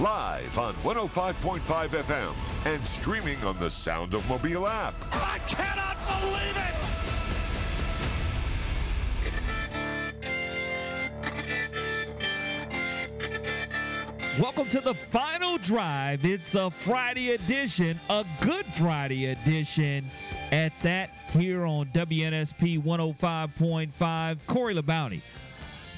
[0.00, 2.34] Live on 105.5 FM
[2.66, 4.92] and streaming on the Sound of Mobile app.
[5.12, 6.74] I cannot believe it.
[14.40, 16.24] Welcome to the final drive.
[16.24, 20.10] It's a Friday edition, a good Friday edition
[20.50, 24.38] at that here on WNSP 105.5.
[24.48, 25.22] Corey LeBounty,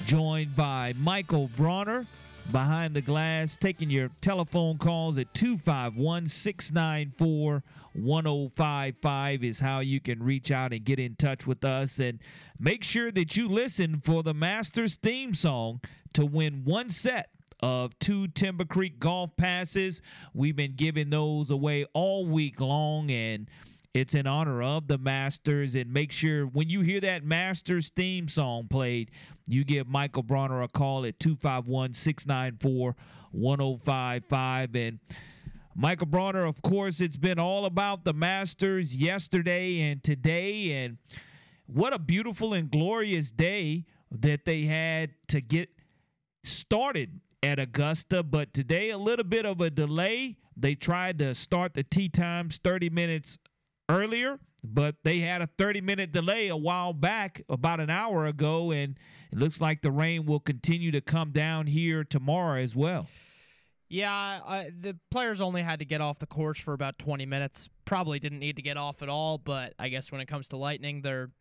[0.05, 2.05] joined by Michael Bronner
[2.51, 10.21] behind the glass, taking your telephone calls at 251 694 1055 is how you can
[10.21, 11.99] reach out and get in touch with us.
[11.99, 12.19] And
[12.59, 15.81] make sure that you listen for the Masters theme song
[16.13, 20.01] to win one set of two Timber Creek golf passes.
[20.33, 23.49] We've been giving those away all week long, and
[23.97, 25.73] it's in honor of the Masters.
[25.73, 29.09] And make sure when you hear that Masters theme song played,
[29.47, 32.95] you give Michael Bronner a call at 251 694
[33.31, 34.75] 1055.
[34.75, 34.99] And
[35.75, 40.83] Michael Bronner, of course, it's been all about the Masters yesterday and today.
[40.83, 40.97] And
[41.65, 45.69] what a beautiful and glorious day that they had to get
[46.43, 50.37] started at Augusta, but today a little bit of a delay.
[50.55, 53.37] They tried to start the tee times 30 minutes
[53.89, 58.71] earlier, but they had a 30 minute delay a while back, about an hour ago,
[58.71, 58.97] and
[59.31, 63.07] it looks like the rain will continue to come down here tomorrow as well.
[63.89, 67.69] Yeah, the players only had to get off the course for about 20 minutes.
[67.85, 70.57] Probably didn't need to get off at all, but I guess when it comes to
[70.57, 71.31] lightning, they're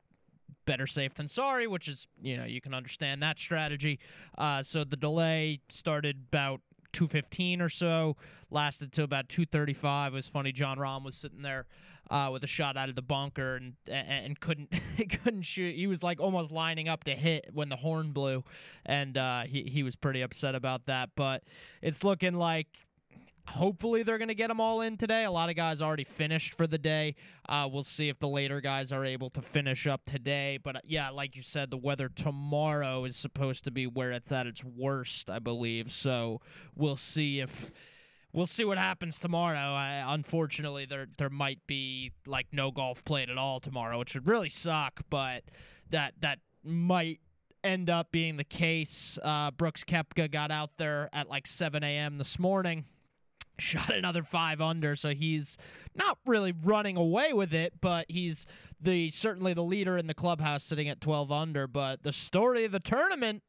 [0.65, 3.99] better safe than sorry, which is, you know, you can understand that strategy.
[4.39, 6.61] Uh, so the delay started about
[6.93, 8.17] 215 or so,
[8.51, 10.13] lasted to about 235.
[10.13, 10.53] It was funny.
[10.53, 11.67] Jon Rahm was sitting there
[12.11, 14.73] uh, with a shot out of the bunker and and couldn't
[15.25, 15.75] couldn't shoot.
[15.75, 18.45] He was like almost lining up to hit when the horn blew,
[18.85, 21.11] and uh, he he was pretty upset about that.
[21.17, 21.45] But
[21.83, 22.69] it's looking like
[23.49, 25.25] Hopefully, they're going to get them all in today.
[25.25, 27.15] A lot of guys already finished for the day.
[27.49, 30.59] Uh, we'll see if the later guys are able to finish up today.
[30.63, 34.33] But uh, yeah, like you said, the weather tomorrow is supposed to be where it's
[34.33, 35.93] at its worst, I believe.
[35.93, 36.41] So
[36.75, 37.71] we'll see if
[38.37, 39.57] we'll see what happens tomorrow.
[39.57, 44.29] I, unfortunately, there there might be like no golf played at all tomorrow, which would
[44.29, 45.01] really suck.
[45.11, 45.43] But
[45.91, 47.19] that that might
[47.65, 49.19] end up being the case.
[49.23, 52.19] Uh, Brooks Koepka got out there at like 7 a.m.
[52.19, 52.85] this morning
[53.59, 55.57] shot another five under so he's
[55.95, 58.45] not really running away with it but he's
[58.79, 62.73] the certainly the leader in the clubhouse sitting at 12 under but the story of
[62.73, 63.43] the tournament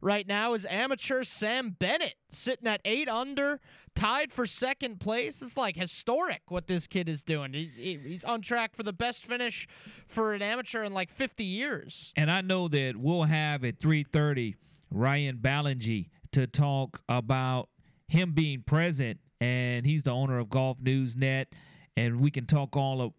[0.00, 3.60] right now is amateur sam bennett sitting at 8 under
[3.94, 5.42] tied for second place.
[5.42, 7.52] It's like historic what this kid is doing.
[7.52, 9.68] He, he's on track for the best finish
[10.06, 12.12] for an amateur in like 50 years.
[12.16, 14.54] And i know that we'll have at 3.30
[14.90, 17.68] ryan ballengee to talk about
[18.08, 21.48] him being present and he's the owner of Golf News Net,
[21.96, 23.12] and we can talk all of,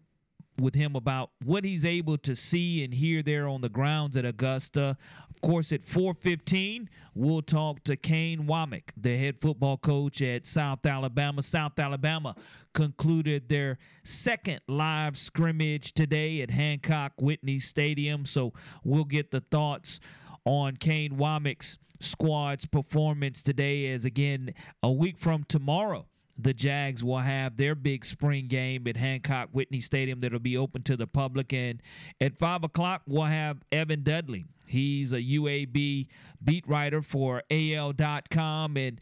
[0.60, 4.24] with him about what he's able to see and hear there on the grounds at
[4.24, 4.96] Augusta.
[5.30, 10.84] Of course, at 4:15, we'll talk to Kane Wommack, the head football coach at South
[10.86, 11.42] Alabama.
[11.42, 12.34] South Alabama
[12.72, 18.52] concluded their second live scrimmage today at Hancock Whitney Stadium, so
[18.84, 20.00] we'll get the thoughts
[20.44, 26.06] on Kane Wommack's squad's performance today as again a week from tomorrow
[26.36, 30.82] the Jags will have their big spring game at Hancock Whitney Stadium that'll be open
[30.82, 31.52] to the public.
[31.52, 31.80] And
[32.20, 34.44] at 5 o'clock, we'll have Evan Dudley.
[34.66, 36.08] He's a UAB
[36.42, 38.76] beat writer for AL.com.
[38.76, 39.00] And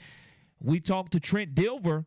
[0.60, 2.04] we talked to Trent Dilfer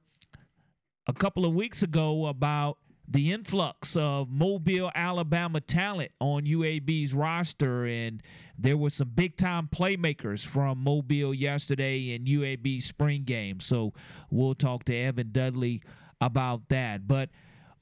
[1.08, 7.86] a couple of weeks ago about the influx of Mobile, Alabama talent on UAB's roster.
[7.86, 8.22] And
[8.58, 13.60] there were some big time playmakers from Mobile yesterday in UAB spring game.
[13.60, 13.94] So
[14.30, 15.84] we'll talk to Evan Dudley
[16.22, 17.08] about that.
[17.08, 17.30] But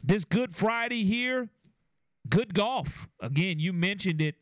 [0.04, 1.50] this Good Friday here,
[2.30, 3.08] good golf.
[3.22, 4.36] Again, you mentioned it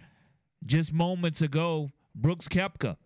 [0.65, 1.91] just moments ago.
[2.15, 2.97] Brooks Koepka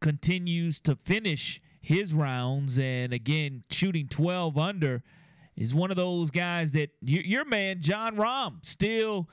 [0.00, 5.02] continues to finish his rounds and again shooting 12 under
[5.58, 9.28] is one of those guys that your man Jon Rahm still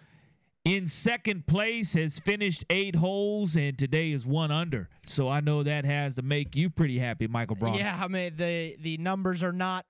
[0.66, 5.62] in second place has finished eight holes and today is one under so i know
[5.62, 9.44] that has to make you pretty happy michael braun yeah i mean the the numbers
[9.44, 9.86] are not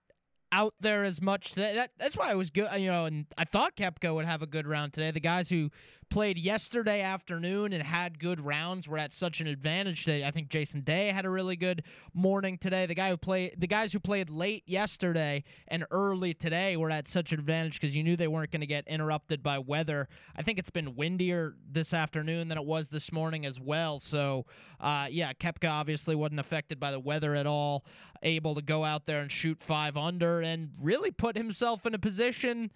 [0.51, 1.75] out there as much today.
[1.75, 3.05] That, that's why it was good, you know.
[3.05, 5.11] And I thought Koepka would have a good round today.
[5.11, 5.69] The guys who
[6.09, 10.23] played yesterday afternoon and had good rounds were at such an advantage today.
[10.23, 12.85] I think Jason Day had a really good morning today.
[12.85, 17.07] The guy who played, the guys who played late yesterday and early today were at
[17.07, 20.07] such an advantage because you knew they weren't going to get interrupted by weather.
[20.35, 23.99] I think it's been windier this afternoon than it was this morning as well.
[23.99, 24.45] So,
[24.79, 27.85] uh, yeah, Koepka obviously wasn't affected by the weather at all.
[28.23, 31.99] Able to go out there and shoot five under and really put himself in a
[31.99, 32.71] position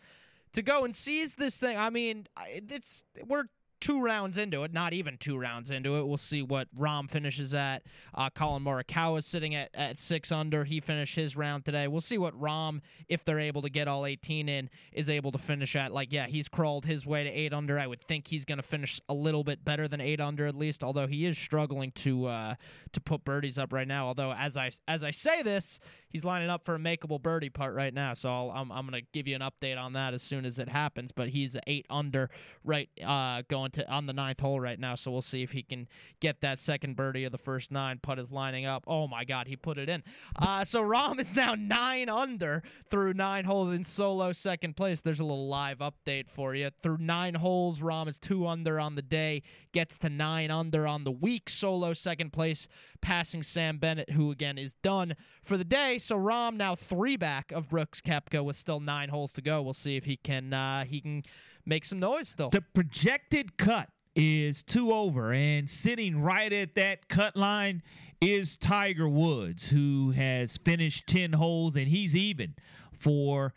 [0.53, 1.77] to go and seize this thing.
[1.77, 3.45] I mean, it's we're
[3.79, 6.07] two rounds into it, not even two rounds into it.
[6.07, 7.83] We'll see what Rahm finishes at.
[8.13, 10.65] Uh, Collin Morikawa is sitting at, at six under.
[10.65, 11.87] He finished his round today.
[11.87, 15.37] We'll see what Rahm, if they're able to get all 18 in, is able to
[15.37, 15.91] finish at.
[15.91, 17.79] Like, yeah, he's crawled his way to eight under.
[17.79, 20.55] I would think he's going to finish a little bit better than eight under at
[20.55, 22.55] least, although he is struggling to uh,
[22.91, 24.07] to put birdies up right now.
[24.07, 25.79] Although as I as I say this,
[26.09, 28.13] he's lining up for a makeable birdie putt right now.
[28.13, 30.45] So i am I'm, I'm going to give you an update on that as soon
[30.45, 31.11] as it happens.
[31.11, 32.29] But he's eight under
[32.63, 34.95] right uh, going to on the ninth hole right now.
[34.95, 35.87] So we'll see if he can
[36.19, 37.99] get that second birdie of the first nine.
[38.01, 38.83] Putt is lining up.
[38.87, 40.03] Oh my God, he put it in.
[40.35, 45.01] Uh, so Rahm is now nine under through nine holes in solo second place.
[45.01, 46.69] There's a little live update for you.
[46.81, 51.03] Through nine holes, Rahm is two under on the day, gets to nine under on
[51.03, 51.49] the week.
[51.49, 52.67] Solo second place,
[53.01, 55.97] passing Sam Bennett, who again is done for the day.
[55.99, 59.61] So Rahm now three back of Brooks Koepka with still nine holes to go.
[59.61, 61.23] We'll see if he can uh, he can
[61.69, 62.49] make some noise though.
[62.49, 67.81] The projected cut is two over, and sitting right at that cut line
[68.19, 72.55] is Tiger Woods, who has finished ten holes and he's even
[72.97, 73.53] for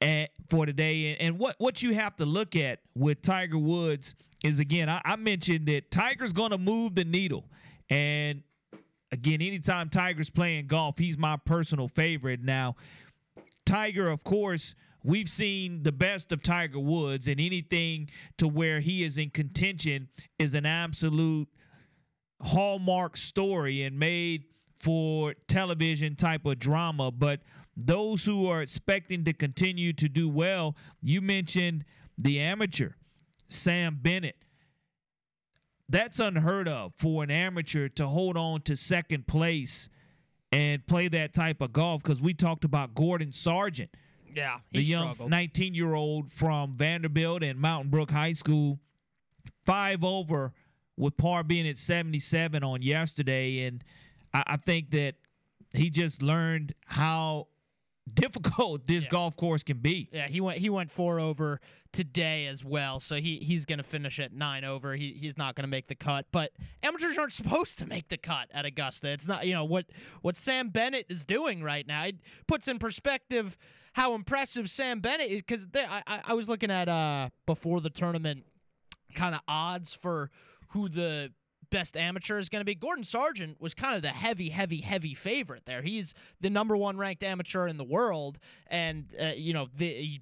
[0.00, 1.12] at, for today.
[1.12, 4.14] And, and what what you have to look at with Tiger Woods
[4.44, 7.44] is again, I, I mentioned that Tiger's going to move the needle,
[7.90, 8.42] and
[9.10, 12.40] again, anytime Tiger's playing golf, he's my personal favorite.
[12.42, 12.76] Now,
[13.66, 18.08] Tiger, of course, we've seen the best of Tiger Woods, and anything
[18.38, 20.08] to where he is in contention
[20.38, 21.48] is an absolute
[22.40, 24.44] hallmark story and made
[24.80, 27.10] for television type of drama.
[27.10, 27.40] But
[27.76, 31.84] those who are expecting to continue to do well, you mentioned
[32.18, 32.90] the amateur,
[33.48, 34.36] Sam Bennett
[35.92, 39.90] that's unheard of for an amateur to hold on to second place
[40.50, 43.90] and play that type of golf because we talked about Gordon Sargent.
[44.34, 48.78] Yeah, the young 19 year old from Vanderbilt and Mountain Brook High School,
[49.64, 50.52] five over
[50.96, 53.66] with par being at 77 on yesterday.
[53.66, 53.82] And
[54.32, 55.14] I, I think that
[55.72, 57.48] he just learned how
[58.12, 59.10] difficult this yeah.
[59.10, 60.08] golf course can be.
[60.12, 61.60] Yeah, he went he went four over
[61.92, 64.94] today as well, so he he's going to finish at nine over.
[64.94, 66.52] He he's not going to make the cut, but
[66.82, 69.08] amateurs aren't supposed to make the cut at Augusta.
[69.08, 69.86] It's not you know what
[70.22, 72.04] what Sam Bennett is doing right now.
[72.04, 73.56] It puts in perspective
[73.92, 78.44] how impressive Sam Bennett is because I, I was looking at uh before the tournament
[79.14, 80.30] kind of odds for
[80.68, 81.32] who the
[81.70, 82.74] best amateur is going to be.
[82.74, 85.82] Gordon Sargent was kind of the heavy, heavy, heavy favorite there.
[85.82, 90.20] He's the number one ranked amateur in the world, and uh, you know the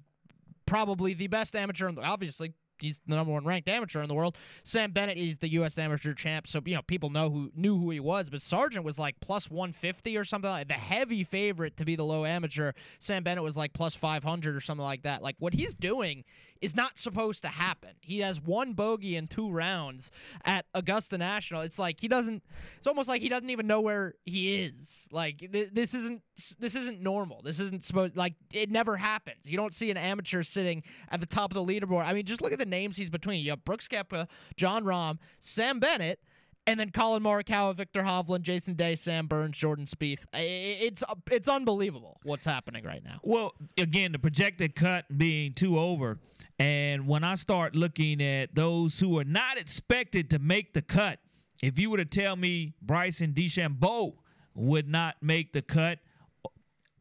[0.65, 1.89] probably the best amateur.
[1.89, 4.37] In the, obviously, he's the number one ranked amateur in the world.
[4.63, 5.77] Sam Bennett is the U.S.
[5.77, 8.29] amateur champ, so you know people know who knew who he was.
[8.29, 12.05] But Sargent was like plus 150 or something like the heavy favorite to be the
[12.05, 12.73] low amateur.
[12.99, 15.21] Sam Bennett was like plus 500 or something like that.
[15.21, 16.23] Like what he's doing
[16.61, 17.91] is not supposed to happen.
[18.01, 20.11] He has one bogey in two rounds
[20.45, 21.61] at Augusta National.
[21.61, 22.43] It's like he doesn't.
[22.77, 25.09] It's almost like he doesn't even know where he is.
[25.11, 26.21] Like th- this isn't
[26.59, 27.41] this isn't normal.
[27.41, 29.49] This isn't supposed like it never happens.
[29.49, 32.05] You don't see an amateur sitting at the top of the leaderboard.
[32.05, 33.43] I mean, just look at the names he's between.
[33.43, 36.19] You have Brooks Koepka, Jon Rahm, Sam Bennett
[36.67, 40.19] and then Collin Morikawa, Viktor Hovland, Jason Day, Sam Burns, Jordan Spieth.
[40.33, 43.19] It's it's unbelievable what's happening right now.
[43.23, 46.19] Well, again, the projected cut being two over,
[46.59, 51.19] and when I start looking at those who are not expected to make the cut,
[51.63, 54.15] if you were to tell me Bryson DeChambeau
[54.53, 55.99] would not make the cut,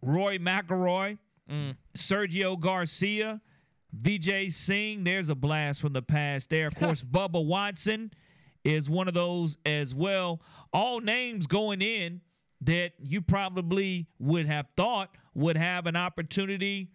[0.01, 1.19] Roy McIlroy,
[1.51, 1.77] mm.
[1.97, 3.41] Sergio Garcia,
[3.99, 6.67] Vijay Singh, there's a blast from the past there.
[6.67, 8.13] Of course, Bubba Watson
[8.65, 10.41] is one of those as well.
[10.73, 12.21] All names going in
[12.63, 16.91] that you probably would have thought would have an opportunity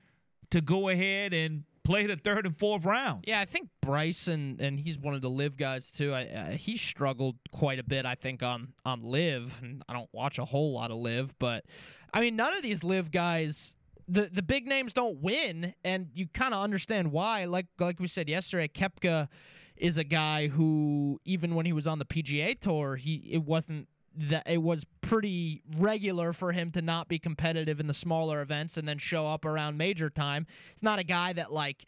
[0.52, 3.24] to go ahead and play the third and fourth rounds.
[3.28, 6.14] Yeah, I think Bryson and he's one of the LIV guys too.
[6.14, 9.60] I, uh, he struggled quite a bit, I think, on on LIV.
[9.64, 11.66] And I don't watch a whole lot of LIV, but
[12.14, 13.76] I mean, none of these LIV guys.
[14.08, 17.46] The, the big names don't win, and you kind of understand why.
[17.46, 19.30] Like like we said yesterday, Koepka
[19.76, 23.88] is a guy who even when he was on the PGA tour, he it wasn't
[24.18, 28.78] that it was pretty regular for him to not be competitive in the smaller events
[28.78, 30.48] and then show up around major time.
[30.72, 31.86] It's not a guy that like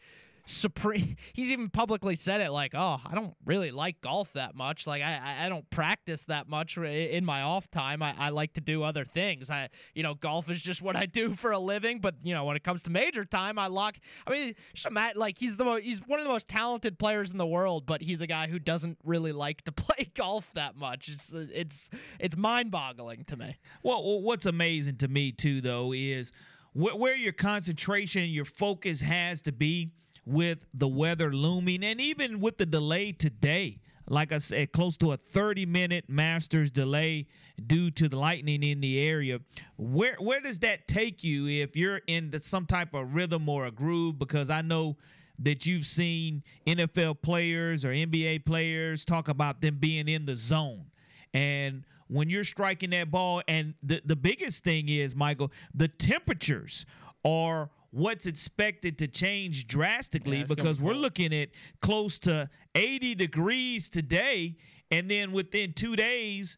[0.48, 1.16] supreme.
[1.32, 4.86] He's even publicly said it like, "Oh, I don't really like golf that much.
[4.86, 8.02] Like, I I don't practice that much in my off time.
[8.02, 9.50] I, I like to do other things.
[9.50, 12.00] I you know, golf is just what I do for a living.
[12.00, 13.96] But you know, when it comes to major time, I lock.
[14.26, 17.46] I mean, just like he's the he's one of the most talented players in the
[17.46, 21.08] world, but he's a guy who doesn't really like to play golf that much.
[21.08, 23.56] It's uh, it's it's mind boggling to me.
[23.82, 26.32] Well, what's amazing to me too, though, is
[26.74, 29.90] where your concentration, your focus has to be
[30.28, 33.80] with the weather looming and even with the delay today.
[34.10, 37.26] Like I said, close to a 30 minute Masters delay
[37.66, 39.40] due to the lightning in the area.
[39.76, 43.70] Where where does that take you if you're in some type of rhythm or a
[43.70, 44.18] groove?
[44.18, 44.96] Because I know
[45.40, 50.86] that you've seen NFL players or NBA players talk about them being in the zone.
[51.34, 56.86] And when you're striking that ball, and the, the biggest thing is, Michael, the temperatures
[57.24, 61.48] are what's expected to change drastically yeah, because we're looking at
[61.82, 64.56] close to 80 degrees today.
[64.90, 66.56] And then within two days,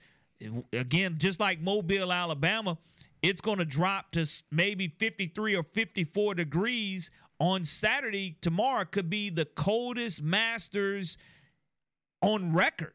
[0.73, 2.79] again, just like Mobile, Alabama,
[3.23, 8.37] it's going to drop to maybe 53 or 54 degrees on Saturday.
[8.41, 11.17] Tomorrow could be the coldest Masters
[12.23, 12.93] on record.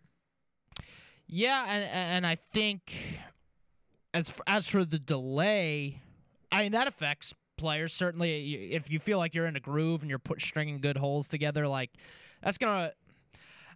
[1.27, 2.93] Yeah, and and I think
[4.13, 6.01] as for, as for the delay,
[6.51, 7.93] I mean that affects players.
[7.93, 11.27] Certainly, if you feel like you're in a groove and you're put stringing good holes
[11.27, 11.91] together, like
[12.43, 12.91] that's gonna.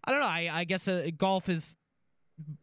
[0.03, 0.27] I don't know.
[0.27, 1.77] I, I guess uh, golf is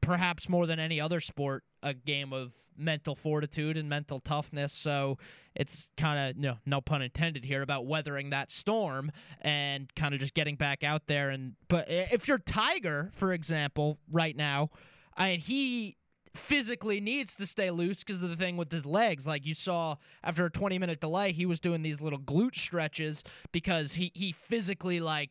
[0.00, 4.73] perhaps more than any other sport a game of mental fortitude and mental toughness.
[4.73, 5.18] So
[5.54, 10.20] it's kind of know, no pun intended here about weathering that storm and kind of
[10.20, 11.30] just getting back out there.
[11.30, 14.70] And but if you're Tiger, for example, right now,
[15.16, 15.96] I he
[16.36, 19.26] physically needs to stay loose because of the thing with his legs.
[19.26, 23.24] Like you saw after a 20 minute delay, he was doing these little glute stretches
[23.52, 25.30] because he, he physically like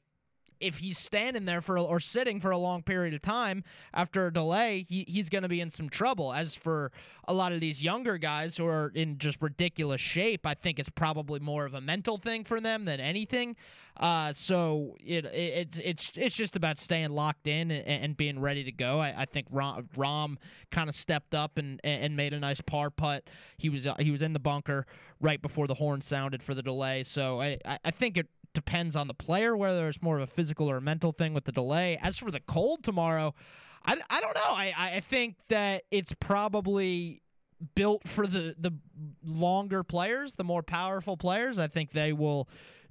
[0.66, 4.34] if he's standing there for or sitting for a long period of time after a
[4.34, 6.34] delay, he, he's going to be in some trouble.
[6.34, 6.92] As for
[7.28, 10.90] a lot of these younger guys who are in just ridiculous shape, I think it's
[10.90, 13.56] probably more of a mental thing for them than anything.
[13.98, 18.40] Uh, so it, it, it's it's it's just about staying locked in and, and being
[18.40, 19.00] ready to go.
[19.00, 20.38] I, I think Rom, Rahm
[20.72, 23.30] kind of stepped up and and made a nice par putt.
[23.58, 24.86] He was uh, he was in the bunker
[25.22, 27.04] right before the horn sounded for the delay.
[27.04, 30.70] So I I think it depends on the player whether it's more of a physical
[30.70, 32.00] or a mental thing with the delay.
[32.02, 33.36] As for the cold tomorrow,
[33.86, 34.50] I, I don't know.
[34.50, 37.22] I, I think that it's probably
[37.76, 38.72] built for the, the
[39.24, 41.60] longer players, the more powerful players.
[41.60, 42.50] I think they will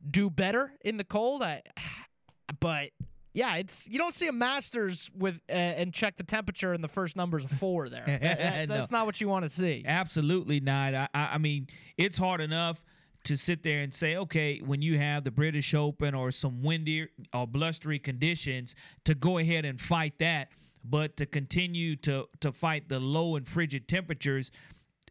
[0.09, 1.43] do better in the cold.
[1.43, 1.63] I,
[2.61, 2.91] but
[3.33, 6.89] yeah, it's you don't see a Masters with uh, and check the temperature in the
[6.89, 8.05] first numbers of four there.
[8.07, 8.99] that, that's no.
[8.99, 9.85] not what you want to see.
[9.85, 10.95] Absolutely not.
[10.95, 11.67] I, I mean,
[11.97, 12.85] it's hard enough
[13.25, 17.09] to sit there and say, okay, when you have the British Open or some windy
[17.33, 20.49] or blustery conditions, to go ahead and fight that,
[20.85, 24.51] but to continue to to fight the low and frigid temperatures,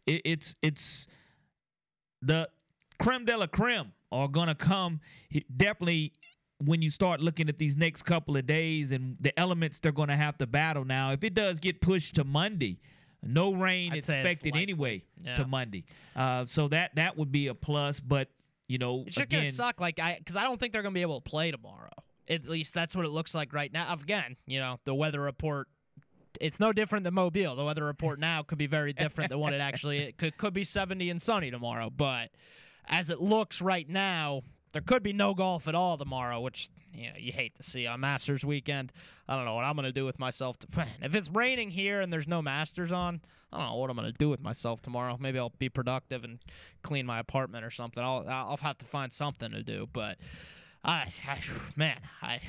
[0.06, 1.06] it, it's it's
[2.22, 2.48] the
[2.98, 5.00] creme de la creme are gonna come
[5.56, 6.12] definitely
[6.64, 10.16] when you start looking at these next couple of days and the elements they're to
[10.16, 11.12] have to battle now.
[11.12, 12.78] If it does get pushed to Monday,
[13.26, 15.34] no rain I'd expected anyway yeah.
[15.34, 15.84] to Monday.
[16.14, 18.00] Uh, so that that would be a plus.
[18.00, 18.28] But
[18.68, 19.80] you know, it's just again, gonna suck.
[19.80, 21.90] Like I, because I don't think they're gonna be able to play tomorrow.
[22.28, 23.92] At least that's what it looks like right now.
[23.92, 25.68] Again, you know, the weather report.
[26.40, 27.54] It's no different than Mobile.
[27.54, 30.52] The weather report now could be very different than what it actually it could could
[30.52, 31.90] be 70 and sunny tomorrow.
[31.90, 32.30] But
[32.86, 34.42] as it looks right now,
[34.74, 37.86] there could be no golf at all tomorrow, which you know you hate to see
[37.86, 38.92] on Masters weekend.
[39.28, 40.58] I don't know what I'm gonna do with myself.
[40.58, 43.20] To, man, if it's raining here and there's no Masters on,
[43.52, 45.16] I don't know what I'm gonna do with myself tomorrow.
[45.18, 46.40] Maybe I'll be productive and
[46.82, 48.02] clean my apartment or something.
[48.02, 50.18] I'll I'll have to find something to do, but.
[50.86, 51.38] I, I
[51.76, 52.40] man, I,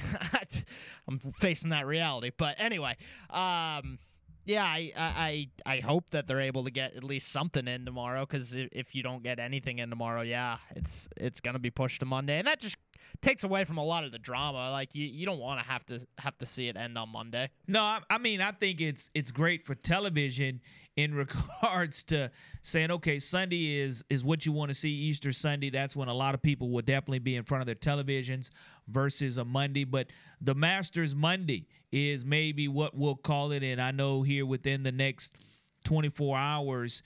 [1.07, 2.31] I'm facing that reality.
[2.35, 2.97] But anyway,
[3.29, 3.97] um,
[4.45, 8.25] yeah, I, I I hope that they're able to get at least something in tomorrow.
[8.25, 12.05] Because if you don't get anything in tomorrow, yeah, it's it's gonna be pushed to
[12.05, 12.77] Monday, and that just
[13.21, 14.71] takes away from a lot of the drama.
[14.71, 17.49] Like you, you don't want to have to have to see it end on Monday.
[17.67, 20.61] No, I, I mean I think it's it's great for television
[20.95, 21.13] in
[21.61, 25.95] regards to saying okay sunday is is what you want to see easter sunday that's
[25.95, 28.49] when a lot of people will definitely be in front of their televisions
[28.87, 30.07] versus a monday but
[30.41, 34.91] the masters monday is maybe what we'll call it and i know here within the
[34.91, 35.37] next
[35.85, 37.01] 24 hours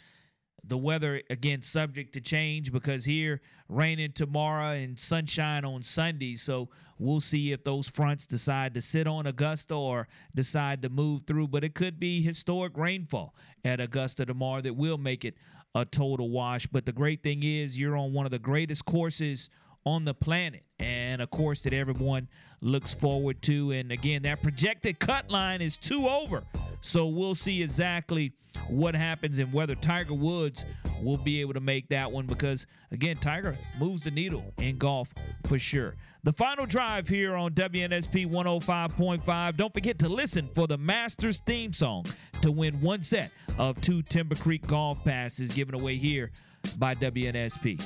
[0.64, 6.36] the weather again subject to change because here raining tomorrow and sunshine on Sunday.
[6.36, 11.24] So we'll see if those fronts decide to sit on Augusta or decide to move
[11.24, 11.48] through.
[11.48, 15.36] But it could be historic rainfall at Augusta tomorrow that will make it
[15.76, 16.66] a total wash.
[16.68, 19.50] But the great thing is you're on one of the greatest courses
[19.86, 22.28] on the planet and a course that everyone
[22.62, 26.44] looks forward to and again that projected cut line is two over
[26.82, 28.32] so we'll see exactly
[28.68, 30.66] what happens and whether tiger woods
[31.02, 35.10] will be able to make that one because again tiger moves the needle in golf
[35.48, 39.56] for sure the final drive here on WNSP 105.5.
[39.56, 42.06] Don't forget to listen for the Masters theme song
[42.42, 46.32] to win one set of two Timber Creek golf passes given away here
[46.78, 47.82] by WNSP.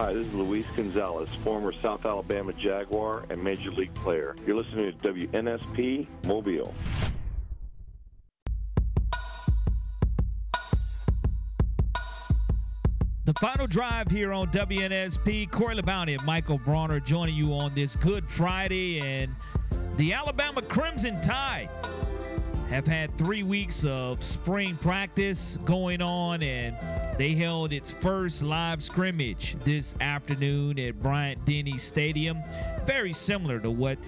[0.00, 4.34] Hi, this is Luis Gonzalez, former South Alabama Jaguar and Major League player.
[4.46, 6.72] You're listening to WNSP Mobile.
[13.26, 15.50] The final drive here on WNSP.
[15.50, 19.00] Corey LeBounty and Michael Bronner joining you on this Good Friday.
[19.00, 19.36] And
[19.98, 21.68] the Alabama Crimson Tide
[22.70, 26.76] have had three weeks of spring practice going on, and
[27.18, 32.38] they held its first live scrimmage this afternoon at Bryant Denny Stadium.
[32.86, 33.98] Very similar to what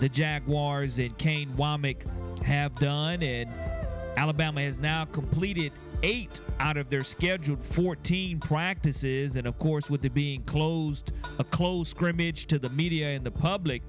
[0.00, 2.04] the Jaguars and Kane Wommack
[2.42, 3.48] have done, and
[4.16, 10.04] Alabama has now completed eight out of their scheduled 14 practices, and of course, with
[10.04, 13.82] it being closed, a closed scrimmage to the media and the public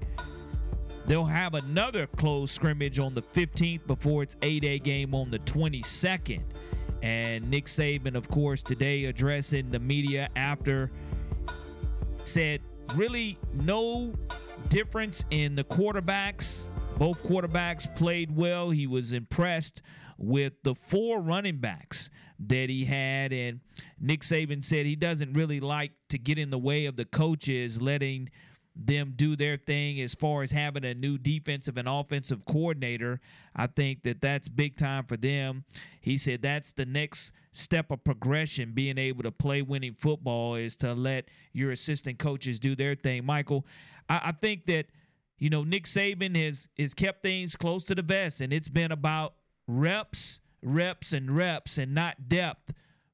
[1.06, 6.42] They'll have another close scrimmage on the 15th before its A-Day game on the 22nd.
[7.02, 10.90] And Nick Saban, of course, today addressing the media after
[12.22, 12.60] said
[12.94, 14.12] really no
[14.68, 16.68] difference in the quarterbacks.
[16.98, 18.70] Both quarterbacks played well.
[18.70, 19.82] He was impressed
[20.18, 23.32] with the four running backs that he had.
[23.32, 23.60] And
[24.00, 27.82] Nick Saban said he doesn't really like to get in the way of the coaches
[27.82, 28.30] letting
[28.74, 33.20] them do their thing as far as having a new defensive and offensive coordinator.
[33.54, 35.64] I think that that's big time for them.
[36.00, 40.76] He said that's the next step of progression, being able to play winning football is
[40.76, 43.24] to let your assistant coaches do their thing.
[43.24, 43.66] Michael,
[44.08, 44.86] I, I think that
[45.38, 48.92] you know Nick Saban has has kept things close to the vest, and it's been
[48.92, 49.34] about
[49.66, 52.72] reps, reps, and reps, and not depth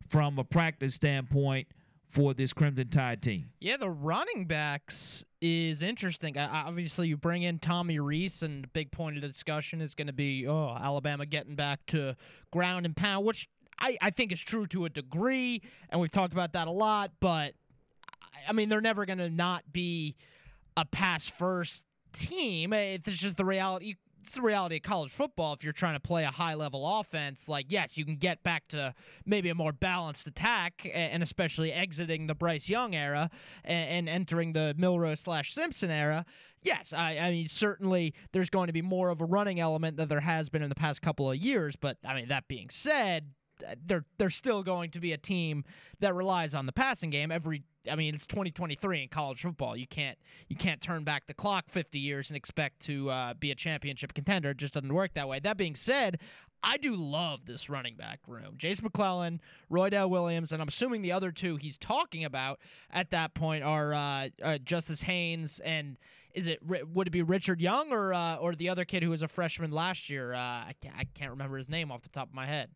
[0.09, 1.66] from a practice standpoint
[2.07, 3.51] for this Crimson Tide team.
[3.61, 6.37] Yeah, the running backs is interesting.
[6.37, 10.07] obviously, you bring in Tommy Rees, and the big point of the discussion is going
[10.07, 12.16] to be, oh, Alabama getting back to
[12.51, 13.48] ground and pound, which
[13.81, 17.12] I, I think is true to a degree, and we've talked about that a lot.
[17.20, 17.55] But
[18.48, 20.16] I mean, they're never going to not be
[20.77, 22.72] a pass first team.
[22.72, 23.94] It's just the reality.
[24.23, 25.55] It's the reality of college football.
[25.55, 28.69] If you're trying to play a high level offense, like, yes, you can get back
[28.69, 33.31] to maybe a more balanced attack, and especially exiting the Bryce Young era
[33.65, 36.27] and, entering the Milroe slash Simpson era.
[36.63, 40.09] Yes, I, I mean, certainly there's going to be more of a running element than
[40.09, 41.77] there has been in the past couple of years.
[41.77, 43.31] But, I mean, that being said,
[43.67, 45.65] uh, they're they're still going to be a team
[46.01, 49.77] that relies on the passing game every I mean it's 2023 in college football.
[49.77, 53.51] You can't you can't turn back the clock 50 years and expect to uh, be
[53.51, 54.51] a championship contender.
[54.51, 55.40] It just doesn't work that way.
[55.40, 56.18] That being said
[56.62, 58.55] I do love this running back room.
[58.57, 62.59] Jase McClellan Roydell Williams and I'm assuming the other two he's talking about
[62.90, 65.96] at that point are uh, uh, Justice Haynes and
[66.35, 69.22] is it would it be Richard Young or uh, or the other kid who was
[69.22, 70.35] a freshman last year?
[70.35, 70.74] Uh, I
[71.14, 72.70] can't remember his name off the top of my head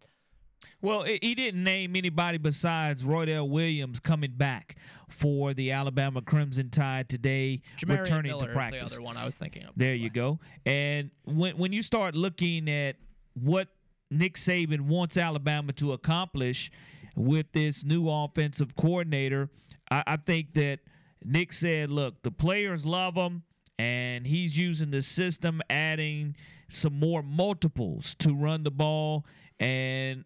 [0.81, 4.77] well, he didn't name anybody besides Roydell Williams coming back
[5.09, 8.91] for the Alabama Crimson Tide today, Jamarion returning Miller to practice.
[8.91, 9.71] the other one I was thinking of.
[9.77, 10.41] There you go.
[10.67, 12.97] And when when you start looking at
[13.35, 13.69] what
[14.11, 16.71] Nick Saban wants Alabama to accomplish
[17.15, 19.51] with this new offensive coordinator,
[19.91, 20.81] I, I think that
[21.25, 23.45] Nick said, "Look, the players love him."
[23.79, 26.37] And he's using the system, adding
[26.69, 29.27] some more multiples to run the ball
[29.61, 30.25] and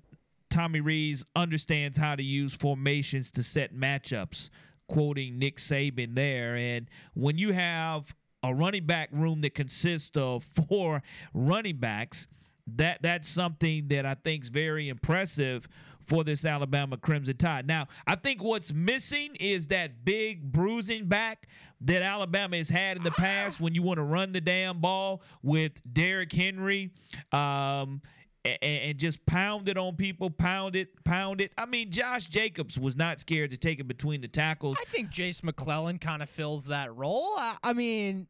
[0.50, 4.50] Tommy Rees understands how to use formations to set matchups,
[4.88, 6.56] quoting Nick Saban there.
[6.56, 11.02] And when you have a running back room that consists of four
[11.34, 12.28] running backs,
[12.76, 15.68] that that's something that I think is very impressive
[16.06, 17.66] for this Alabama Crimson Tide.
[17.66, 21.48] Now, I think what's missing is that big bruising back
[21.82, 25.22] that Alabama has had in the past when you want to run the damn ball
[25.42, 26.90] with Derrick Henry.
[27.32, 28.00] Um,
[28.46, 31.52] and, and, just pound it on people, pound it, pound it.
[31.58, 34.76] I mean, Josh Jacobs was not scared to take it between the tackles.
[34.80, 37.34] I think Jase McClellan kind of fills that role.
[37.36, 38.26] I, I, mean,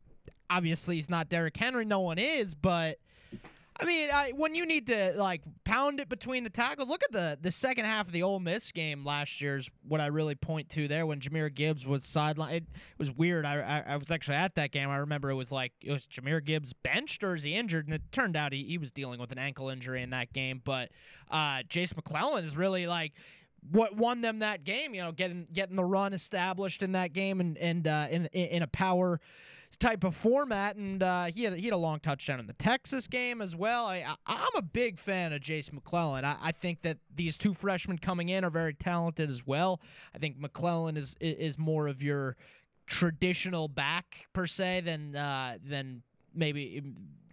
[0.51, 2.99] obviously he's not Derrick Henry, no one is, but
[3.79, 7.13] I mean, I, when you need to like pound it between the tackles, look at
[7.13, 9.71] the the second half of the Ole Miss game last year's.
[9.87, 12.65] What I really point to there when Jahmyr Gibbs was sidelined, it,
[12.99, 13.45] was weird.
[13.45, 14.89] I, I, I was actually at that game.
[14.89, 17.87] I remember it was like it was Jahmyr Gibbs benched or is he injured?
[17.87, 20.63] And it turned out he, he was dealing with an ankle injury in that game.
[20.65, 20.91] But
[21.31, 23.13] uh, Jase McClellan is really like
[23.71, 24.95] what won them that game.
[24.95, 28.63] You know, getting getting the run established in that game and and uh, in in
[28.63, 29.21] a power
[29.77, 33.07] type of format, and uh, he had he had a long touchdown in the Texas
[33.07, 33.87] game as well.
[33.87, 36.25] I, I am a big fan of Jase McClellan.
[36.25, 39.81] I, I think that these two freshmen coming in are very talented as well.
[40.15, 42.37] I think McClellan is is more of your
[42.87, 46.03] traditional back per se than uh, than
[46.35, 46.83] maybe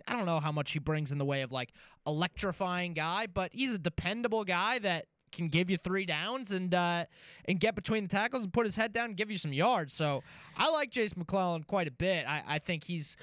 [0.08, 1.72] I don't know how much he brings in the way of like
[2.06, 7.06] electrifying guy, but he's a dependable guy that can give you three downs and uh,
[7.46, 9.94] and get between the tackles and put his head down and give you some yards.
[9.94, 10.24] So
[10.58, 12.26] I like Jase McClellan quite a bit.
[12.28, 13.18] I, I think he's.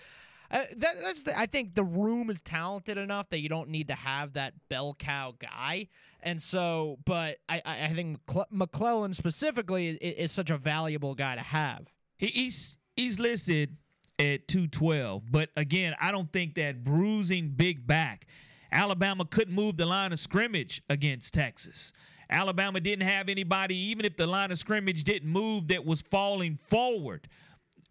[0.53, 3.87] Uh, that, that's the, I think the room is talented enough that you don't need
[3.87, 5.87] to have that bell cow guy,
[6.23, 6.99] and so.
[7.05, 8.19] But I, I think
[8.51, 11.87] McClellan specifically is, is, such a valuable guy to have.
[12.17, 13.77] He's he's listed
[14.19, 18.27] at two twelve, but again, I don't think that bruising big back
[18.73, 21.93] Alabama couldn't move the line of scrimmage against Texas.
[22.31, 26.59] Alabama didn't have anybody, even if the line of scrimmage didn't move, that was falling
[26.69, 27.29] forward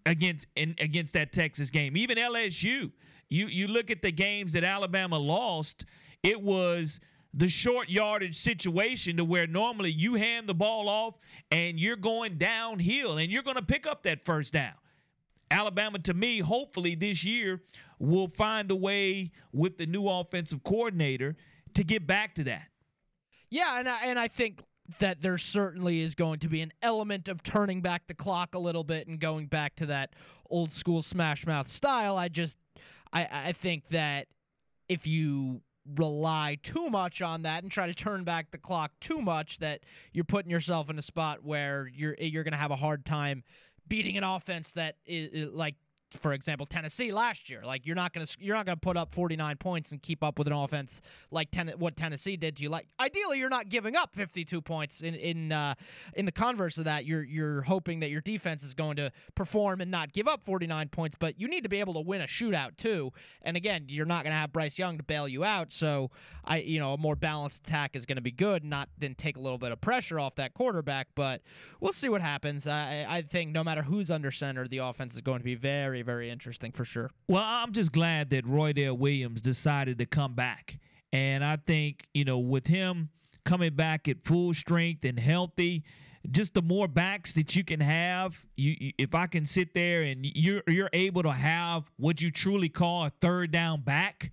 [0.06, 1.98] against in, against that Texas game.
[1.98, 2.92] Even LSU,
[3.28, 5.86] you you look at the games that Alabama lost,
[6.24, 7.00] it was
[7.34, 11.16] the short yardage situation to where normally you hand the ball off
[11.52, 14.74] and you're going downhill and you're going to pick up that first down.
[15.52, 17.62] Alabama, to me, hopefully this year
[18.00, 21.36] will find a way with the new offensive coordinator
[21.74, 22.68] to get back to that.
[23.50, 24.64] Yeah, and I, and I think
[25.00, 28.60] that there certainly is going to be an element of turning back the clock a
[28.60, 30.14] little bit and going back to that
[30.50, 32.18] old school smash mouth style.
[32.18, 32.58] I just
[33.14, 34.28] I, I think that
[34.88, 35.62] if you
[35.96, 39.82] rely too much on that and try to turn back the clock too much that
[40.14, 43.44] you're putting yourself in a spot where you're you're going to have a hard time
[43.88, 45.76] beating an offense that is, is like
[46.12, 47.62] for example, Tennessee last year.
[47.64, 50.48] Like you're not gonna you're not gonna put up 49 points and keep up with
[50.48, 52.70] an offense like ten, what Tennessee did to you.
[52.70, 55.02] Like ideally, you're not giving up 52 points.
[55.02, 55.76] In in uh,
[56.16, 59.82] in the converse of that, you're you're hoping that your defense is going to perform
[59.82, 61.16] and not give up 49 points.
[61.20, 63.12] But you need to be able to win a shootout too.
[63.42, 65.72] And again, you're not gonna have Bryce Young to bail you out.
[65.72, 66.12] So
[66.44, 68.64] I you know a more balanced attack is gonna be good.
[68.64, 71.10] Not then take a little bit of pressure off that quarterback.
[71.16, 71.42] But
[71.80, 72.68] we'll see what happens.
[72.68, 75.99] I I think no matter who's under center, the offense is going to be very
[76.04, 77.10] very, very interesting for sure.
[77.28, 80.80] Well, I'm just glad that Roydell Williams decided to come back.
[81.12, 83.10] And I think, you know, with him
[83.46, 85.84] coming back at full strength and healthy,
[86.32, 90.26] just the more backs that you can have, you, if I can sit there and
[90.26, 94.32] you're you're able to have what you truly call a third down back,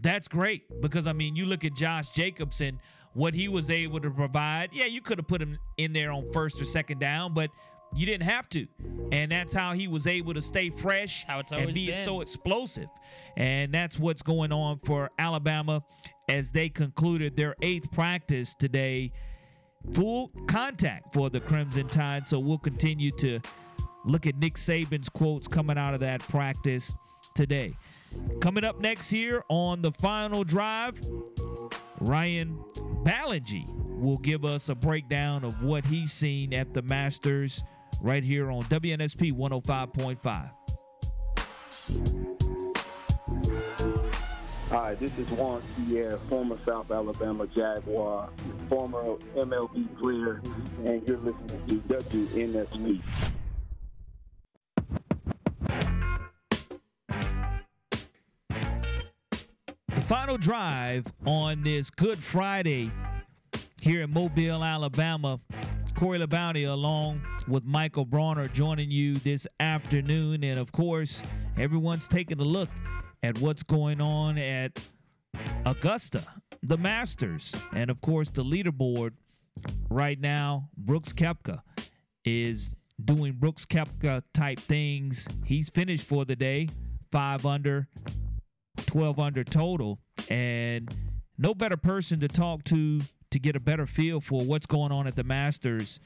[0.00, 0.64] that's great.
[0.80, 2.80] Because I mean, you look at Josh Jacobson,
[3.14, 4.70] what he was able to provide.
[4.72, 7.50] Yeah, you could have put him in there on first or second down, but
[7.94, 8.66] you didn't have to.
[9.12, 11.98] And that's how he was able to stay fresh how it's and be been.
[11.98, 12.88] so explosive.
[13.36, 15.82] And that's what's going on for Alabama
[16.28, 19.12] as they concluded their eighth practice today.
[19.94, 22.26] Full contact for the Crimson Tide.
[22.28, 23.40] So we'll continue to
[24.04, 26.92] look at Nick Saban's quotes coming out of that practice
[27.34, 27.74] today.
[28.40, 31.00] Coming up next here on the final drive,
[32.00, 32.58] Ryan
[33.04, 33.66] Ballengee
[34.00, 37.62] will give us a breakdown of what he's seen at the Masters
[38.00, 40.50] right here on WNSP 105.5.
[44.70, 48.28] Hi, this is Juan Pierre, former South Alabama Jaguar,
[48.68, 50.42] former MLB player,
[50.84, 53.00] and you're listening to WNSP.
[59.88, 62.90] The final drive on this Good Friday
[63.88, 65.40] here in Mobile, Alabama.
[65.94, 70.44] Corey LeBounty along with Michael Bronner joining you this afternoon.
[70.44, 71.22] And of course,
[71.56, 72.68] everyone's taking a look
[73.22, 74.78] at what's going on at
[75.64, 76.22] Augusta,
[76.62, 79.12] the Masters, and of course, the leaderboard
[79.88, 80.68] right now.
[80.76, 81.62] Brooks Koepka
[82.26, 82.68] is
[83.02, 85.26] doing Brooks Koepka type things.
[85.46, 86.68] He's finished for the day,
[87.10, 87.88] five under,
[88.84, 89.98] 12 under total.
[90.28, 90.94] And
[91.38, 95.06] no better person to talk to to get a better feel for what's going on
[95.06, 96.00] at the Masters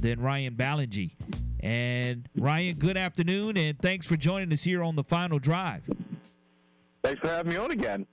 [0.00, 1.12] than Ryan Ballengee.
[1.60, 5.82] And Ryan, good afternoon, and thanks for joining us here on the final drive.
[7.02, 8.06] Thanks for having me on again.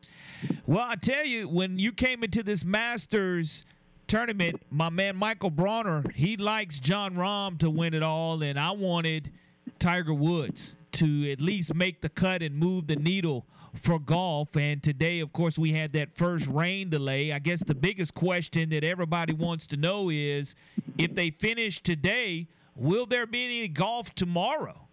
[0.65, 3.65] Well, I tell you, when you came into this Masters
[4.07, 8.71] tournament, my man Michael Bronner, he likes Jon Rahm to win it all, and I
[8.71, 9.31] wanted
[9.79, 13.45] Tiger Woods to at least make the cut and move the needle
[13.77, 14.55] for golf.
[14.55, 17.31] And today, of course, we had that first rain delay.
[17.31, 20.55] I guess the biggest question that everybody wants to know is
[20.97, 24.87] if they finish today, will there be any golf tomorrow?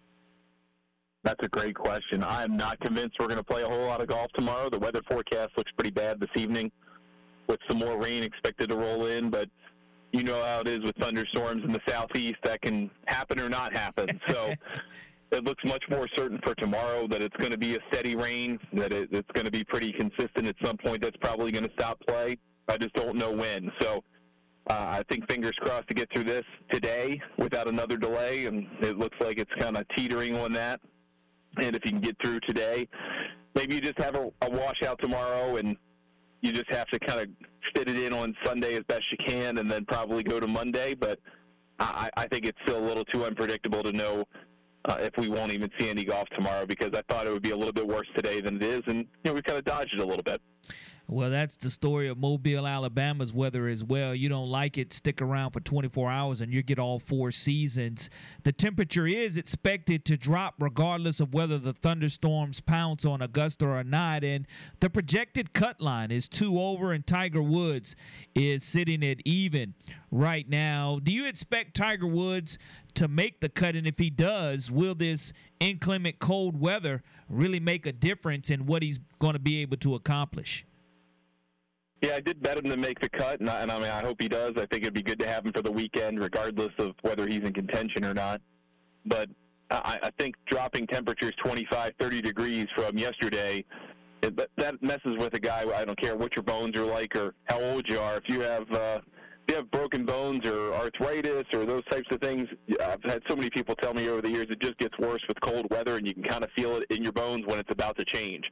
[1.23, 2.23] That's a great question.
[2.23, 4.69] I am not convinced we're going to play a whole lot of golf tomorrow.
[4.69, 6.71] The weather forecast looks pretty bad this evening
[7.47, 9.49] with some more rain expected to roll in, but
[10.11, 13.75] you know how it is with thunderstorms in the southeast that can happen or not
[13.75, 14.19] happen.
[14.29, 14.53] So
[15.35, 18.59] it looks much more certain for tomorrow that it's going to be a steady rain,
[18.73, 21.01] that it, it's going to be pretty consistent at some point.
[21.01, 22.37] That's probably going to stop play.
[22.67, 23.71] I just don't know when.
[23.79, 24.03] So
[24.69, 28.97] uh, I think fingers crossed to get through this today without another delay, and it
[28.97, 30.79] looks like it's kind of teetering on that.
[31.61, 32.87] And if you can get through today,
[33.53, 35.77] maybe you just have a, a washout tomorrow and
[36.41, 37.27] you just have to kind of
[37.75, 40.93] fit it in on Sunday as best you can, and then probably go to Monday.
[40.93, 41.19] But
[41.79, 44.25] I, I think it's still a little too unpredictable to know
[44.87, 47.51] uh, if we won't even see any golf tomorrow because I thought it would be
[47.51, 49.93] a little bit worse today than it is, and you know we kind of dodged
[49.93, 50.41] it a little bit.
[51.07, 54.15] Well, that's the story of Mobile, Alabama's weather as well.
[54.15, 58.09] You don't like it, stick around for 24 hours and you get all four seasons.
[58.43, 63.83] The temperature is expected to drop regardless of whether the thunderstorms pounce on Augusta or
[63.83, 64.23] not.
[64.23, 64.47] And
[64.79, 67.95] the projected cut line is two over, and Tiger Woods
[68.33, 69.75] is sitting at even
[70.09, 70.99] right now.
[71.03, 72.57] Do you expect Tiger Woods
[72.95, 73.75] to make the cut?
[73.75, 78.83] And if he does, will this inclement cold weather really make a difference in what
[78.83, 80.65] he's going to be able to accomplish?
[82.01, 84.01] Yeah, I did bet him to make the cut, and I, and I mean, I
[84.01, 84.51] hope he does.
[84.57, 87.39] I think it'd be good to have him for the weekend, regardless of whether he's
[87.39, 88.41] in contention or not.
[89.05, 89.29] But
[89.71, 93.63] I, I think dropping temperatures 25, 30 degrees from yesterday,
[94.21, 95.65] it, that messes with a guy.
[95.73, 98.17] I don't care what your bones are like or how old you are.
[98.17, 98.99] If you have uh,
[99.49, 102.47] you have broken bones or arthritis or those types of things,
[102.81, 105.39] I've had so many people tell me over the years it just gets worse with
[105.41, 107.97] cold weather, and you can kind of feel it in your bones when it's about
[107.97, 108.43] to change.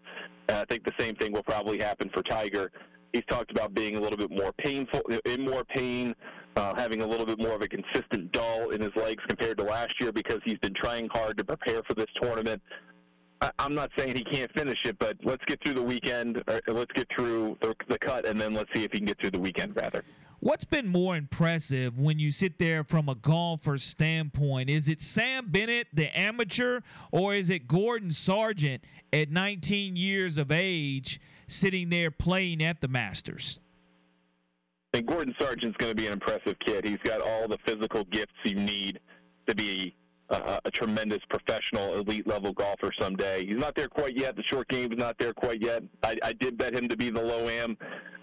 [0.50, 2.72] And I think the same thing will probably happen for Tiger.
[3.14, 6.16] He's talked about being a little bit more painful, in more pain,
[6.56, 9.64] uh, having a little bit more of a consistent dull in his legs compared to
[9.64, 12.62] last year because he's been trying hard to prepare for this tournament.
[13.60, 16.38] I'm not saying he can't finish it, but let's get through the weekend.
[16.48, 19.20] Or let's get through the, the cut, and then let's see if he can get
[19.20, 20.04] through the weekend rather.
[20.44, 24.70] What's been more impressive when you sit there from a golfer standpoint?
[24.70, 26.82] Is it Sam Bennett, the amateur,
[27.14, 32.90] or is it Gordon Sargent at 19 years of age sitting there playing at the
[32.90, 33.62] Masters?
[34.94, 36.86] And Gordon Sargent's going to be an impressive kid.
[36.86, 39.00] He's got all the physical gifts you need
[39.48, 39.96] to be
[40.34, 43.46] a, a tremendous professional, elite level golfer someday.
[43.46, 44.36] He's not there quite yet.
[44.36, 45.84] The short game is not there quite yet.
[46.04, 47.78] I, I did bet him to be the low am.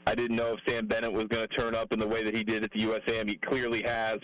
[0.06, 2.36] I didn't know if Sam Bennett was going to turn up in the way that
[2.36, 3.28] he did at the USAM.
[3.28, 4.18] He clearly has,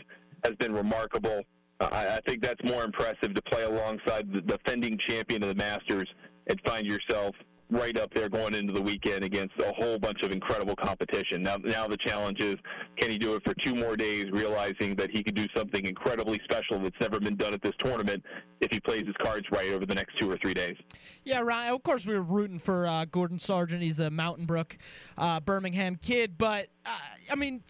[0.44, 1.42] has been remarkable.
[1.81, 5.55] Uh, I, I think that's more impressive to play alongside the defending champion of the
[5.55, 6.09] Masters
[6.46, 7.35] and find yourself
[7.68, 11.42] right up there going into the weekend against a whole bunch of incredible competition.
[11.42, 12.57] Now, now the challenge is,
[13.00, 16.40] can he do it for two more days, realizing that he could do something incredibly
[16.44, 18.22] special that's never been done at this tournament
[18.61, 20.76] if he plays his cards right over the next two or three days?
[21.24, 21.74] Yeah, Ryan.
[21.74, 23.83] Of course, we were rooting for uh, Gordon Sargent.
[23.83, 24.79] He's a Mountain Brook,
[25.18, 26.98] uh, Birmingham kid, but uh,
[27.31, 27.62] I mean,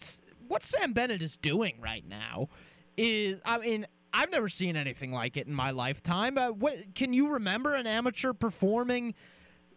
[0.46, 2.48] what Sam Bennett is doing right now
[2.96, 3.86] is, I mean.
[4.18, 6.36] I've never seen anything like it in my lifetime.
[6.36, 9.14] What, can you remember an amateur performing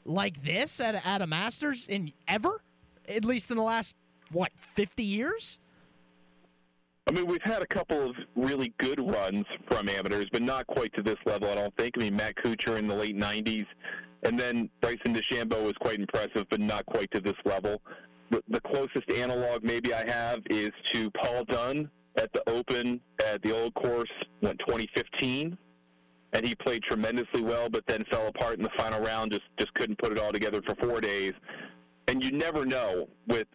[0.09, 2.61] like this at, at a Masters in ever,
[3.07, 3.95] at least in the last
[4.31, 5.59] what fifty years.
[7.07, 10.93] I mean, we've had a couple of really good runs from amateurs, but not quite
[10.93, 11.49] to this level.
[11.49, 11.95] I don't think.
[11.97, 13.65] I mean, Matt Kuchar in the late '90s,
[14.23, 17.81] and then Bryson DeChambeau was quite impressive, but not quite to this level.
[18.31, 23.41] The, the closest analog maybe I have is to Paul Dunne at the Open at
[23.41, 25.57] the Old Course, went 2015
[26.33, 29.31] and he played tremendously well, but then fell apart in the final round.
[29.31, 31.33] Just just couldn't put it all together for four days.
[32.07, 33.47] And you never know with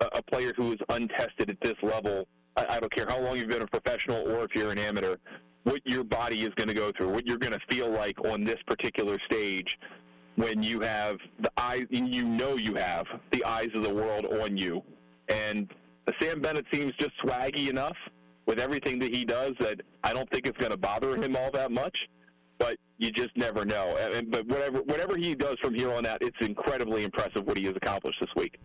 [0.00, 2.26] a, player who is untested at this level.
[2.56, 5.16] I, I don't care how long you've been a professional or if you're an amateur,
[5.64, 8.44] what your body is going to go through, what you're going to feel like on
[8.44, 9.78] this particular stage
[10.36, 14.56] when you have the eyes, you know you have the eyes of the world on
[14.56, 14.82] you.
[15.28, 15.68] And
[16.20, 17.96] Sam Bennett seems just swaggy enough
[18.46, 21.50] with everything that he does that I don't think it's going to bother him all
[21.50, 21.96] that much
[22.58, 23.96] but you just never know.
[24.28, 27.76] But whatever whatever he does from here on out, it's incredibly impressive what he has
[27.76, 28.58] accomplished this week.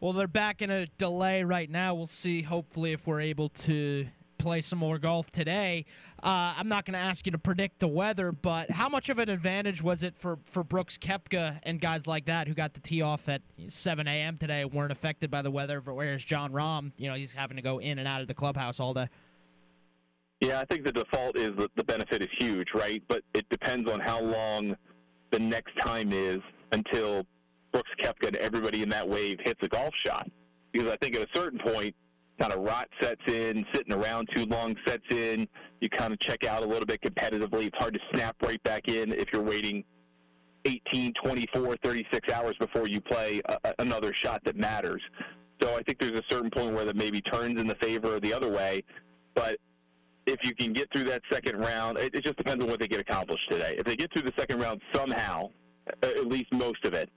[0.00, 1.94] Well, they're back in a delay right now.
[1.94, 2.42] We'll see.
[2.42, 4.06] Hopefully, if we're able to
[4.38, 5.84] play some more golf today.
[6.22, 9.18] Uh, I'm not going to ask you to predict the weather, but how much of
[9.18, 12.80] an advantage was it for, for Brooks Koepka and guys like that who got the
[12.80, 14.38] tee off at 7 a.m.
[14.38, 17.78] today, weren't affected by the weather, whereas Jon Rahm, you know, he's having to go
[17.78, 19.08] in and out of the clubhouse all day?
[20.40, 23.02] Yeah, I think the default is that the benefit is huge, right?
[23.08, 24.76] But it depends on how long
[25.30, 26.38] the next time is
[26.72, 27.26] until
[27.72, 30.28] Brooks Koepka and everybody in that wave hits a golf shot.
[30.72, 31.94] Because I think at a certain point,
[32.38, 35.48] kind of rot sets in, sitting around too long sets in.
[35.80, 37.66] You kind of check out a little bit competitively.
[37.66, 39.82] It's hard to snap right back in if you're waiting
[40.64, 45.02] 18, 24, 36 hours before you play a, another shot that matters.
[45.60, 48.22] So I think there's a certain point where that maybe turns in the favor of
[48.22, 48.84] the other way.
[49.34, 49.58] But
[50.28, 52.88] if you can get through that second round, it, it just depends on what they
[52.88, 53.74] get accomplished today.
[53.78, 55.50] If they get through the second round somehow,
[56.02, 57.10] at least most of it,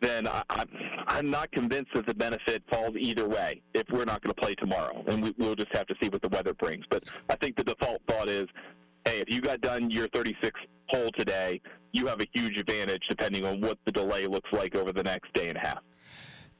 [0.00, 0.68] then I, I'm,
[1.08, 4.54] I'm not convinced that the benefit falls either way if we're not going to play
[4.54, 5.04] tomorrow.
[5.06, 6.84] And we, we'll just have to see what the weather brings.
[6.90, 8.46] But I think the default thought is
[9.06, 11.60] hey, if you got done your 36 hole today,
[11.92, 15.32] you have a huge advantage depending on what the delay looks like over the next
[15.34, 15.78] day and a half.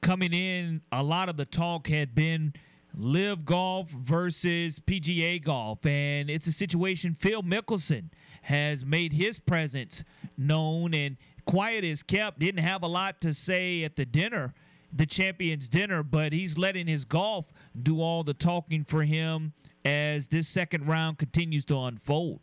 [0.03, 2.53] Coming in, a lot of the talk had been
[2.99, 8.11] LIV golf versus PGA golf, and it's a situation Phil Mickelson
[8.43, 10.05] has made his presence
[10.37, 12.39] known and quiet is kept.
[12.39, 14.55] Didn't have a lot to say at the dinner,
[14.93, 17.53] the champions dinner, but he's letting his golf
[17.83, 19.53] do all the talking for him
[19.85, 22.41] as this second round continues to unfold.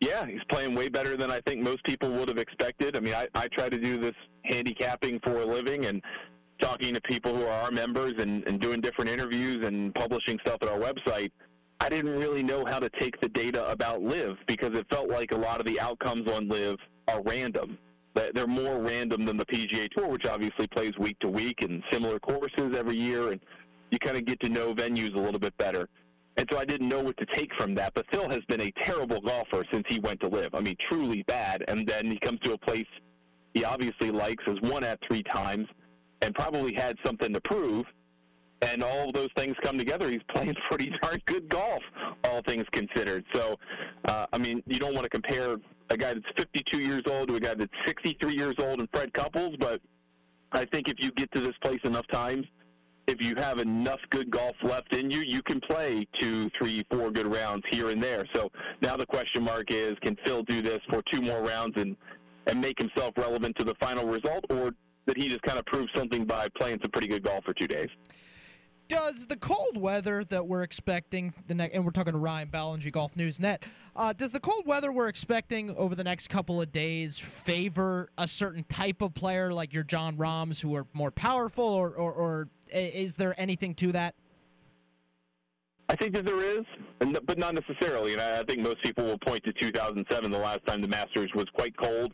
[0.00, 2.96] Yeah, he's playing way better than I think most people would have expected.
[2.96, 4.14] I mean, I, I try to do this
[4.44, 6.02] handicapping for a living and
[6.62, 10.58] talking to people who are our members and, and doing different interviews and publishing stuff
[10.62, 11.30] at our website.
[11.80, 15.32] I didn't really know how to take the data about LIV because it felt like
[15.32, 16.76] a lot of the outcomes on LIV
[17.08, 17.76] are random.
[18.14, 22.20] They're more random than the PGA Tour, which obviously plays week to week and similar
[22.20, 23.40] courses every year, and
[23.90, 25.88] you kind of get to know venues a little bit better.
[26.36, 27.94] And so I didn't know what to take from that.
[27.94, 30.54] But Phil has been a terrible golfer since he went to LIV.
[30.54, 31.64] I mean, truly bad.
[31.68, 32.86] And then he comes to a place
[33.54, 35.66] he obviously likes, has won at three times,
[36.22, 37.84] and probably had something to prove.
[38.62, 40.08] And all those things come together.
[40.08, 41.82] He's playing pretty darn good golf,
[42.24, 43.24] all things considered.
[43.34, 43.56] So,
[44.06, 45.56] uh, I mean, you don't want to compare
[45.90, 49.12] a guy that's 52 years old to a guy that's 63 years old and Fred
[49.12, 49.80] Couples, but
[50.52, 52.46] I think if you get to this place enough times–
[53.06, 57.10] if you have enough good golf left in you, you can play two, three, four
[57.10, 58.24] good rounds here and there.
[58.34, 61.96] So now the question mark is, can Phil do this for two more rounds and
[62.48, 64.72] and make himself relevant to the final result, or
[65.06, 67.66] did he just kind of prove something by playing some pretty good golf for two
[67.66, 67.88] days?
[68.92, 72.92] does the cold weather that we're expecting the next, and we're talking to Ryan Ballengee,
[72.92, 73.64] Golf News Net,
[73.96, 78.28] uh, does the cold weather we're expecting over the next couple of days favor a
[78.28, 82.48] certain type of player like your Jon Rahms who are more powerful, or, or, or
[82.70, 84.14] is there anything to that?
[85.88, 86.64] I think that there is,
[87.24, 88.12] but not necessarily.
[88.12, 91.46] And I think most people will point to 2007, the last time the Masters was
[91.54, 92.12] quite cold.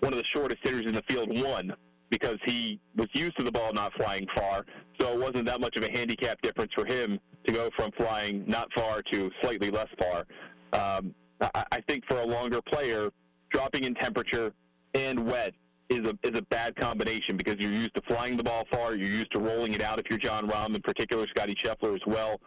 [0.00, 1.74] One of the shortest hitters in the field won
[2.10, 4.64] because he was used to the ball not flying far.
[5.00, 8.44] So it wasn't that much of a handicap difference for him to go from flying
[8.46, 10.26] not far to slightly less far.
[10.72, 13.10] Um, I, I think for a longer player,
[13.50, 14.52] dropping in temperature
[14.94, 15.54] and wet
[15.88, 19.08] is a is a bad combination because you're used to flying the ball far, you're
[19.08, 19.98] used to rolling it out.
[19.98, 22.40] If you're Jon Rahm, in particular, Scottie Scheffler as well,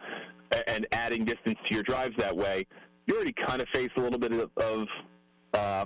[0.66, 2.66] and adding distance to your drives that way,
[3.06, 4.88] you already kind of face a little bit of, of
[5.52, 5.84] uh,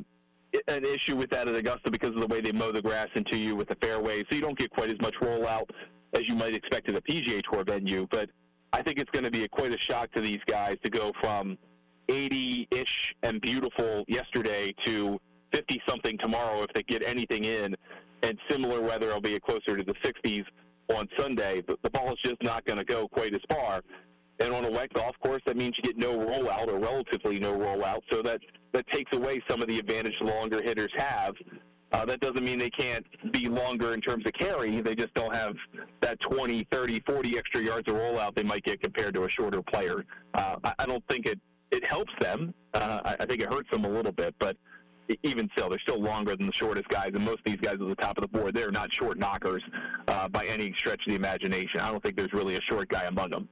[0.68, 3.36] an issue with that at Augusta because of the way they mow the grass into
[3.36, 5.68] you with the fairways, so you don't get quite as much rollout
[6.14, 8.06] as you might expect at a PGA Tour venue.
[8.10, 8.30] But
[8.72, 11.12] I think it's going to be a, quite a shock to these guys to go
[11.20, 11.58] from
[12.08, 15.18] 80-ish and beautiful yesterday to
[15.54, 17.74] 50 something tomorrow if they get anything in,
[18.22, 20.44] and similar weather will be closer to the 60s
[20.94, 21.62] on Sunday.
[21.66, 23.82] But the ball is just not going to go quite as far.
[24.40, 27.56] And on a wet golf course, that means you get no rollout or relatively no
[27.56, 28.00] rollout.
[28.12, 28.40] So that
[28.72, 31.34] that takes away some of the advantage longer hitters have.
[31.90, 34.80] Uh, that doesn't mean they can't be longer in terms of carry.
[34.82, 35.54] They just don't have
[36.02, 39.62] that 20, 30, 40 extra yards of rollout they might get compared to a shorter
[39.62, 40.04] player.
[40.34, 42.52] Uh, I, I don't think it, it helps them.
[42.74, 44.56] Uh, I, I think it hurts them a little bit, but
[45.22, 47.88] even still, they're still longer than the shortest guys, and most of these guys at
[47.88, 49.62] the top of the board, they're not short knockers
[50.08, 51.80] uh, by any stretch of the imagination.
[51.80, 53.48] I don't think there's really a short guy among them.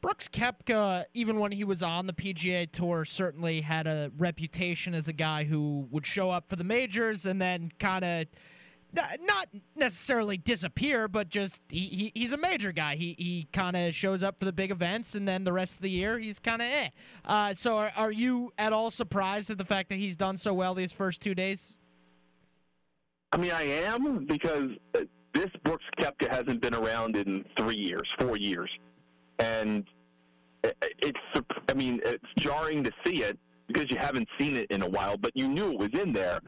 [0.00, 5.08] Brooks Koepka, even when he was on the PGA Tour, certainly had a reputation as
[5.08, 8.26] a guy who would show up for the majors and then kind of
[9.20, 12.94] not necessarily disappear, but just he, he he's a major guy.
[12.96, 15.80] He he kind of shows up for the big events, and then the rest of
[15.82, 16.88] the year he's kind of eh.
[17.24, 20.54] Uh, so are, are you at all surprised at the fact that he's done so
[20.54, 21.76] well these first two days?
[23.32, 25.00] I mean, I am because uh,
[25.34, 28.70] this Brooks Koepka hasn't been around in three years, four years
[29.38, 29.84] and
[30.72, 31.20] it's
[31.68, 35.16] I mean it's jarring to see it because you haven't seen it in a while,
[35.16, 36.40] but you knew it was in there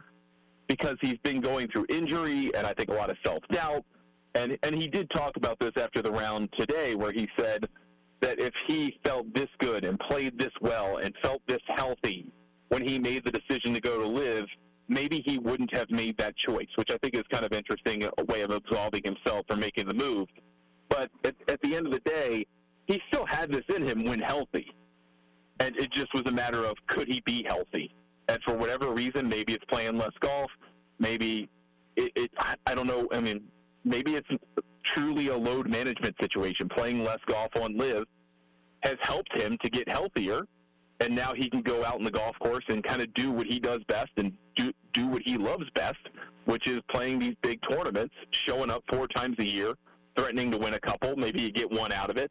[0.68, 3.84] because he's been going through injury and I think a lot of self doubt.
[4.34, 7.68] And and he did talk about this after the round today, where he said,
[8.20, 12.26] that if he felt this good and played this well and felt this healthy
[12.68, 14.47] when he made the decision to go to LIV,
[14.88, 18.24] maybe he wouldn't have made that choice, which I think is kind of interesting, a
[18.24, 20.28] way of absolving himself for making the move.
[20.88, 22.47] But at, at the end of the day,
[22.91, 24.74] he still had this in him when healthy.
[25.61, 27.95] And it just was a matter of could he be healthy?
[28.28, 30.51] And for whatever reason, maybe it's playing less golf,
[30.99, 31.49] maybe
[31.97, 32.30] it, it
[32.66, 33.09] I don't know.
[33.12, 33.43] I mean,
[33.84, 34.28] maybe it's
[34.84, 36.68] truly a load management situation.
[36.68, 38.05] Playing less golf on LIV
[38.82, 40.43] has helped him to get healthier,
[41.01, 43.47] and now he can go out in the golf course and kind of do what
[43.47, 45.99] he does best and do do what he loves best,
[46.47, 48.14] which is playing these big tournaments,
[48.49, 49.74] showing up four times a year,
[50.16, 51.16] threatening to win a couple.
[51.16, 52.30] Maybe you get one out of it,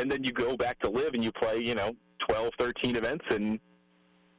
[0.00, 1.94] and then you go back to LIV and you play, you know,
[2.28, 3.60] 12, 13 events and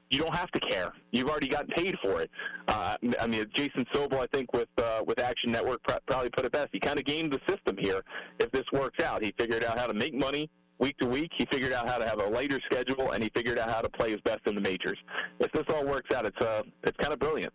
[0.10, 0.92] you don't have to care.
[1.12, 2.30] You've already gotten paid for it.
[2.68, 6.52] Uh, I mean, Jason Sobel, I think, with uh, with Action Network, probably put it
[6.52, 6.68] best.
[6.74, 8.02] He kind of gamed the system here.
[8.40, 10.50] If this works out, he figured out how to make money
[10.80, 11.32] week to week.
[11.38, 13.90] He figured out how to have a lighter schedule, and he figured out how to
[13.90, 14.98] play his best in the majors.
[15.40, 17.54] If this all works out, it's uh, it's kind of brilliant.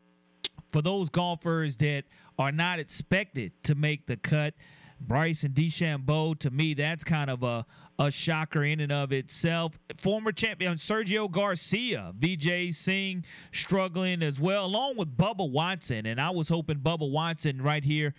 [0.71, 2.05] For those golfers that
[2.39, 4.55] are not expected to make the cut,
[5.01, 7.67] Bryson DeChambeau, to me, that's kind of a,
[7.99, 9.79] a shocker in and of itself.
[9.97, 16.07] Former champion Sergio Garcia, Vijay Singh struggling as well, along with Bubba Watson.
[16.07, 18.15] And I was hoping Bubba Watson right here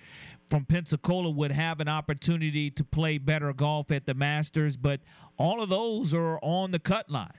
[0.48, 5.02] from Pensacola would have an opportunity to play better golf at the Masters, but
[5.38, 7.32] all of those are on the cut line.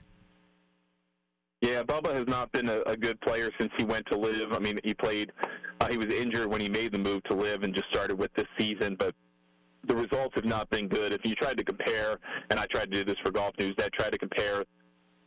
[1.61, 4.53] Yeah, Bubba has not been a, a good player since he went to LIV.
[4.53, 5.33] I mean, he played,
[5.81, 8.33] uh, he was injured when he made the move to LIV and just started with
[8.35, 9.13] this season, but
[9.87, 11.13] the results have not been good.
[11.13, 12.17] If you tried to compare,
[12.49, 14.63] and I tried to do this for Golf News, I tried to compare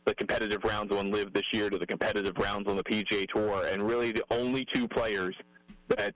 [0.05, 3.65] the competitive rounds on LIV this year to the competitive rounds on the PGA Tour,
[3.67, 5.35] and really the only two players
[5.87, 6.13] that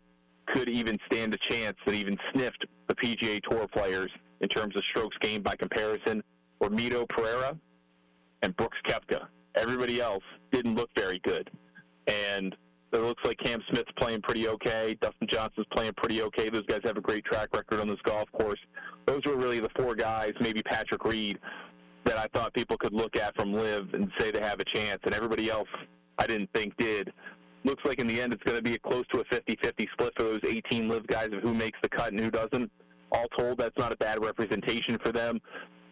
[0.47, 4.11] could even stand a chance that even sniffed the PGA Tour players
[4.41, 6.23] in terms of strokes gained by comparison
[6.59, 7.57] were Mito Pereira
[8.41, 9.27] and Brooks Koepka.
[9.55, 11.49] Everybody else didn't look very good.
[12.07, 12.55] And
[13.03, 14.97] it looks like Cam Smith's playing pretty okay.
[15.01, 16.49] Dustin Johnson's playing pretty okay.
[16.49, 18.59] Those guys have a great track record on this golf course.
[19.05, 21.39] Those were really the four guys, maybe Patrick Reed,
[22.05, 24.99] that I thought people could look at from LIV and say they have a chance.
[25.03, 25.67] And everybody else
[26.17, 27.11] I didn't think did.
[27.63, 30.23] Looks like in the end it's going to be close to a 50-50 split for
[30.23, 32.71] those 18 LIV guys of who makes the cut and who doesn't.
[33.11, 35.39] All told, that's not a bad representation for them.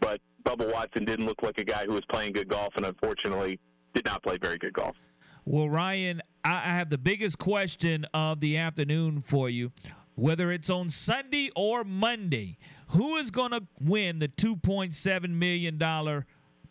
[0.02, 3.60] But Bubba Watson didn't look like a guy who was playing good golf, and unfortunately
[3.94, 4.96] did not play very good golf.
[5.48, 9.72] Well, Ryan, I have the biggest question of the afternoon for you.
[10.16, 12.58] Whether it's on Sunday or Monday,
[12.90, 16.26] who is going to win the $2.7 million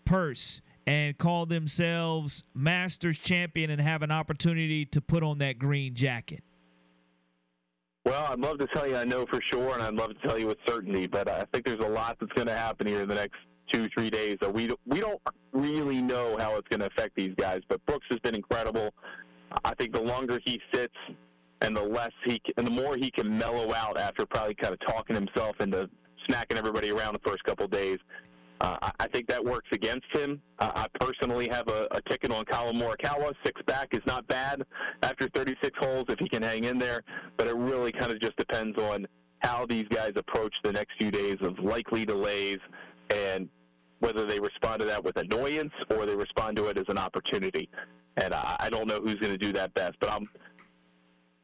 [0.04, 5.94] purse and call themselves Masters champion and have an opportunity to put on that green
[5.94, 6.42] jacket?
[8.04, 10.38] Well, I'd love to tell you I know for sure, and I'd love to tell
[10.38, 13.08] you with certainty, but I think there's a lot that's going to happen here in
[13.08, 13.38] the next
[13.72, 14.38] two, three days.
[14.42, 15.20] So we we don't
[15.52, 17.60] really know how it's going to affect these guys.
[17.68, 18.94] But Brooks has been incredible.
[19.64, 20.94] I think the longer he sits,
[21.60, 24.80] and the less he and the more he can mellow out after probably kind of
[24.86, 25.88] talking himself into
[26.28, 27.98] smacking everybody around the first couple of days.
[28.60, 30.40] Uh, I think that works against him.
[30.58, 33.34] Uh, I personally have a, a ticket on Collin Morikawa.
[33.44, 34.62] Six back is not bad
[35.02, 37.02] after 36 holes if he can hang in there,
[37.36, 39.06] but it really kind of just depends on
[39.40, 42.58] how these guys approach the next few days of likely delays
[43.10, 43.48] and
[44.00, 47.68] whether they respond to that with annoyance or they respond to it as an opportunity.
[48.16, 50.28] And I, I don't know who's going to do that best, but I'm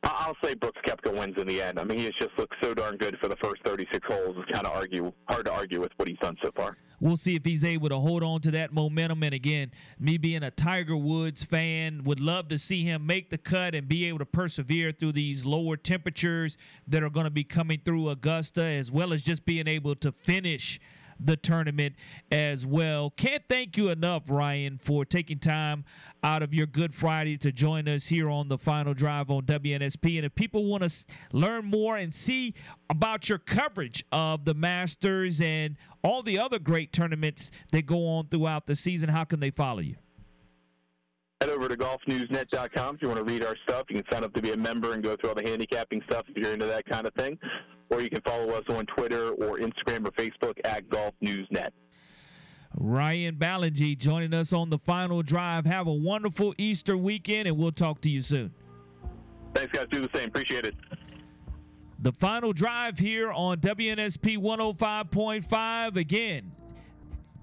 [0.02, 1.78] I'll say Brooks Koepka wins in the end.
[1.78, 4.36] I mean, he has just looked so darn good for the first 36 holes.
[4.38, 6.76] It's kind of argue hard to argue with what he's done so far.
[7.00, 9.22] We'll see if he's able to hold on to that momentum.
[9.22, 13.38] And again, me being a Tiger Woods fan, would love to see him make the
[13.38, 16.56] cut and be able to persevere through these lower temperatures
[16.88, 20.12] that are going to be coming through Augusta, as well as just being able to
[20.12, 20.78] finish
[21.24, 21.94] the tournament
[22.30, 23.10] as well.
[23.10, 25.84] Can't thank you enough, Ryan, for taking time
[26.22, 30.16] out of your Good Friday to join us here on the final drive on WNSP.
[30.16, 32.54] And if people want to learn more and see
[32.88, 38.26] about your coverage of the Masters and all the other great tournaments that go on
[38.28, 39.96] throughout the season, how can they follow you?
[41.40, 43.86] Head over to golfnewsnet.com if you want to read our stuff.
[43.88, 46.26] You can sign up to be a member and go through all the handicapping stuff
[46.28, 47.38] if you're into that kind of thing
[47.90, 51.72] or you can follow us on Twitter or Instagram or Facebook at Golf News Net.
[52.76, 55.66] Ryan Ballengee joining us on the final drive.
[55.66, 58.54] Have a wonderful Easter weekend, and we'll talk to you soon.
[59.54, 59.86] Thanks, guys.
[59.90, 60.28] Do the same.
[60.28, 60.76] Appreciate it.
[61.98, 65.96] The final drive here on WNSP 105.5.
[65.96, 66.52] Again,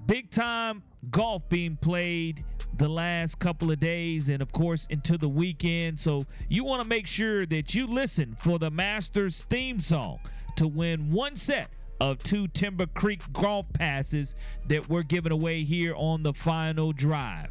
[0.07, 0.81] big time
[1.11, 2.43] golf being played
[2.77, 6.87] the last couple of days and of course into the weekend so you want to
[6.87, 10.17] make sure that you listen for the masters theme song
[10.55, 14.35] to win one set of two Timber Creek golf passes
[14.67, 17.49] that we're giving away here on the final drive.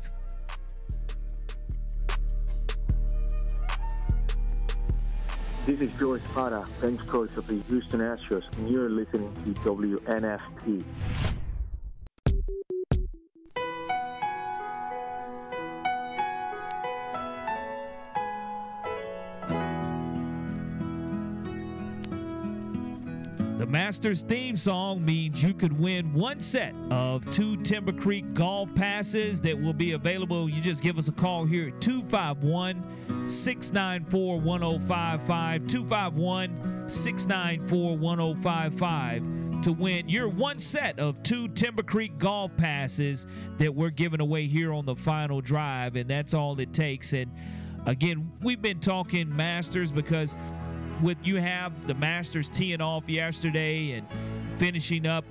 [5.67, 10.85] This is Joe Espada, bench coach of the Houston Astros, and you're listening to WNSP.
[23.77, 29.39] Masters theme song means you could win one set of two Timber Creek golf passes
[29.43, 30.49] that will be available.
[30.49, 35.67] You just give us a call here at 251 694 1055.
[35.67, 43.27] 251 694 1055 to win your one set of two Timber Creek golf passes
[43.59, 45.97] that we're giving away here on the final drive.
[45.97, 47.13] And that's all it takes.
[47.13, 47.31] And
[47.85, 50.35] again, we've been talking Masters because
[51.03, 54.07] with you have the Masters teeing off yesterday and
[54.57, 55.25] finishing up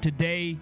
[0.00, 0.58] today,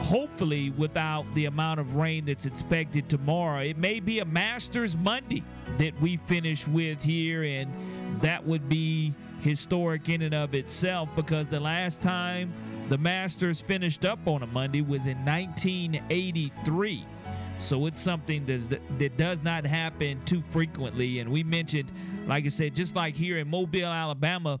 [0.00, 3.60] hopefully without the amount of rain that's expected tomorrow.
[3.60, 5.42] It may be a Masters Monday
[5.78, 7.72] that we finish with here, and
[8.20, 12.52] that would be historic in and of itself because the last time
[12.88, 17.06] the Masters finished up on a Monday was in 1983.
[17.58, 21.20] So it's something that does not happen too frequently.
[21.20, 21.90] And we mentioned,
[22.26, 24.60] like I said, just like here in Mobile, Alabama,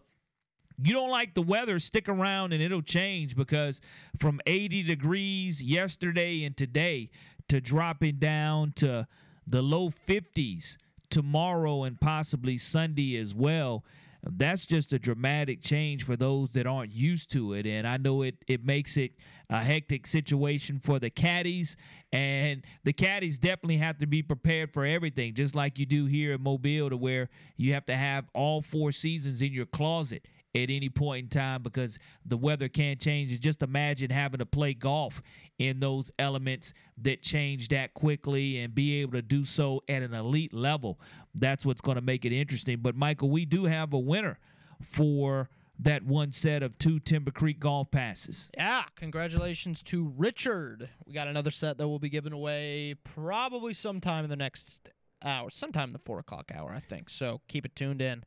[0.82, 3.80] you don't like the weather, stick around and it'll change because
[4.18, 7.10] from 80 degrees yesterday and today
[7.48, 9.06] to dropping down to
[9.46, 10.76] the low 50s
[11.10, 13.84] tomorrow and possibly Sunday as well
[14.32, 18.22] that's just a dramatic change for those that aren't used to it and i know
[18.22, 19.12] it it makes it
[19.50, 21.76] a hectic situation for the caddies
[22.12, 26.32] and the caddies definitely have to be prepared for everything just like you do here
[26.32, 30.70] in mobile to where you have to have all four seasons in your closet at
[30.70, 33.38] any point in time because the weather can't change.
[33.40, 35.22] Just imagine having to play golf
[35.58, 40.14] in those elements that change that quickly and be able to do so at an
[40.14, 40.98] elite level.
[41.34, 42.78] That's what's going to make it interesting.
[42.80, 44.38] But, Michael, we do have a winner
[44.82, 45.48] for
[45.78, 48.50] that one set of two Timber Creek golf passes.
[48.56, 50.88] Yeah, congratulations to Richard.
[51.06, 54.88] We got another set that will be given away probably sometime in the next
[55.22, 57.10] hour, sometime in the four o'clock hour, I think.
[57.10, 58.24] So keep it tuned in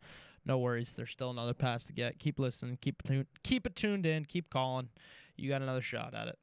[0.49, 0.95] no worries.
[0.95, 2.17] There's still another pass to get.
[2.17, 2.79] Keep listening.
[2.81, 3.27] Keep tuned.
[3.43, 4.25] Keep it tuned in.
[4.25, 4.89] Keep calling.
[5.37, 6.39] You got another shot at it.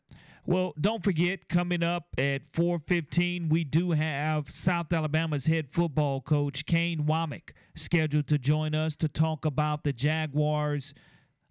[0.46, 6.66] Well, don't forget, coming up at 4:15, we do have South Alabama's head football coach
[6.66, 10.94] Kane Wommack scheduled to join us to talk about the Jaguars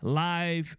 [0.02, 0.78] live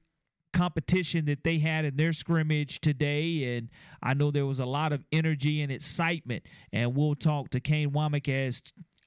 [0.55, 3.55] competition that they had in their scrimmage today.
[3.55, 3.68] And
[4.03, 6.47] I know there was a lot of energy and excitement.
[6.72, 8.62] And we'll talk to Kane Wommack as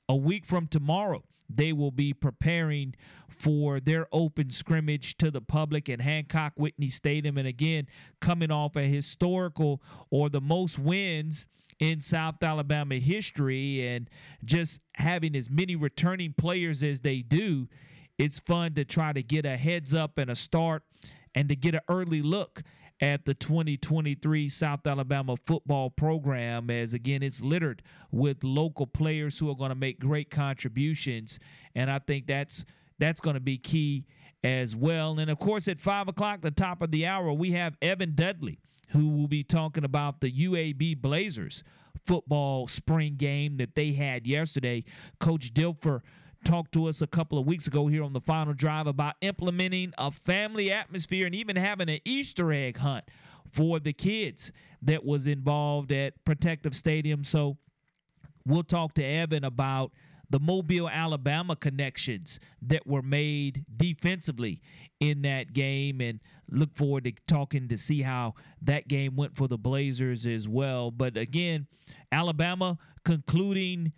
[0.08, 2.96] a week from tomorrow they will be preparing
[3.28, 7.38] for their open scrimmage to the public at Hancock Whitney Stadium.
[7.38, 7.88] And again,
[8.20, 11.48] coming off a historical or the most wins
[11.80, 14.10] in South Alabama history and
[14.44, 17.68] just having as many returning players as they do,
[18.18, 20.84] it's fun to try to get a heads up and a start
[21.34, 22.62] and to get an early look
[23.02, 27.82] at the 2023 South Alabama football program as again it's littered
[28.12, 31.40] with local players who are going to make great contributions.
[31.76, 32.66] And I think that's
[32.98, 34.06] that's going to be key
[34.44, 35.20] as well.
[35.20, 38.60] And of course at five o'clock the top of the hour we have Evan Dudley
[38.90, 41.64] who will be talking about the UAB Blazers
[42.06, 44.84] football spring game that they had yesterday.
[45.20, 46.02] Coach Dilfer
[46.44, 49.94] talked to us a couple of weeks ago here on the final drive about implementing
[49.98, 53.06] a family atmosphere and even having an Easter egg hunt
[53.52, 57.24] for the kids that was involved at Protective Stadium.
[57.24, 57.58] So
[58.46, 59.92] we'll talk to Evan about
[60.30, 64.62] the Mobile, Alabama connections that were made defensively
[65.00, 66.20] in that game and
[66.52, 70.92] look forward to talking to see how that game went for the Blazers as well.
[70.92, 71.68] But again,
[72.12, 73.92] Alabama concluding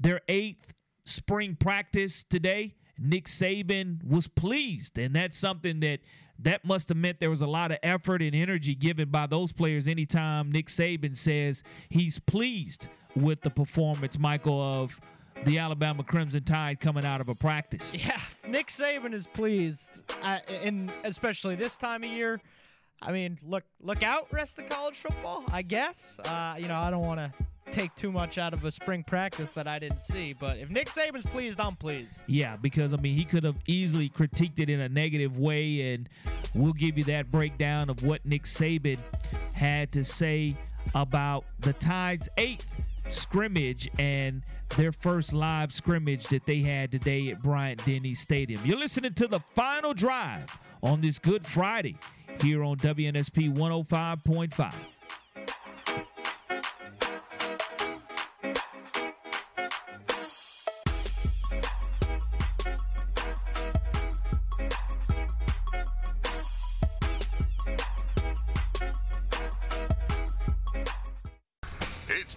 [0.00, 0.74] their eighth
[1.04, 6.00] spring practice today, Nick Saban was pleased, and that's something that
[6.38, 9.52] that must have meant there was a lot of effort and energy given by those
[9.52, 14.98] players anytime Nick Saban says he's pleased with the performance, Michael, of
[15.44, 17.96] the Alabama Crimson Tide coming out of a practice.
[18.06, 22.40] Yeah, Nick Saban is pleased, and especially this time of year.
[23.04, 25.44] I mean, look look out, rest of college football.
[25.50, 26.18] I guess.
[26.24, 27.32] Uh, you know, I don't want to
[27.72, 30.32] take too much out of a spring practice that I didn't see.
[30.32, 32.28] But if Nick Saban's pleased, I'm pleased.
[32.28, 36.08] Yeah, because I mean he could have easily critiqued it in a negative way, and
[36.54, 38.98] we'll give you that breakdown of what Nick Saban
[39.54, 40.56] had to say
[40.94, 42.66] about the Tide's eighth
[43.08, 44.42] scrimmage and
[44.76, 48.64] their first live scrimmage that they had today at Bryant Denny Stadium.
[48.64, 51.96] You're listening to the final drive on this Good Friday
[52.40, 54.74] here on WNSP 105.5.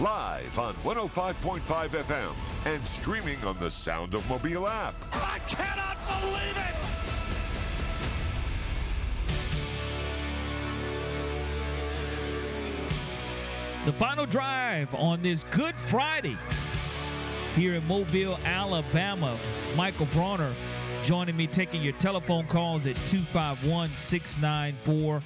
[0.00, 2.32] Live on 105.5 FM
[2.66, 4.94] and streaming on the Sound of Mobile app.
[5.12, 6.74] I cannot believe it.
[13.86, 16.36] The final drive on this Good Friday
[17.56, 19.36] here in Mobile, Alabama.
[19.74, 20.54] Michael Bronner
[21.02, 25.20] joining me, taking your telephone calls at 251 694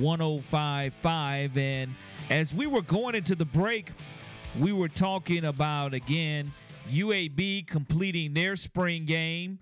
[0.00, 1.58] 1055.
[1.58, 1.94] And
[2.30, 3.92] as we were going into the break,
[4.58, 6.52] we were talking about again
[6.90, 9.58] UAB completing their spring game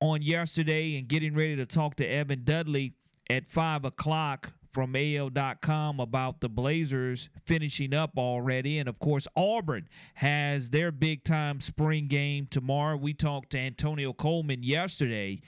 [0.00, 2.94] on yesterday and getting ready to talk to Evan Dudley
[3.30, 8.78] at 5 o'clock from AL.com about the Blazers finishing up already.
[8.78, 12.96] And of course, Auburn has their big time spring game tomorrow.
[12.96, 15.42] We talked to Antonio Coleman yesterday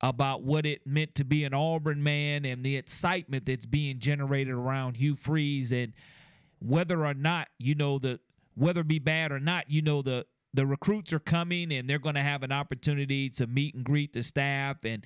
[0.00, 4.54] about what it meant to be an Auburn man and the excitement that's being generated
[4.54, 5.92] around Hugh Freeze and
[6.60, 8.20] whether or not, you know, the
[8.54, 11.98] whether it be bad or not, you know, the the recruits are coming and they're
[11.98, 15.04] going to have an opportunity to meet and greet the staff and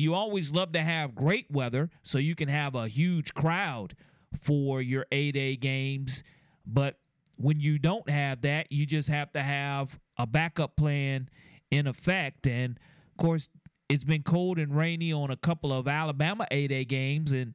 [0.00, 3.94] you always love to have great weather so you can have a huge crowd
[4.40, 6.22] for your A-Day games.
[6.66, 6.98] But
[7.36, 11.28] when you don't have that, you just have to have a backup plan
[11.70, 12.46] in effect.
[12.46, 12.78] And
[13.10, 13.48] of course,
[13.88, 17.32] it's been cold and rainy on a couple of Alabama A-Day games.
[17.32, 17.54] And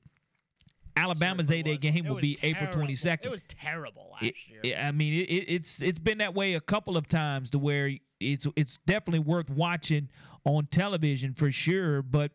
[0.98, 1.94] Alabama's Certainly A-Day was.
[1.96, 3.26] game will be April 22nd.
[3.26, 4.60] It was terrible last It- year.
[4.64, 7.60] it- I mean, it, it, it's it's been that way a couple of times to
[7.60, 10.10] where it's it's definitely worth watching
[10.46, 12.02] on television for sure.
[12.02, 12.32] But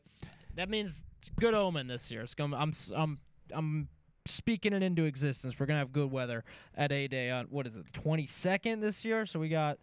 [0.56, 1.04] That means
[1.38, 2.22] good omen this year.
[2.22, 2.52] It's going.
[2.52, 2.72] I'm.
[2.94, 3.18] I'm.
[3.52, 3.88] I'm
[4.26, 5.58] speaking it into existence.
[5.58, 6.44] We're gonna have good weather
[6.76, 9.26] at A Day on what is it, the 22nd this year?
[9.26, 9.78] So we got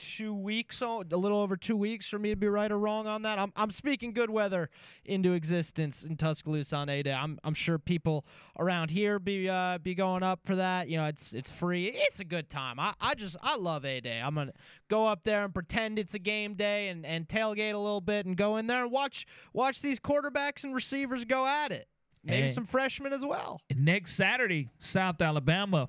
[0.00, 3.06] two weeks, oh, a little over two weeks for me to be right or wrong
[3.06, 3.38] on that.
[3.38, 3.52] I'm.
[3.54, 4.70] I'm speaking good weather
[5.04, 7.12] into existence in Tuscaloosa on A Day.
[7.12, 7.38] I'm.
[7.44, 8.24] I'm sure people
[8.58, 10.88] around here be uh, be going up for that.
[10.88, 11.86] You know, it's it's free.
[11.94, 12.80] It's a good time.
[12.80, 14.20] I, I just I love A Day.
[14.20, 14.52] I'm gonna
[14.88, 18.26] go up there and pretend it's a game day and, and tailgate a little bit
[18.26, 21.86] and go in there and watch watch these quarterbacks and receivers go at it.
[22.24, 23.60] Maybe And- some freshmen as well.
[23.76, 25.88] next Saturday, South Alabama,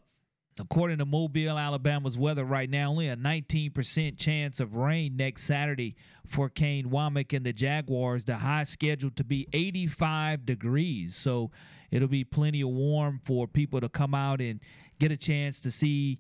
[0.60, 5.96] according to Mobile, Alabama's weather right now, only a 19% chance of rain next Saturday
[6.28, 8.26] for Kane Wommack and the Jaguars.
[8.26, 11.16] The high scheduled to be 85 degrees.
[11.16, 11.52] So
[11.90, 14.60] it'll be plenty of warm for people to come out and
[15.00, 16.20] get a chance to see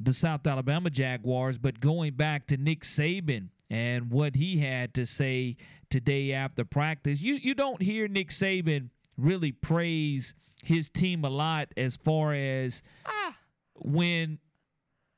[0.00, 1.58] the South Alabama Jaguars.
[1.58, 5.56] But going back to Nick Saban and what he had to say
[5.90, 11.68] today after practice, you you don't hear Nick Saban really praise his team a lot
[11.76, 13.36] as far as ah,
[13.84, 14.38] when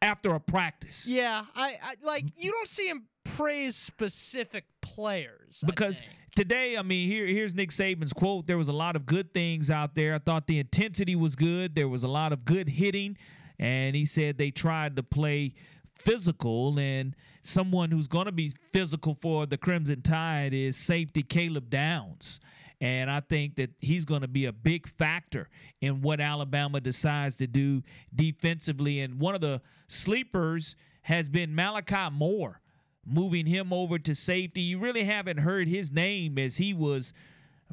[0.02, 1.06] after a practice.
[1.06, 6.02] Yeah, I, I like you don't see him praise specific players because
[6.36, 8.46] today, I mean, here here's Nick Saban's quote.
[8.46, 10.14] There was a lot of good things out there.
[10.14, 11.74] I thought the intensity was good.
[11.74, 13.16] There was a lot of good hitting,
[13.58, 15.54] and he said they tried to play
[15.98, 16.78] physical.
[16.78, 22.40] And someone who's going to be physical for the Crimson Tide is safety Caleb Downs.
[22.84, 25.48] And I think that he's going to be a big factor
[25.80, 27.82] in what Alabama decides to do
[28.14, 29.00] defensively.
[29.00, 32.60] And one of the sleepers has been Malachi Moore
[33.06, 34.60] moving him over to safety.
[34.60, 37.14] You really haven't heard his name as he was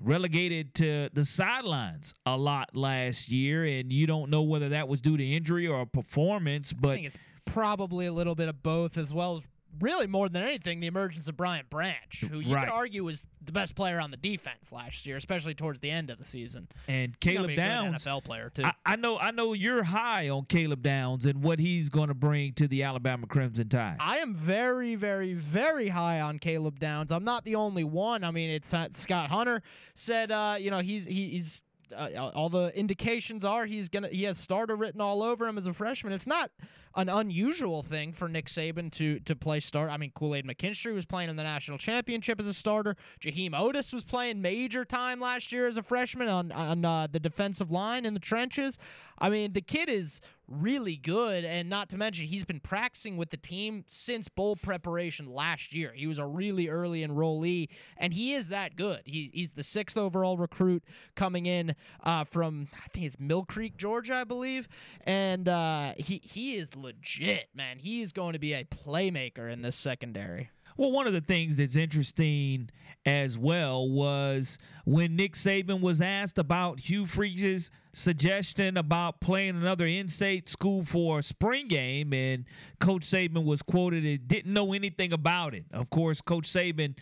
[0.01, 5.01] relegated to the sidelines a lot last year, and you don't know whether that was
[5.01, 6.71] due to injury or performance.
[6.71, 9.43] But it's probably a little bit of both, as well as
[9.79, 12.65] really more than anything, the emergence of Brian Branch, who you Right.
[12.67, 16.09] could argue was the best player on the defense last year, especially towards the end
[16.09, 16.67] of the season.
[16.87, 18.63] and Caleb be a good Downs, NFL player too.
[18.65, 22.13] I, I know, I know you're high on Caleb Downs and what he's going to
[22.13, 23.97] bring to the Alabama Crimson Tide.
[23.99, 27.11] I am very, very, very high on Caleb Downs.
[27.11, 28.23] I'm not the only one.
[28.23, 29.61] I mean, it's uh, Scott Hunter
[29.95, 31.63] said, uh, you know, he's he, he's
[31.95, 35.65] uh, all the indications are he's gonna he has starter written all over him as
[35.67, 36.13] a freshman.
[36.13, 36.49] It's not
[36.95, 39.89] an unusual thing for Nick Saban to to play start.
[39.89, 42.95] I mean, Kool Aid McKinstry was playing in the national championship as a starter.
[43.21, 47.19] Jaheim Oatis was playing major time last year as a freshman on on uh, the
[47.19, 48.77] defensive line in the trenches.
[49.21, 53.29] I mean, the kid is really good, and not to mention he's been practicing with
[53.29, 55.93] the team since bowl preparation last year.
[55.95, 59.01] He was a really early enrollee, and he is that good.
[59.05, 60.83] He, he's the sixth overall recruit
[61.15, 64.67] coming in uh, from I think it's Mill Creek, Georgia, I believe,
[65.03, 67.77] and uh, he he is legit, man.
[67.79, 70.49] He is going to be a playmaker in this secondary.
[70.77, 72.69] Well, one of the things that's interesting
[73.05, 79.85] as well was when Nick Saban was asked about Hugh Freeze's suggestion about playing another
[79.85, 82.45] in-state school for a spring game, and
[82.79, 85.65] Coach Saban was quoted and didn't know anything about it.
[85.71, 86.95] Of course, Coach Saban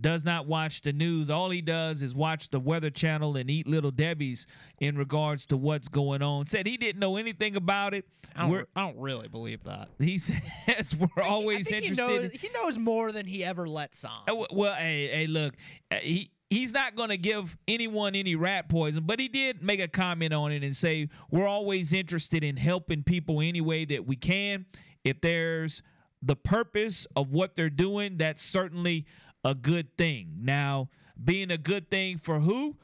[0.00, 1.30] does not watch the news.
[1.30, 4.46] All he does is watch the Weather Channel and eat Little Debbie's
[4.80, 6.46] in regards to what's going on.
[6.46, 8.04] Said he didn't know anything about it.
[8.34, 9.88] I don't, I don't really believe that.
[9.98, 12.08] He says we're always think interested.
[12.08, 14.18] He knows, he knows more than he ever lets on.
[14.28, 15.54] Uh, Well, hey, hey, look,
[15.90, 19.80] uh, he he's not going to give anyone any rat poison, but he did make
[19.80, 24.06] a comment on it and say we're always interested in helping people any way that
[24.06, 24.66] we can.
[25.04, 25.82] If there's
[26.22, 29.04] the purpose of what they're doing, that's certainly
[29.44, 30.32] a good thing.
[30.40, 30.88] Now,
[31.22, 32.76] being a good thing for who?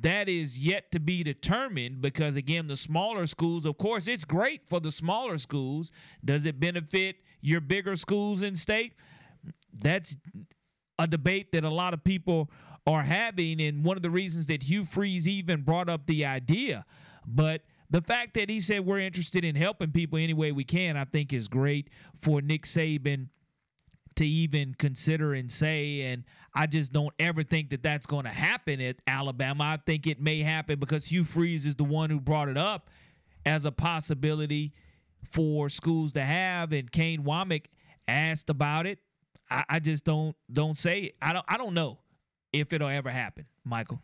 [0.00, 4.66] That is yet to be determined because, again, the smaller schools, of course, it's great
[4.66, 5.92] for the smaller schools.
[6.24, 8.94] Does it benefit your bigger schools in state?
[9.72, 10.16] That's
[10.98, 12.50] a debate that a lot of people
[12.86, 16.84] are having, and one of the reasons that Hugh Freeze even brought up the idea.
[17.26, 20.96] But the fact that he said we're interested in helping people any way we can,
[20.96, 21.88] I think is great
[22.20, 23.28] for Nick Saban
[24.16, 26.02] to even consider and say.
[26.02, 29.64] And I just don't ever think that that's going to happen at Alabama.
[29.64, 32.90] I think it may happen because Hugh Freeze is the one who brought it up
[33.46, 34.72] as a possibility
[35.30, 37.66] for schools to have, and Kane Wommack
[38.06, 38.98] asked about it.
[39.50, 41.16] I, I just don't don't say it.
[41.20, 41.98] I don't I don't know
[42.52, 44.00] if it'll ever happen, Michael.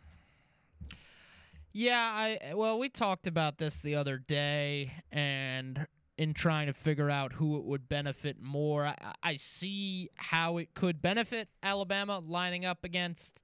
[1.73, 5.87] Yeah, I well, we talked about this the other day, and
[6.21, 10.75] in trying to figure out who it would benefit more, I, I see how it
[10.75, 13.43] could benefit Alabama lining up against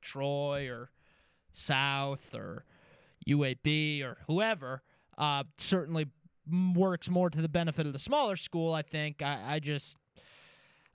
[0.00, 0.90] Troy or
[1.52, 2.64] South or
[3.28, 4.82] UAB or whoever.
[5.18, 6.06] Uh, certainly
[6.74, 8.72] works more to the benefit of the smaller school.
[8.72, 9.20] I think.
[9.20, 9.98] I, I just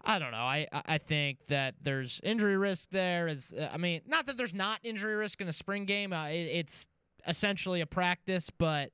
[0.03, 0.37] I don't know.
[0.37, 3.27] I I think that there's injury risk there.
[3.27, 6.13] Is I mean, not that there's not injury risk in a spring game.
[6.13, 6.87] Uh, it, it's
[7.27, 8.89] essentially a practice, but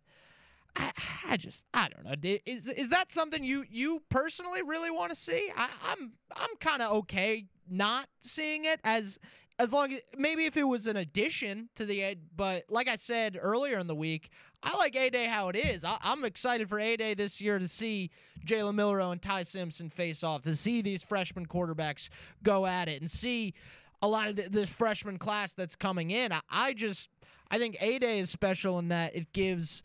[0.78, 0.92] I,
[1.30, 2.30] I just I don't know.
[2.46, 5.52] Is is that something you you personally really want to see?
[5.56, 9.20] I, I'm I'm kind of okay not seeing it as
[9.60, 13.38] as long as maybe if it was an addition to the but like I said
[13.42, 14.30] earlier in the week,
[14.62, 15.84] I like A Day how it is.
[15.84, 18.12] I, am excited for A Day this year to see
[18.46, 22.10] Jalen Milroe and Ty Simpson face off, to see these freshman quarterbacks
[22.44, 23.54] go at it, and see
[24.02, 26.32] a lot of the, this freshman class that's coming in.
[26.32, 27.10] I, I just
[27.50, 29.82] I think A Day is special in that it gives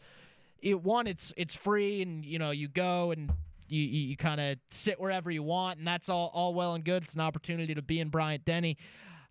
[0.62, 3.32] it one it's it's free and you know you go and
[3.68, 6.84] you, you, you kind of sit wherever you want, and that's all, all well and
[6.84, 7.04] good.
[7.04, 8.76] It's an opportunity to be in Bryant Denny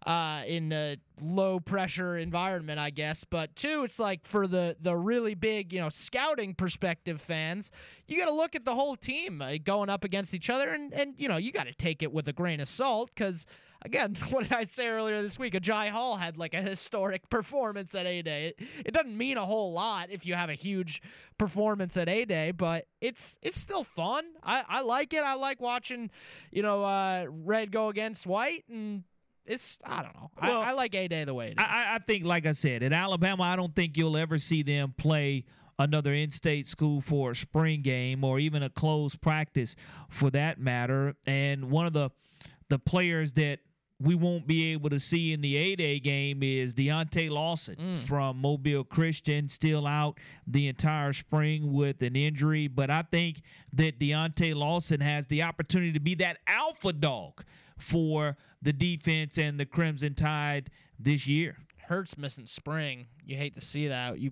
[0.06, 3.24] uh, in a low pressure environment, I guess.
[3.24, 7.72] But two, it's like for the the really big, you know, scouting perspective fans,
[8.08, 10.94] you got to look at the whole team uh, going up against each other, and
[10.94, 13.46] and you know you got to take it with a grain of salt because.
[13.84, 15.54] Again, what did I say earlier this week?
[15.54, 18.48] Ajay Hall had like a historic performance at A Day.
[18.48, 21.02] It, it doesn't mean a whole lot if you have a huge
[21.38, 24.26] performance at A Day, but it's it's still fun.
[24.44, 25.24] I, I like it.
[25.24, 26.12] I like watching,
[26.52, 29.04] you know, uh, red go against white, and
[29.46, 30.32] it's I don't know.
[30.42, 31.66] Well, I, I like A Day the way it is.
[31.66, 34.94] I, I think, like I said, in Alabama, I don't think you'll ever see them
[34.98, 35.46] play
[35.80, 39.76] another in-state school for a spring game or even a closed practice
[40.10, 41.16] for that matter.
[41.26, 42.12] And one of the
[42.70, 43.60] the players that
[44.02, 48.02] we won't be able to see in the A-Day game is Deontay Lawson Mm.
[48.04, 52.68] from Mobile Christian, still out the entire spring with an injury.
[52.68, 53.42] But I think
[53.74, 57.44] that Deontay Lawson has the opportunity to be that alpha dog
[57.78, 61.58] for the defense and the Crimson Tide this year.
[61.88, 63.08] Hurts missing spring.
[63.26, 64.20] You hate to see that.
[64.20, 64.32] You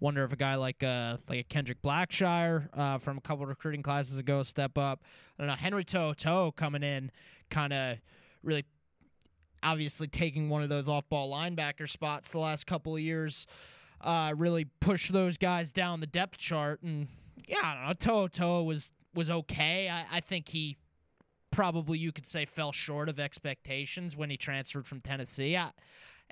[0.00, 3.48] wonder if a guy like uh like a Kendrick Blackshire uh, from a couple of
[3.48, 5.02] recruiting classes ago step up.
[5.38, 5.54] I don't know.
[5.54, 7.10] Henry To'oTo'o coming in,
[7.50, 7.98] kind of
[8.42, 8.64] really
[9.66, 13.46] obviously taking one of those off-ball linebacker spots the last couple of years.
[14.00, 17.08] Uh, really pushed those guys down the depth chart, and
[17.48, 18.12] yeah, I don't know.
[18.12, 19.88] To'oTo'o was was okay.
[19.88, 20.76] I, I think he
[21.50, 25.56] probably you could say fell short of expectations when he transferred from Tennessee.
[25.56, 25.72] I,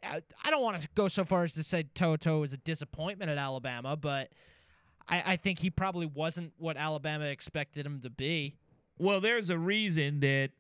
[0.03, 3.39] I don't want to go so far as to say To'oTo'o was a disappointment at
[3.39, 4.31] Alabama, but
[5.09, 8.57] I, I think he probably wasn't what Alabama expected him to be.
[8.99, 10.51] Well, there's a reason that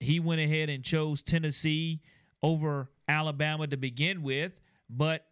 [0.00, 2.00] he went ahead and chose Tennessee
[2.42, 4.52] over Alabama to begin with,
[4.90, 5.26] but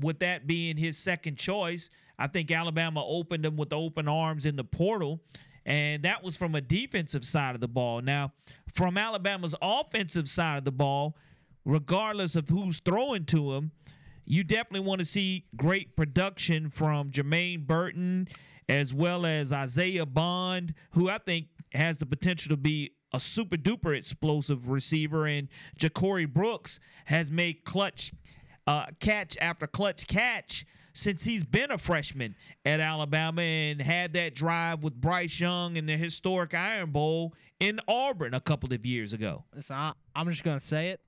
[0.00, 4.56] with that being his second choice, I think Alabama opened him with open arms in
[4.56, 5.20] the portal,
[5.66, 8.00] and that was from a defensive side of the ball.
[8.00, 8.32] Now,
[8.72, 11.16] from Alabama's offensive side of the ball,
[11.64, 13.72] regardless of who's throwing to him,
[14.24, 18.28] you definitely want to see great production from Jermaine Burton
[18.68, 23.56] as well as Isaiah Bond, who I think has the potential to be a super
[23.56, 25.26] duper explosive receiver.
[25.26, 25.48] And
[25.78, 28.12] Ja'Corey Brooks has made clutch
[28.66, 32.34] uh, catch after clutch catch since he's been a freshman
[32.64, 37.80] at Alabama and had that drive with Bryce Young in the historic Iron Bowl in
[37.88, 39.44] Auburn a couple of years ago.
[39.54, 41.00] Listen, I'm just going to say it.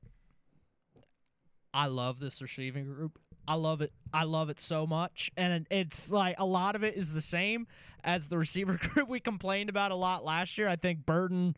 [1.72, 3.18] I love this receiving group.
[3.46, 3.92] I love it.
[4.12, 5.30] I love it so much.
[5.36, 7.66] And it's like a lot of it is the same
[8.02, 10.68] as the receiver group we complained about a lot last year.
[10.68, 11.57] I think Burton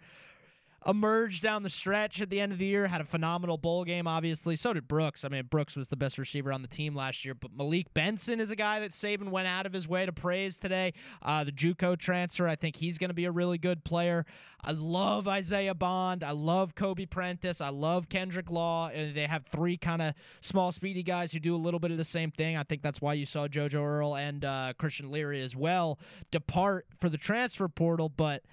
[0.87, 4.07] emerged down the stretch at the end of the year, had a phenomenal bowl game,
[4.07, 4.57] obviously.
[4.57, 5.25] So did Brooks.
[5.25, 8.41] I mean, Brooks was the best receiver on the team last year, but Malik Benson
[8.41, 10.95] is a guy that Saban went out of his way to praise today.
[11.23, 14.25] Uh, the Juco transfer, I think he's going to be a really good player.
[14.63, 16.25] I love Isaiah Bond.
[16.25, 17.61] I love Kobe Prentice.
[17.61, 18.89] I love Kendrick Law.
[18.89, 21.99] And They have three kind of small, speedy guys who do a little bit of
[21.99, 22.57] the same thing.
[22.57, 25.99] I think that's why you saw JoJo Earle and uh, Christian Leary as well
[26.31, 28.43] depart for the transfer portal, but–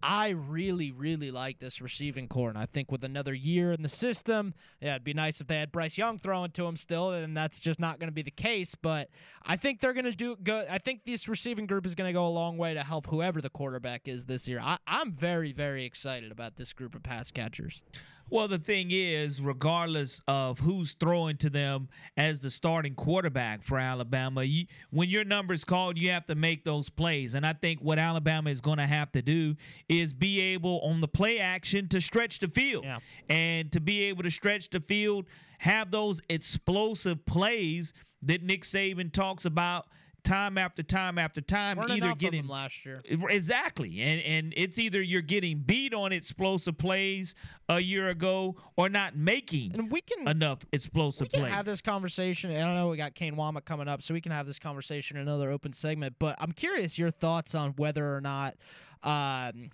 [0.00, 3.88] I really, really like this receiving corps, and I think with another year in the
[3.88, 7.36] system, yeah, it'd be nice if they had Bryce Young throwing to him still, and
[7.36, 8.76] that's just not going to be the case.
[8.76, 9.08] But
[9.44, 10.68] I think they're going to do good.
[10.70, 13.40] I think this receiving group is going to go a long way to help whoever
[13.40, 14.60] the quarterback is this year.
[14.62, 17.82] I, I'm very, very excited about this group of pass catchers.
[18.30, 23.78] Well, the thing is, regardless of who's throwing to them as the starting quarterback for
[23.78, 27.34] Alabama, you, when your number is called, you have to make those plays.
[27.34, 29.56] And I think what Alabama is going to have to do
[29.88, 32.84] is be able on the play action to stretch the field.
[32.84, 32.98] Yeah.
[33.30, 35.26] And to be able to stretch the field,
[35.58, 39.86] have those explosive plays that Nick Saban talks about
[40.24, 45.00] time after time after time Weren't either getting last year exactly and and it's either
[45.00, 47.34] you're getting beat on explosive plays
[47.68, 51.52] a year ago or not making and we can enough explosive we can plays.
[51.52, 54.32] have this conversation and i know we got kane wommack coming up so we can
[54.32, 58.20] have this conversation in another open segment but i'm curious your thoughts on whether or
[58.20, 58.54] not
[59.02, 59.70] um,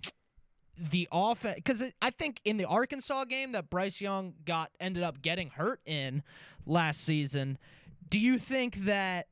[0.77, 5.21] the offense because I think in the Arkansas game that Bryce Young got ended up
[5.21, 6.23] getting hurt in
[6.65, 7.57] last season,
[8.09, 9.27] do you think that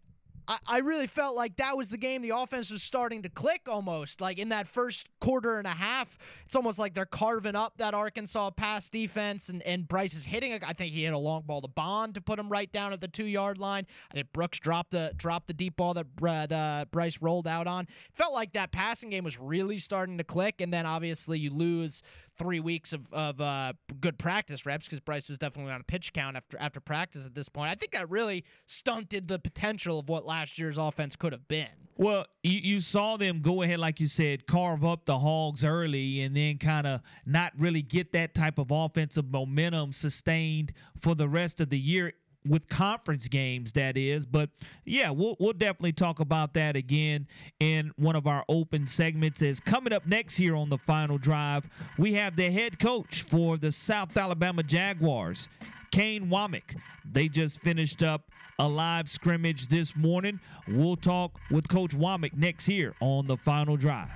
[0.47, 3.61] I, I really felt like that was the game the offense was starting to click
[3.67, 4.21] almost.
[4.21, 7.93] Like in that first quarter and a half, it's almost like they're carving up that
[7.93, 10.53] Arkansas pass defense, and, and Bryce is hitting.
[10.53, 13.01] I think he hit a long ball to Bond to put him right down at
[13.01, 13.85] the two yard line.
[14.11, 17.87] I think Brooks dropped the dropped the deep ball that uh, Bryce rolled out on.
[18.13, 22.03] Felt like that passing game was really starting to click, and then obviously you lose
[22.37, 26.13] three weeks of, of uh, good practice reps because Bryce was definitely on a pitch
[26.13, 27.71] count after after practice at this point.
[27.71, 31.67] I think that really stunted the potential of what last year's offense could have been.
[31.95, 36.21] Well, you, you saw them go ahead, like you said, carve up the hogs early
[36.21, 41.27] and then kind of not really get that type of offensive momentum sustained for the
[41.27, 42.13] rest of the year
[42.47, 44.25] with conference games that is.
[44.25, 44.49] But
[44.85, 47.27] yeah we'll, we'll definitely talk about that again
[47.59, 49.41] in one of our open segments.
[49.41, 51.67] Is coming up next here on the final drive
[51.97, 55.49] we have the head coach for the south alabama jaguars
[55.91, 56.75] kane wommack
[57.05, 58.29] they just finished up
[58.59, 60.39] a live scrimmage this morning.
[60.67, 64.11] We'll talk with coach wommack next here on the final drive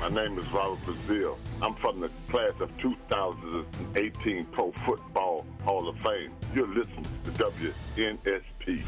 [0.00, 1.36] My name is Robert Brazile.
[1.60, 6.32] I'm from the class of 2018 Pro Football Hall of Fame.
[6.54, 8.82] You're listening to WNSP.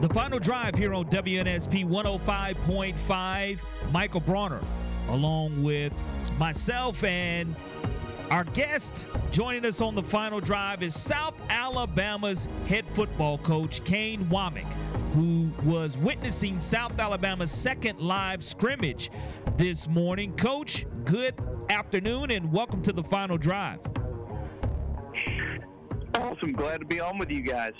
[0.00, 3.58] The final drive here on WNSP 105.5.
[3.90, 4.62] Michael Bronner,
[5.08, 5.92] along with
[6.38, 7.56] myself and
[8.30, 14.24] our guest joining us on the final drive is South Alabama's head football coach, Kane
[14.26, 14.70] Wommack
[15.14, 19.10] who was witnessing South Alabama's second live scrimmage
[19.56, 20.36] this morning.
[20.36, 21.34] Coach, good
[21.70, 23.80] afternoon and welcome to the final drive.
[26.18, 26.52] Awesome.
[26.52, 27.74] Glad to be on with you guys.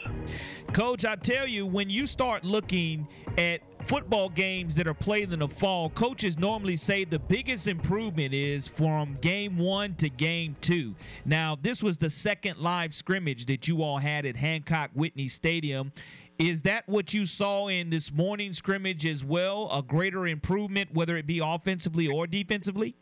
[0.72, 5.40] Coach, I tell you, when you start looking at football games that are played in
[5.40, 10.94] the fall, coaches normally say the biggest improvement is from game one to game two.
[11.24, 15.90] Now, this was the second live scrimmage that you all had at Hancock Whitney Stadium.
[16.38, 19.68] Is that what you saw in this morning scrimmage as well?
[19.72, 22.94] A greater improvement, whether it be offensively or defensively?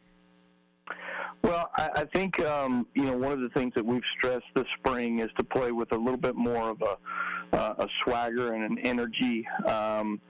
[1.42, 4.66] Well, I, I think um, you know one of the things that we've stressed this
[4.78, 8.64] spring is to play with a little bit more of a, uh, a swagger and
[8.64, 9.46] an energy.
[9.66, 10.20] Um,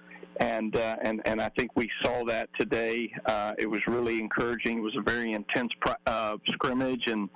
[0.40, 3.10] and uh, and and I think we saw that today.
[3.24, 4.78] Uh, it was really encouraging.
[4.78, 5.72] It was a very intense
[6.06, 7.28] uh, scrimmage, and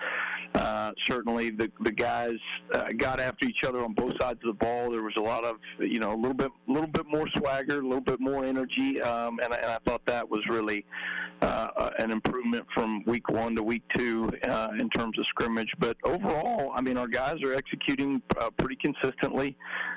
[0.54, 2.38] uh, certainly the the guys
[2.74, 4.90] uh, got after each other on both sides of the ball.
[4.90, 7.78] There was a lot of you know a little bit a little bit more swagger,
[7.78, 10.84] a little bit more energy, um, and, and I thought that was really
[11.42, 14.30] uh, an improvement from week one to week two
[14.78, 15.72] in terms of scrimmage.
[15.78, 18.20] But overall, I mean, our guys are executing
[18.58, 19.56] pretty consistently.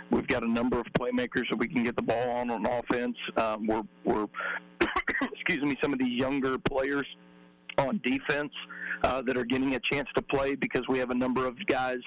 [0.09, 2.92] We've got a number of playmakers that we can get the ball on on offense.
[3.37, 4.27] Um, we're, we're
[5.21, 7.07] excuse me, some of the younger players
[7.77, 8.51] on defense
[9.03, 11.99] uh, that are getting a chance to play because we have a number of guys,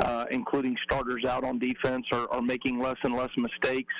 [0.00, 3.94] uh, including starters out on defense, are, are making less and less mistakes,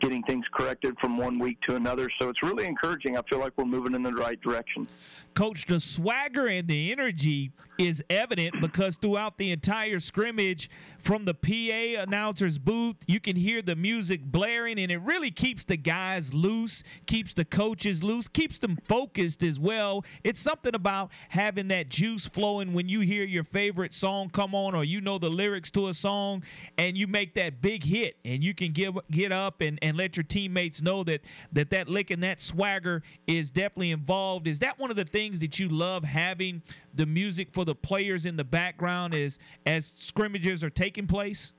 [0.00, 2.08] getting things corrected from one week to another.
[2.20, 3.16] So it's really encouraging.
[3.16, 4.86] I feel like we're moving in the right direction.
[5.34, 11.34] Coach, the swagger and the energy is evident because throughout the entire scrimmage, from the
[11.34, 16.32] PA announcer's booth, you can hear the music blaring, and it really keeps the guys
[16.32, 20.04] loose, keeps the coaches loose, keeps them focused as well.
[20.22, 24.74] It's something about having that juice flowing when you hear your favorite song come on,
[24.74, 26.42] or you know the lyrics to a song,
[26.78, 30.16] and you make that big hit, and you can give get up and, and let
[30.16, 31.20] your teammates know that
[31.52, 34.46] that that lick and that swagger is definitely involved.
[34.46, 35.34] Is that one of the things?
[35.44, 36.62] that you love having
[36.94, 41.52] the music for the players in the background as as scrimmages are taking place?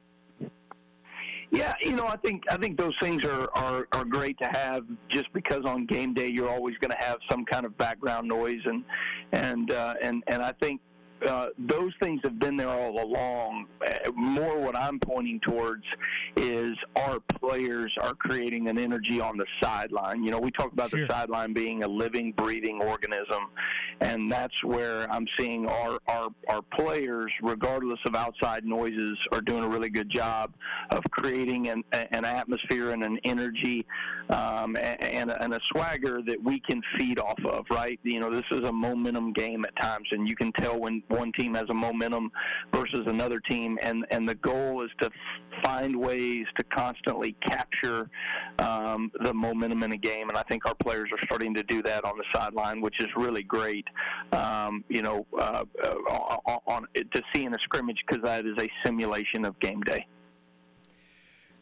[1.56, 4.84] Yeah, you know, I think I think those things are, are, are great to have
[5.10, 8.62] just because on game day you're always going to have some kind of background noise
[8.66, 8.84] and
[9.32, 10.82] and uh, and and I think
[11.26, 13.68] uh, those things have been there all along.
[13.86, 15.84] Uh, more what I'm pointing towards
[16.38, 20.24] is our players are creating an energy on the sideline.
[20.24, 21.06] You know, we talk about sure.
[21.06, 23.50] the sideline being a living, breathing organism,
[24.02, 29.64] and that's where I'm seeing our, our, our players, regardless of outside noises, are doing
[29.64, 30.54] a really good job
[30.92, 33.86] of creating an, an atmosphere and an energy
[34.30, 38.00] um, and, and a swagger that we can feed off of, right?
[38.04, 41.32] You know, this is a momentum game at times, and you can tell when one
[41.34, 42.32] team has a momentum
[42.74, 45.10] versus another team, and and the goal is to
[45.64, 48.10] find ways to constantly capture
[48.60, 51.82] um, the momentum in a game, and I think our players are starting to do
[51.84, 53.86] that on the sideline, which is really great.
[54.32, 58.70] Um, you know, uh, uh, on, to see in a scrimmage because that is a
[58.86, 60.06] simulation of game day.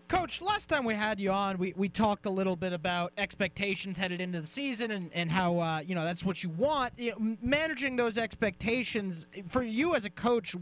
[0.07, 3.97] Coach, last time we had you on, we, we talked a little bit about expectations
[3.97, 6.93] headed into the season and, and how, uh, you know, that's what you want.
[6.97, 10.55] You know, managing those expectations, for you as a coach,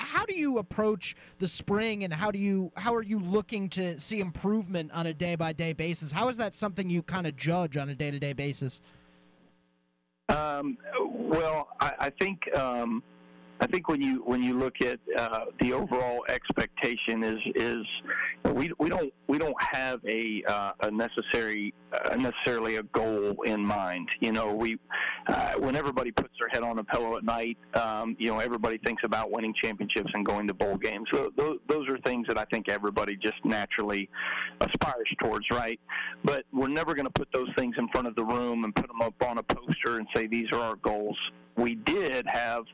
[0.00, 3.98] how do you approach the spring and how do you how are you looking to
[4.00, 6.10] see improvement on a day by day basis?
[6.10, 8.80] How is that something you kind of judge on a day to day basis?
[10.28, 10.78] Um,
[11.08, 13.02] well, I, I think um,
[13.60, 17.84] I think when you when you look at uh, the overall expectation is is
[18.54, 23.64] we we don't we don't have a uh, a necessary uh, necessarily a goal in
[23.64, 24.08] mind.
[24.20, 24.78] You know, we
[25.28, 28.78] uh, when everybody puts their head on a pillow at night, um, you know, everybody
[28.78, 31.06] thinks about winning championships and going to bowl games.
[31.12, 34.08] So those, those are things that I think everybody just naturally
[34.60, 35.78] aspires towards, right?
[36.24, 38.88] But we're never going to put those things in front of the room and put
[38.88, 41.18] them up on a poster and say these are our goals.
[41.56, 42.64] We did have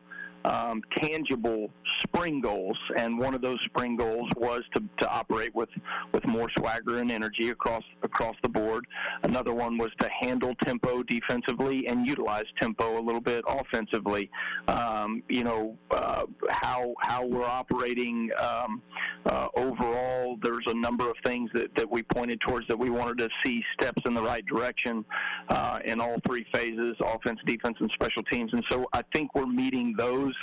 [0.46, 1.70] um, tangible
[2.02, 5.68] spring goals, and one of those spring goals was to, to operate with,
[6.12, 8.86] with more swagger and energy across across the board.
[9.22, 14.30] Another one was to handle tempo defensively and utilize tempo a little bit offensively.
[14.68, 18.82] Um, you know uh, how how we're operating um,
[19.26, 20.38] uh, overall.
[20.42, 23.64] There's a number of things that, that we pointed towards that we wanted to see
[23.78, 25.04] steps in the right direction
[25.48, 28.52] uh, in all three phases: offense, defense, and special teams.
[28.52, 30.35] And so I think we're meeting those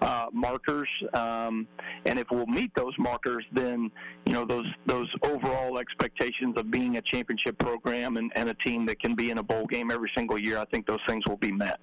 [0.00, 0.88] uh, markers.
[1.14, 1.66] Um,
[2.06, 3.90] and if we'll meet those markers, then
[4.26, 8.86] you know those those overall expectations of being a championship program and, and a team
[8.86, 11.36] that can be in a bowl game every single year, I think those things will
[11.36, 11.80] be met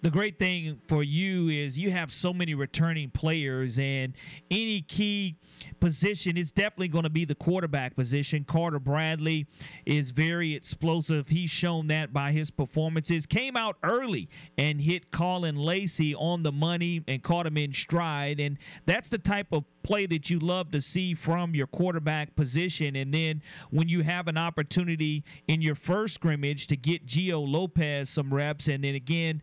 [0.00, 4.14] the great thing for you is you have so many returning players, and
[4.50, 5.36] any key
[5.80, 8.44] position is definitely going to be the quarterback position.
[8.44, 9.46] Carter Bradley
[9.86, 11.28] is very explosive.
[11.28, 13.26] He's shown that by his performances.
[13.26, 18.40] Came out early and hit Caullin Lacy on the money and caught him in stride,
[18.40, 22.94] and that's the type of play that you love to see from your quarterback position.
[22.94, 28.10] And then when you have an opportunity in your first scrimmage to get Gio Lopez
[28.10, 29.40] some reps, and then again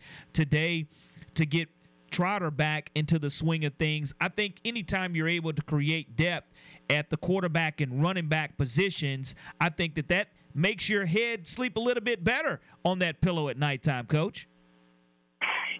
[0.49, 0.87] today
[1.33, 1.69] to get
[2.11, 4.13] Trotter back into the swing of things.
[4.21, 6.53] I think anytime you're able to create depth
[6.89, 11.75] at the quarterback and running back positions, I think that that makes your head sleep
[11.75, 14.47] a little bit better on that pillow at nighttime, coach.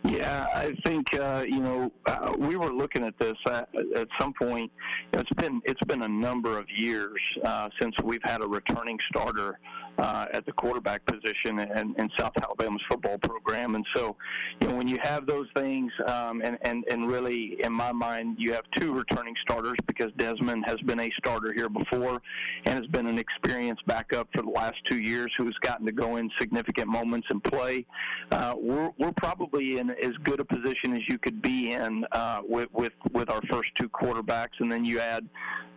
[0.03, 4.34] Yeah, I think uh, you know uh, we were looking at this at, at some
[4.34, 4.72] point.
[5.13, 9.57] It's been it's been a number of years uh, since we've had a returning starter
[9.98, 14.16] uh, at the quarterback position in, in South Alabama's football program, and so
[14.60, 18.36] you know when you have those things, um, and and and really in my mind
[18.39, 22.22] you have two returning starters because Desmond has been a starter here before
[22.66, 25.91] and has been an experienced backup for the last two years who has gotten to
[25.91, 27.86] go in significant moments and play.
[28.32, 32.41] Uh, we're we're probably in as good a position as you could be in uh,
[32.48, 35.28] with, with with our first two quarterbacks, and then you add,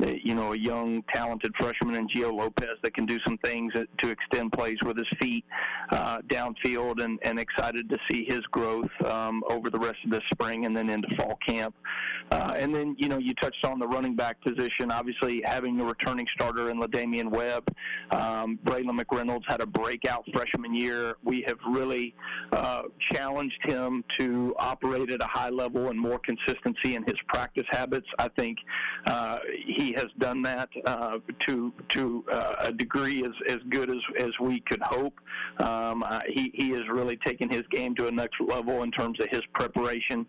[0.03, 3.73] uh, you know, a young, talented freshman in Gio Lopez that can do some things
[3.99, 5.45] to extend plays with his feet
[5.91, 10.23] uh, downfield, and, and excited to see his growth um, over the rest of this
[10.33, 11.75] spring and then into fall camp.
[12.31, 14.91] Uh, and then, you know, you touched on the running back position.
[14.91, 17.65] Obviously, having a returning starter in La'Damian Webb,
[18.11, 21.17] um, Braylon McReynolds had a breakout freshman year.
[21.25, 22.15] We have really
[22.53, 22.83] uh,
[23.13, 28.07] challenged him to operate at a high level and more consistency in his practice habits.
[28.19, 28.59] I think
[29.07, 33.98] uh, he has done that uh, to to uh, a degree as, as good as,
[34.21, 35.15] as we could hope.
[35.59, 39.19] Um, uh, he, he has really taken his game to a next level in terms
[39.21, 40.27] of his preparation.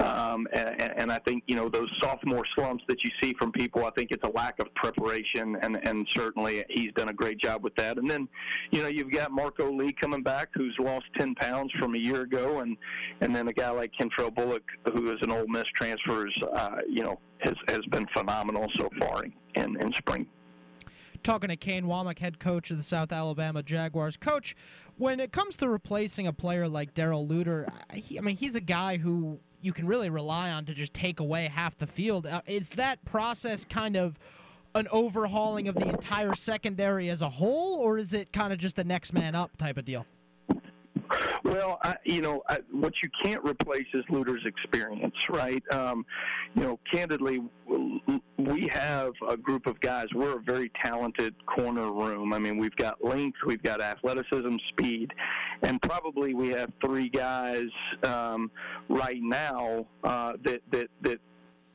[0.00, 3.84] Um, and, and I think, you know, those sophomore slumps that you see from people,
[3.84, 7.62] I think it's a lack of preparation, and, and certainly he's done a great job
[7.62, 7.98] with that.
[7.98, 8.28] And then,
[8.70, 12.22] you know, you've got Marco Lee coming back who's lost 10 pounds from a year
[12.22, 12.76] ago, and,
[13.20, 16.76] and then a guy like Kentrell Bullock, who is an Ole Miss transfer, is, uh,
[16.88, 20.26] you know, has, has been phenomenal so far in, in spring
[21.22, 24.16] talking to Kane Wommack, head coach of the South Alabama Jaguars.
[24.16, 24.56] Coach,
[24.96, 28.60] when it comes to replacing a player like Darrell Luter, he, I mean, he's a
[28.60, 32.26] guy who you can really rely on to just take away half the field.
[32.26, 34.18] Uh, is that process kind of
[34.74, 38.78] an overhauling of the entire secondary as a whole, or is it kind of just
[38.78, 40.06] a next man up type of deal?
[41.44, 45.62] Well, I, you know, I, what you can't replace is Luter's experience, right?
[45.72, 46.04] Um,
[46.54, 47.40] you know, candidly,
[48.38, 50.06] we have a group of guys.
[50.14, 52.32] We're a very talented corner room.
[52.32, 55.12] I mean, we've got length, we've got athleticism, speed,
[55.62, 57.68] and probably we have three guys
[58.04, 58.50] um,
[58.88, 61.20] right now uh, that that that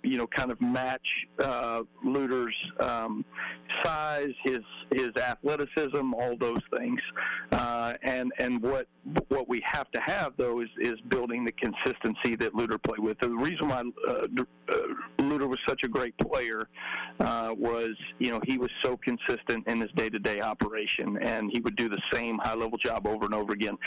[0.07, 1.07] you know, kind of match
[1.39, 3.25] uh, Luter's um,
[3.83, 4.59] size, his
[4.91, 6.99] his athleticism, all those things.
[7.51, 8.87] Uh, and and what
[9.29, 13.19] what we have to have though is is building the consistency that Luter played with.
[13.19, 14.75] The reason why uh, uh,
[15.19, 16.67] Luter was such a great player
[17.19, 21.49] uh, was you know he was so consistent in his day to day operation, and
[21.51, 23.77] he would do the same high level job over and over again.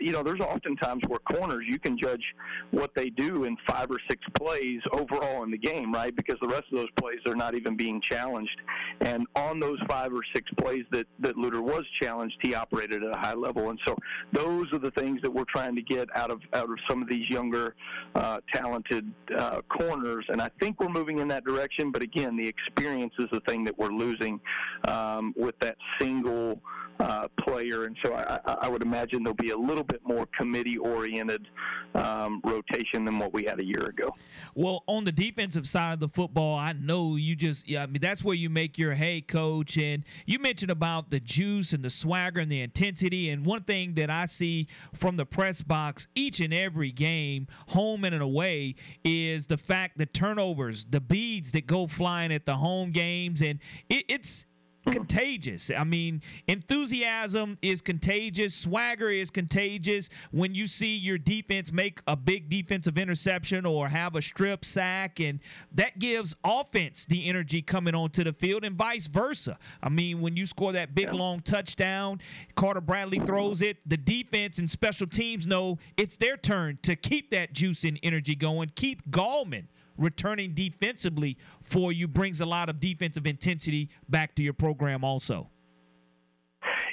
[0.00, 2.24] You know, there's often times where corners you can judge
[2.70, 6.14] what they do in five or six plays overall in the game, right?
[6.14, 8.60] Because the rest of those plays are not even being challenged.
[9.00, 13.14] And on those five or six plays that, that Luter was challenged, he operated at
[13.14, 13.70] a high level.
[13.70, 13.96] And so
[14.32, 17.08] those are the things that we're trying to get out of out of some of
[17.08, 17.74] these younger,
[18.14, 20.24] uh, talented uh, corners.
[20.28, 21.90] And I think we're moving in that direction.
[21.90, 24.40] But again, the experience is the thing that we're losing
[24.86, 26.60] um, with that single
[27.00, 31.46] uh, player, and so I, I, would imagine there'll be a little bit more committee-oriented
[31.94, 34.14] um, rotation than what we had a year ago.
[34.54, 38.00] Well, on the defensive side of the football, I know you just, yeah, I mean,
[38.02, 39.78] that's where you make your hay, coach.
[39.78, 43.30] And you mentioned about the juice and the swagger and the intensity.
[43.30, 48.02] And one thing that I see from the press box each and every game, home
[48.02, 48.74] and away,
[49.04, 53.60] is the fact that turnovers, the beads that go flying at the home games, and
[53.88, 54.44] it, it's
[54.92, 55.70] contagious.
[55.76, 60.08] I mean, enthusiasm is contagious, swagger is contagious.
[60.30, 65.20] When you see your defense make a big defensive interception or have a strip sack,
[65.20, 65.40] and
[65.72, 69.58] that gives offense the energy coming onto the field, and vice versa.
[69.82, 72.20] I mean, when you score that big long touchdown,
[72.54, 77.30] Carter Bradley throws it, the defense and special teams know it's their turn to keep
[77.30, 78.70] that juice and energy going.
[78.74, 79.64] Keith Gallman
[79.98, 85.50] returning defensively for you brings a lot of defensive intensity back to your program also.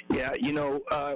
[0.08, 1.14] Yeah, you know, uh,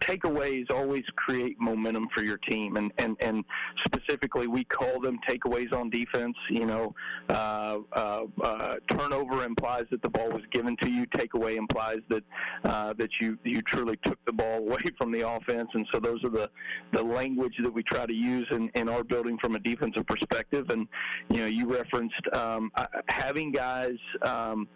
[0.00, 3.44] takeaways always create momentum for your team, and, and, and
[3.86, 6.36] specifically, we call them takeaways on defense.
[6.50, 6.94] You know,
[7.28, 11.06] uh, uh, uh, turnover implies that the ball was given to you.
[11.06, 12.24] Takeaway implies that
[12.64, 16.22] uh, that you you truly took the ball away from the offense, and so those
[16.24, 16.50] are the
[16.92, 20.70] the language that we try to use in, in our building from a defensive perspective.
[20.70, 20.88] And
[21.30, 22.70] you know, you referenced um,
[23.08, 24.68] having guys um,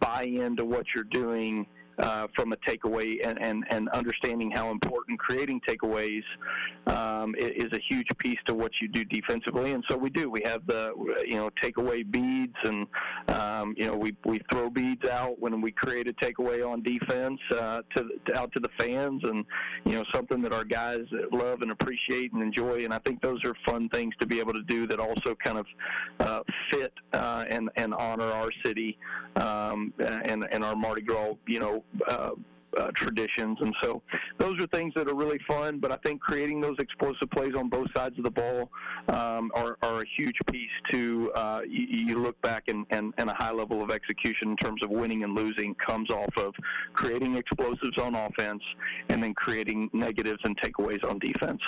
[0.00, 1.66] buy into what you're doing
[1.98, 6.22] uh, from a takeaway and, and, and understanding how important creating takeaways
[6.86, 9.72] um, is a huge piece to what you do defensively.
[9.72, 10.30] And so we do.
[10.30, 10.92] We have the
[11.26, 12.86] you know takeaway beads, and
[13.28, 17.40] um, you know we we throw beads out when we create a takeaway on defense
[17.52, 19.44] uh, to, to out to the fans, and
[19.84, 22.84] you know something that our guys love and appreciate and enjoy.
[22.84, 25.58] And I think those are fun things to be able to do that also kind
[25.58, 25.66] of
[26.20, 26.40] uh,
[26.70, 28.98] fit uh, and and honor our city
[29.36, 31.82] um, and and our Mardi Gras, you know.
[32.08, 32.30] Uh,
[32.76, 33.58] uh, traditions.
[33.60, 34.02] And so
[34.38, 35.78] those are things that are really fun.
[35.78, 38.70] But I think creating those explosive plays on both sides of the ball
[39.08, 43.30] um, are, are, a huge piece to uh, you, you, look back and, and, and,
[43.30, 46.54] a high level of execution in terms of winning and losing comes off of
[46.92, 48.62] creating explosives on offense
[49.08, 51.60] and then creating negatives and takeaways on defense.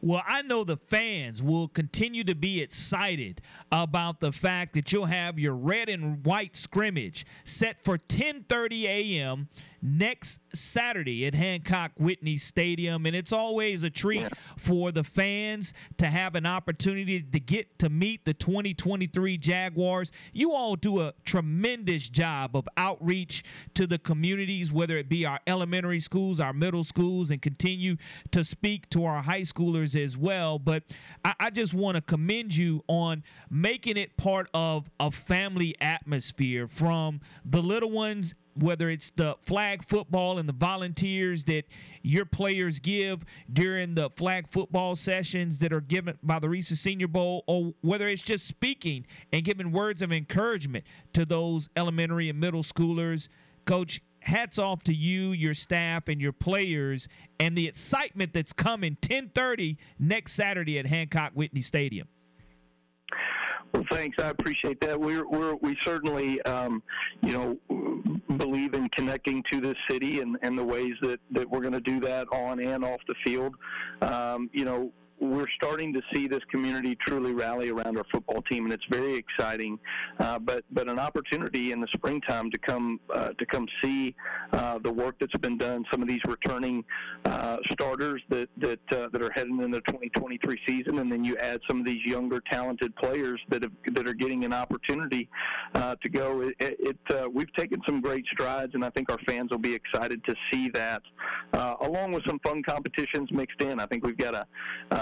[0.00, 3.40] Well, I know the fans will continue to be excited
[3.72, 9.48] about the fact that you'll have your red and white scrimmage set for 10:30 a.m
[9.82, 13.06] next Saturday at Hancock Whitney Stadium.
[13.06, 17.88] And it's always a treat for the fans to have an opportunity to get to
[17.88, 20.12] meet the 2023 Jaguars.
[20.32, 23.44] You all do a tremendous job of outreach
[23.74, 27.96] to the communities, whether it be our elementary schools, our middle schools, and continue
[28.30, 30.58] to speak to our high schoolers as well.
[30.58, 30.84] But
[31.24, 36.66] I, I just want to commend you on making it part of a family atmosphere
[36.66, 41.64] from the little ones whether it's the flag football and the volunteers that
[42.02, 47.08] your players give during the flag football sessions that are given by the Reese Senior
[47.08, 52.38] Bowl, or whether it's just speaking and giving words of encouragement to those elementary and
[52.38, 53.28] middle schoolers.
[53.64, 57.08] Coach, hats off to you, your staff, and your players,
[57.38, 62.08] and the excitement that's coming 10:30 next Saturday at Hancock Whitney Stadium.
[63.72, 64.22] Well, thanks.
[64.22, 64.98] I appreciate that.
[64.98, 66.82] We're, we're we certainly, um,
[67.22, 67.58] you know,
[68.36, 71.80] believe in connecting to this city and, and the ways that, that we're going to
[71.80, 73.54] do that on and off the field.
[74.02, 78.64] Um, you know, we're starting to see this community truly rally around our football team,
[78.64, 79.78] and it's very exciting.
[80.18, 84.14] Uh, but but an opportunity in the springtime to come uh, to come see
[84.52, 85.84] uh, the work that's been done.
[85.90, 86.84] Some of these returning
[87.24, 91.36] uh, starters that that uh, that are heading into the 2023 season, and then you
[91.38, 95.28] add some of these younger talented players that have that are getting an opportunity
[95.74, 96.42] uh, to go.
[96.42, 100.22] It, it we've taken some great strides, and I think our fans will be excited
[100.24, 101.02] to see that,
[101.80, 103.80] along with some fun competitions mixed in.
[103.80, 104.46] I think we've got a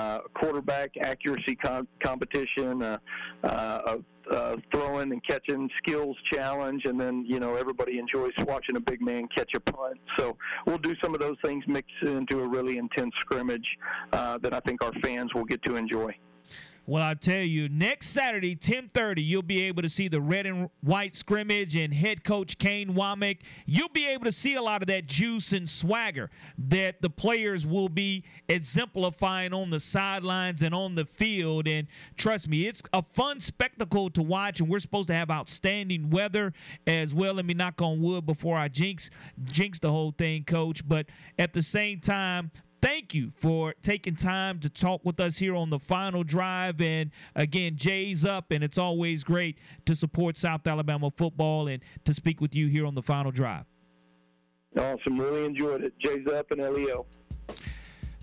[0.07, 2.99] uh, quarterback accuracy com- competition, uh,
[3.45, 3.97] uh,
[4.31, 9.01] uh, throwing and catching skills challenge, and then you know everybody enjoys watching a big
[9.01, 9.99] man catch a punt.
[10.19, 13.67] So we'll do some of those things mixed into a really intense scrimmage
[14.13, 16.13] uh, that I think our fans will get to enjoy.
[16.89, 20.71] Well, I tell you, next Saturday, 10:30, you'll be able to see the red and
[20.83, 23.39] white scrimmage and head coach Kane Wommack.
[23.67, 27.67] You'll be able to see a lot of that juice and swagger that the players
[27.67, 31.67] will be exemplifying on the sidelines and on the field.
[31.67, 34.61] And trust me, it's a fun spectacle to watch.
[34.61, 36.53] And we're supposed to have outstanding weather
[36.87, 37.35] as well.
[37.35, 39.11] Let me knock on wood before I jinx
[39.51, 40.87] jinx the whole thing, coach.
[40.87, 41.07] But
[41.37, 45.71] at the same time, thank you for taking time to talk with us here on
[45.71, 46.81] the final drive.
[46.81, 52.15] And again, Jay's up, and it's always great to support South Alabama football and to
[52.15, 53.65] speak with you here on the final drive.
[54.77, 55.19] Awesome.
[55.19, 55.95] Really enjoyed it.
[55.99, 57.07] Jay's up and LEO.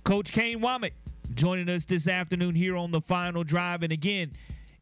[0.03, 0.91] Coach Kane Wommack
[1.33, 3.83] joining us this afternoon here on the final drive.
[3.83, 4.31] And again,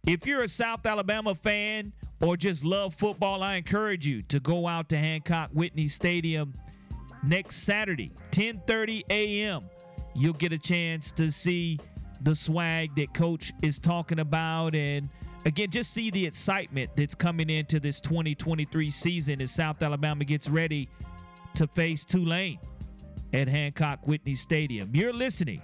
[0.05, 4.67] if you're a South Alabama fan or just love football, I encourage you to go
[4.67, 6.53] out to Hancock Whitney Stadium
[7.23, 9.61] next Saturday, 10:30 a.m.
[10.15, 11.79] You'll get a chance to see
[12.21, 15.09] the swag that coach is talking about and
[15.45, 20.47] again just see the excitement that's coming into this 2023 season as South Alabama gets
[20.47, 20.87] ready
[21.55, 22.59] to face Tulane
[23.33, 24.89] at Hancock Whitney Stadium.
[24.93, 25.61] You're listening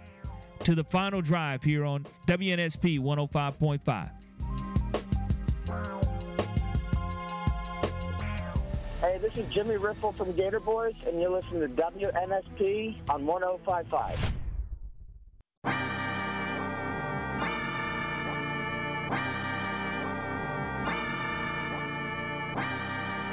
[0.60, 5.97] to the final drive here on WNSP 105.5.
[9.00, 14.34] Hey, this is Jimmy Ripple from Gator Boys, and you're listening to WNSP on 1055.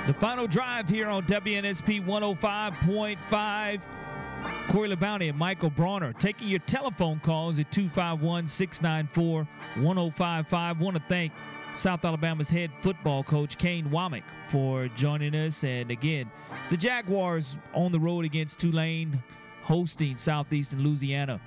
[0.07, 3.81] The final drive here on WNSP 105.5.
[4.69, 9.49] Corey LeBounty and Michael Bronner taking your telephone calls at 251 694
[9.82, 10.81] 1055.
[10.81, 11.32] Want to thank
[11.74, 15.64] South Alabama's head football coach, Kane Wommack, for joining us.
[15.64, 16.30] And again,
[16.70, 19.20] the Jaguars on the road against Tulane,
[19.62, 21.40] hosting Southeastern Louisiana.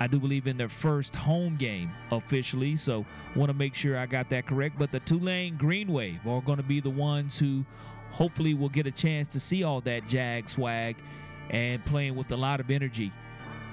[0.00, 4.04] I do believe in their first home game officially, so want to make sure I
[4.04, 4.78] got that correct.
[4.78, 7.64] But the Tulane Green Wave are going to be the ones who
[8.10, 10.96] hopefully we'll get a chance to see all that Jag swag
[11.48, 13.10] and playing with a lot of energy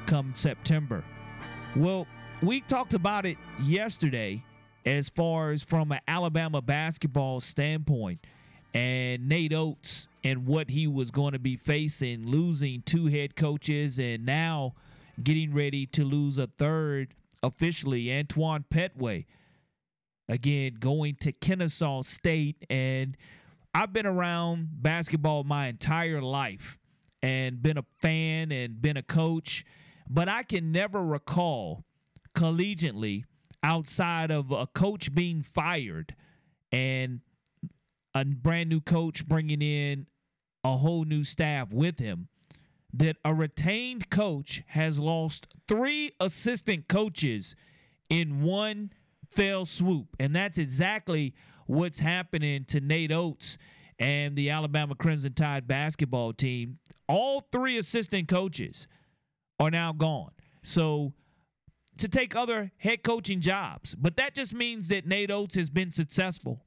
[0.06, 1.04] come September.
[1.76, 2.08] Well,
[2.42, 4.42] we talked about it yesterday
[4.86, 8.26] as far as from an Alabama basketball standpoint
[8.74, 14.00] and Nate Oats and what he was going to be facing, losing two head coaches
[14.00, 14.74] and now
[15.22, 17.14] getting ready to lose a third
[17.44, 19.26] officially, Antoine Pettway.
[20.30, 22.66] Again, going to Kennesaw State.
[22.70, 23.18] And
[23.74, 26.78] I've been around basketball my entire life
[27.22, 29.66] and been a fan and been a coach,
[30.10, 31.84] but I can never recall
[32.36, 33.26] collegiately
[33.64, 36.16] outside of a coach being fired
[36.72, 37.22] and
[38.14, 40.08] a brand new coach bringing in
[40.64, 42.28] a whole new staff with him
[42.94, 47.56] that a retained coach has lost three assistant coaches
[48.10, 48.92] in one
[49.30, 50.08] fell swoop.
[50.20, 51.34] And that's exactly
[51.68, 53.58] what's happening to Nate Oats
[53.98, 56.80] and the Alabama Crimson Tide basketball team.
[57.08, 58.88] All three assistant coaches
[59.60, 60.32] are now gone.
[60.64, 61.14] So
[62.02, 63.96] to take other head coaching jobs.
[63.96, 66.66] But that just means that Nate Oats has been successful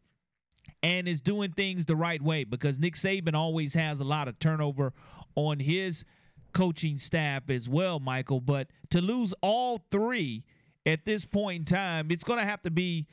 [0.82, 4.38] and is doing things the right way because Nick Saban always has a lot of
[4.38, 4.92] turnover
[5.34, 6.04] on his
[6.52, 8.40] coaching staff as well, Michael.
[8.40, 10.44] But to lose all three
[10.86, 13.06] at this point in time, it's going to have to be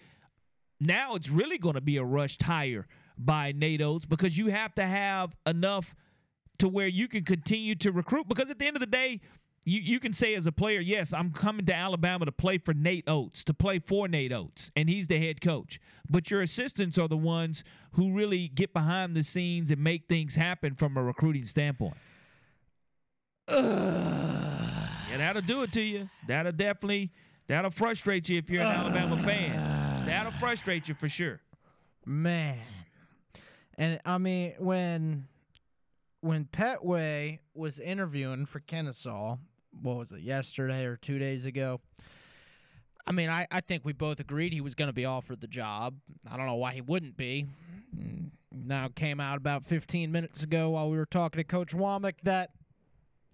[0.80, 2.88] now it's really going to be a rushed hire
[3.18, 5.95] by Nate Oats because you have to have enough
[6.60, 8.27] to where you can continue to recruit.
[8.27, 9.22] Because at the end of the day,
[9.65, 12.73] you, you can say as a player, yes, I'm coming to Alabama to play for
[12.73, 15.79] Nate Oats, to play for Nate Oats, and he's the head coach.
[16.09, 17.63] But your assistants are the ones
[17.93, 21.95] who really get behind the scenes and make things happen from a recruiting standpoint.
[23.49, 26.09] yeah, that'll do it to you.
[26.27, 27.11] That'll definitely
[27.47, 30.05] that'll frustrate you if you're an Alabama fan.
[30.05, 31.39] That'll frustrate you for sure.
[32.05, 32.59] Man.
[33.77, 35.27] And I mean when
[36.21, 39.38] when Pettway was interviewing for Kennesaw,
[39.81, 41.81] what was it, yesterday or two days ago?
[43.06, 45.48] I mean, I, I think we both agreed he was going to be offered the
[45.48, 45.95] job.
[46.30, 47.48] I don't know why he wouldn't be.
[48.53, 52.52] Now came out about 15 minutes ago while we were talking to Coach Wommack that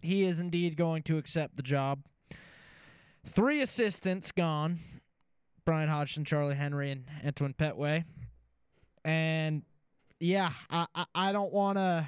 [0.01, 1.99] he is indeed going to accept the job.
[3.26, 4.80] Three assistants gone
[5.65, 8.05] Bryan Hodgson, Charlie Henry, and Antoine Pettway.
[9.03, 9.64] And
[10.19, 12.07] yeah, I, I, I don't want to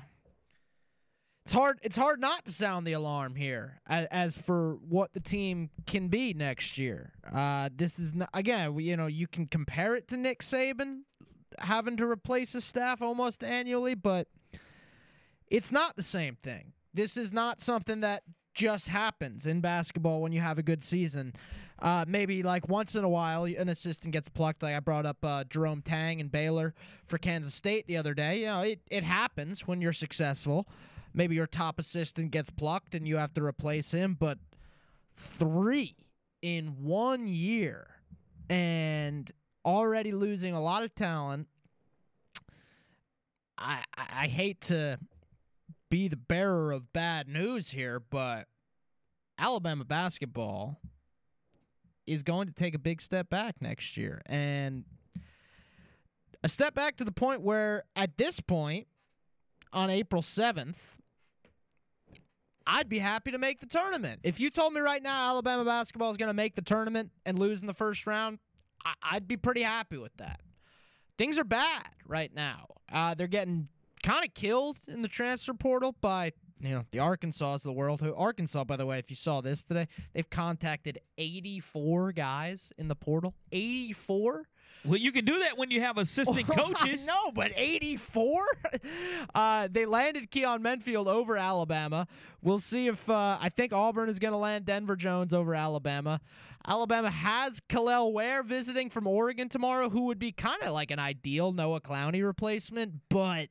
[1.50, 5.20] it's hard it's hard not to sound the alarm here as, as for what the
[5.20, 7.12] team can be next year.
[7.34, 11.00] Uh, this is not, again, you know, you can compare it to Nick Saban
[11.58, 14.28] having to replace his staff almost annually, but
[15.48, 16.74] it's not the same thing.
[16.94, 18.22] This is not something that
[18.54, 21.34] just happens in basketball when you have a good season.
[21.80, 24.62] Uh, maybe like once in a while, an assistant gets plucked.
[24.62, 28.42] Like I brought up uh, Jerome Tang and Baylor for Kansas State the other day.
[28.42, 30.68] You know, it, it happens when you're successful
[31.14, 34.38] maybe your top assistant gets plucked and you have to replace him, but
[35.16, 35.96] three
[36.42, 37.88] in one year
[38.50, 39.32] and
[39.66, 41.48] already losing a lot of talent.
[43.58, 44.98] I, I, hate to
[45.90, 48.48] be the bearer of bad news here, but
[49.38, 50.80] Alabama basketball
[52.08, 54.22] is going to take a big step back next year.
[54.26, 54.86] And
[56.42, 58.88] a step back to the point where, at this point,
[59.74, 60.76] on April 7th,
[62.72, 64.20] I'd be happy to make the tournament.
[64.24, 67.40] If you told me right now Alabama basketball is going to make the tournament and
[67.40, 68.38] lose in the first round,
[68.86, 70.42] I- would be pretty happy with that.
[71.18, 72.68] Things are bad right now.
[72.92, 73.68] Uh, they're getting
[74.04, 76.32] kind of killed in the transfer portal by
[76.62, 78.02] you know the Arkansas of the world.
[78.02, 82.88] Who Arkansas, by the way, if you saw this today, they've contacted 84 guys in
[82.88, 83.34] the portal.
[83.52, 84.48] 84.
[84.86, 87.06] Well, you can do that when you have assistant coaches.
[87.06, 88.44] no, but 84?
[89.36, 92.08] uh, they landed Keyon Menifield over Alabama.
[92.42, 96.22] We'll see if uh, I think Auburn is going to land Denver Jones over Alabama.
[96.66, 101.00] Alabama has Kel'el Ware visiting from Oregon tomorrow, who would be kind of like an
[101.00, 103.50] ideal Noah Clowney replacement, but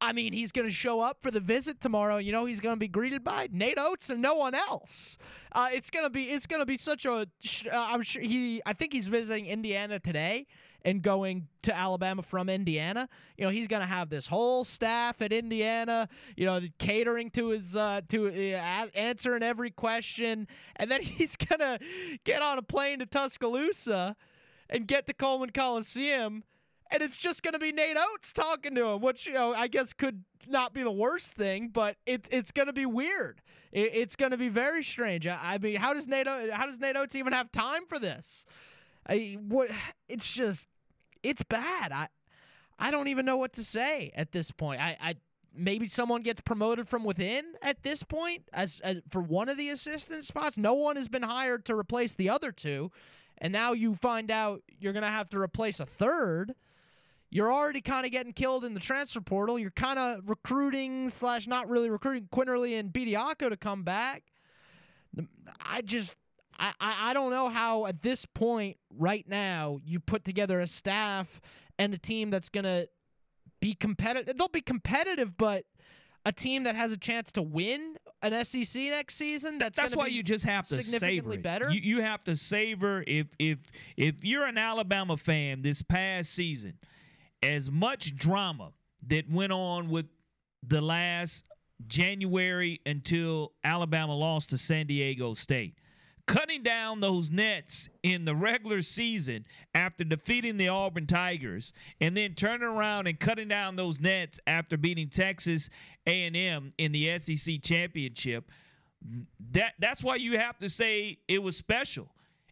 [0.00, 2.16] I mean, he's going to show up for the visit tomorrow.
[2.16, 5.18] You know, he's going to be greeted by Nate Oats and no one else.
[5.52, 7.26] Uh, it's going to be it's going to be such a.
[7.70, 8.62] uh, sure he.
[8.64, 10.46] I think he's visiting Indiana today
[10.84, 13.08] and going to Alabama from Indiana.
[13.36, 16.08] You know, he's going to have this whole staff at Indiana.
[16.36, 21.60] You know, catering to his uh, to uh, answering every question, and then he's going
[21.60, 21.78] to
[22.24, 24.16] get on a plane to Tuscaloosa
[24.68, 26.44] and get to Coleman Coliseum
[26.92, 29.68] and it's just going to be Nate Oats talking to him, which you know I
[29.68, 33.40] guess could not be the worst thing, but it, it's going to be weird.
[33.72, 35.26] It, it's going to be very strange.
[35.26, 38.44] I, I, mean, how does Nate how does Nate Oats even have time for this?
[39.08, 39.70] I, what
[40.08, 40.68] it's just
[41.22, 41.92] it's bad.
[41.92, 42.08] I
[42.78, 44.80] I don't even know what to say at this point.
[44.80, 45.14] I, I
[45.54, 49.68] maybe someone gets promoted from within at this point as, as for one of the
[49.68, 50.56] assistant spots.
[50.56, 52.90] No one has been hired to replace the other two,
[53.38, 56.54] and now you find out you're going to have to replace a third.
[57.30, 59.58] You're already kind of getting killed in the transfer portal.
[59.58, 64.24] You're kind of recruiting slash not really recruiting Quinerly and Bediako to come back.
[65.64, 66.16] I just
[66.58, 71.40] I, I don't know how at this point right now you put together a staff
[71.78, 72.86] and a team that's gonna
[73.60, 74.36] be competitive.
[74.36, 75.64] They'll be competitive, but
[76.26, 79.58] a team that has a chance to win an SEC next season.
[79.58, 81.42] That's that's why you just have to significantly savor it.
[81.42, 81.70] better.
[81.70, 83.58] You, you have to savor if if
[83.96, 86.74] if you're an Alabama fan this past season,
[87.42, 88.72] as much drama
[89.08, 90.06] that went on with
[90.66, 91.44] the last
[91.86, 95.74] January until Alabama lost to San Diego State.
[96.26, 99.44] Cutting down those nets in the regular season
[99.74, 104.76] after defeating the Auburn Tigers, and then turning around and cutting down those nets after
[104.76, 105.70] beating Texas
[106.06, 108.50] A&M in the SEC championship.
[109.52, 112.06] That that's why you have to say it was special,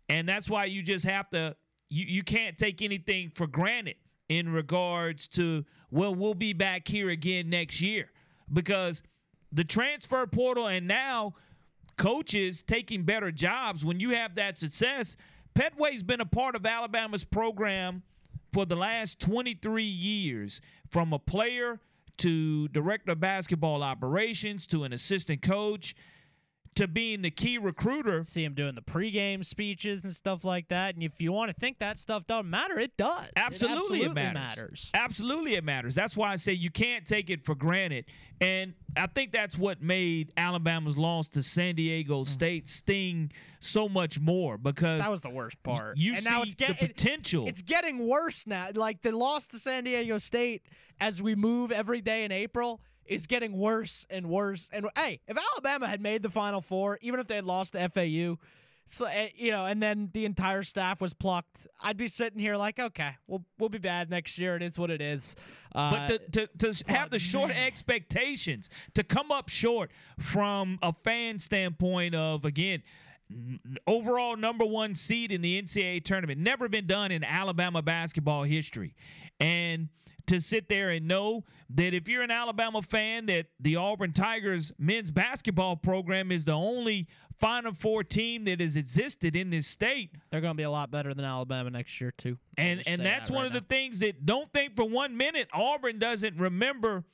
[0.09, 1.55] and that's why you just have to
[1.89, 3.97] you you can't take anything for granted
[4.29, 8.11] in regards to well we'll be back here again next year
[8.53, 9.03] because
[9.53, 11.35] the transfer portal and now
[11.97, 15.17] coaches taking better jobs when you have that success.
[15.55, 18.03] Pettway's been a part of Alabama's program
[18.53, 21.81] for the last 23 years from a player
[22.19, 25.95] to director of basketball operations to an assistant coach
[26.79, 28.23] to being the key recruiter.
[28.23, 30.95] See him doing the pregame speeches and stuff like that.
[30.95, 33.27] And if you want to think that stuff doesn't matter, it does.
[33.35, 34.57] Absolutely, it, absolutely it matters.
[34.57, 34.91] matters.
[34.95, 35.95] Absolutely, it matters.
[35.97, 38.05] That's why I say you can't take it for granted.
[38.41, 42.29] And I think that's what made Alabama's loss to San Diego mm.
[42.29, 45.99] State sting so much more because That was the worst part.
[45.99, 47.49] You and see now it's get, the it- potential.
[47.49, 48.69] it's getting worse now.
[48.73, 50.63] Like the loss to San Diego State
[51.01, 54.69] as we move every day in April is getting worse and worse.
[54.73, 57.89] And hey, if Alabama had made the Final Four, even if they had lost to
[57.89, 58.39] FAU,
[58.87, 62.57] so eh, you know, and then the entire staff was plucked, I'd be sitting here
[62.57, 64.57] like, okay, we'll we'll be bad next year.
[64.57, 65.37] It is what it is.
[65.75, 70.95] Uh, but to, to, to have the short expectations, to come up short from a
[71.05, 72.83] fan standpoint of, again,
[73.87, 78.95] overall number one seed in the NCAA tournament, never been done in Alabama basketball history.
[79.41, 79.89] And
[80.29, 84.73] to sit there and know that if you're an Alabama fan, that the Auburn Tigers
[84.79, 87.07] men's basketball program is the only
[87.39, 90.11] Final Four team that has existed in this state.
[90.31, 92.37] they're going to be a lot better than Alabama next year too.
[92.57, 95.49] And and that's that one right of the things that don't think for one minute
[95.53, 97.05] Auburn doesn't remember.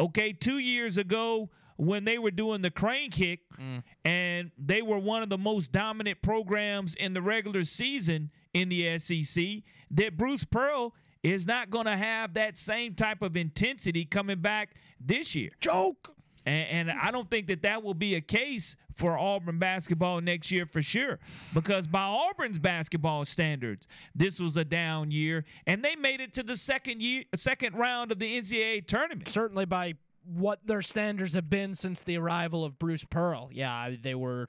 [0.00, 3.82] Okay, two years ago when they were doing the crane kick, Mm.
[4.04, 8.98] and they were one of the most dominant programs in the regular season in the
[8.98, 9.62] SEC.
[9.90, 14.74] That Bruce Pearl is not going to have that same type of intensity coming back
[15.00, 15.50] this year.
[15.60, 16.12] Joke.
[16.44, 20.50] And, and I don't think that that will be a case for Auburn basketball next
[20.50, 21.18] year for sure.
[21.52, 26.42] Because by Auburn's basketball standards, this was a down year, and they made it to
[26.42, 29.28] the second year, second round of the NCAA tournament.
[29.28, 29.94] certainly by
[30.24, 33.48] what their standards have been since the arrival of Bruce Pearl.
[33.52, 34.48] Yeah, they were.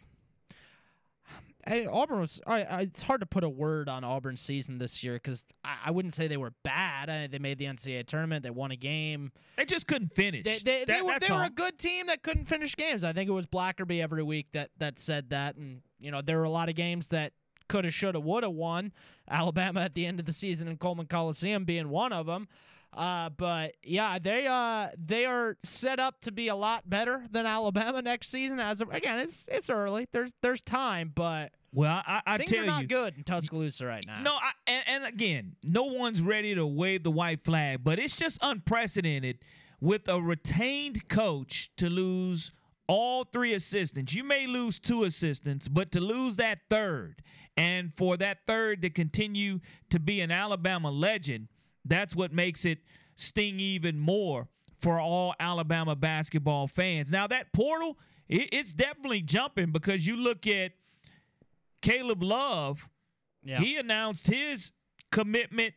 [1.67, 2.39] I, Auburn was.
[2.47, 5.77] I, I, it's hard to put a word on Auburn's season this year because I,
[5.87, 7.09] I wouldn't say they were bad.
[7.09, 8.43] I, they made the NCAA tournament.
[8.43, 9.31] They won a game.
[9.57, 10.43] They just couldn't finish.
[10.45, 13.03] They, they, they were they were a good team that couldn't finish games.
[13.03, 16.37] I think it was Blackerby every week that that said that, and you know there
[16.37, 17.33] were a lot of games that
[17.67, 18.93] coulda, shoulda, woulda won.
[19.29, 22.47] Alabama at the end of the season in Coleman Coliseum being one of them.
[22.97, 27.45] Uh, but yeah, they uh they are set up to be a lot better than
[27.45, 28.59] Alabama next season.
[28.59, 30.07] As of, again, it's it's early.
[30.11, 33.85] There's there's time, but Well, I, I things tell are not you, good in Tuscaloosa
[33.85, 34.23] right now.
[34.23, 38.15] No, I, and, and again, no one's ready to wave the white flag, but it's
[38.15, 39.37] just unprecedented
[39.79, 42.51] with a retained coach to lose
[42.87, 44.15] all three assistants.
[44.15, 47.21] You may lose two assistants, but to lose that third,
[47.55, 49.59] and for that third to continue
[49.91, 51.49] to be an Alabama legend,
[51.89, 52.79] that's what makes it
[53.15, 54.47] sting even more
[54.79, 57.11] for all Alabama basketball fans.
[57.11, 57.97] Now, that portal,
[58.29, 60.73] it, it's definitely jumping because you look at
[61.81, 62.87] Caleb Love
[63.43, 63.59] Yeah.
[63.59, 64.71] he announced his
[65.11, 65.73] commitment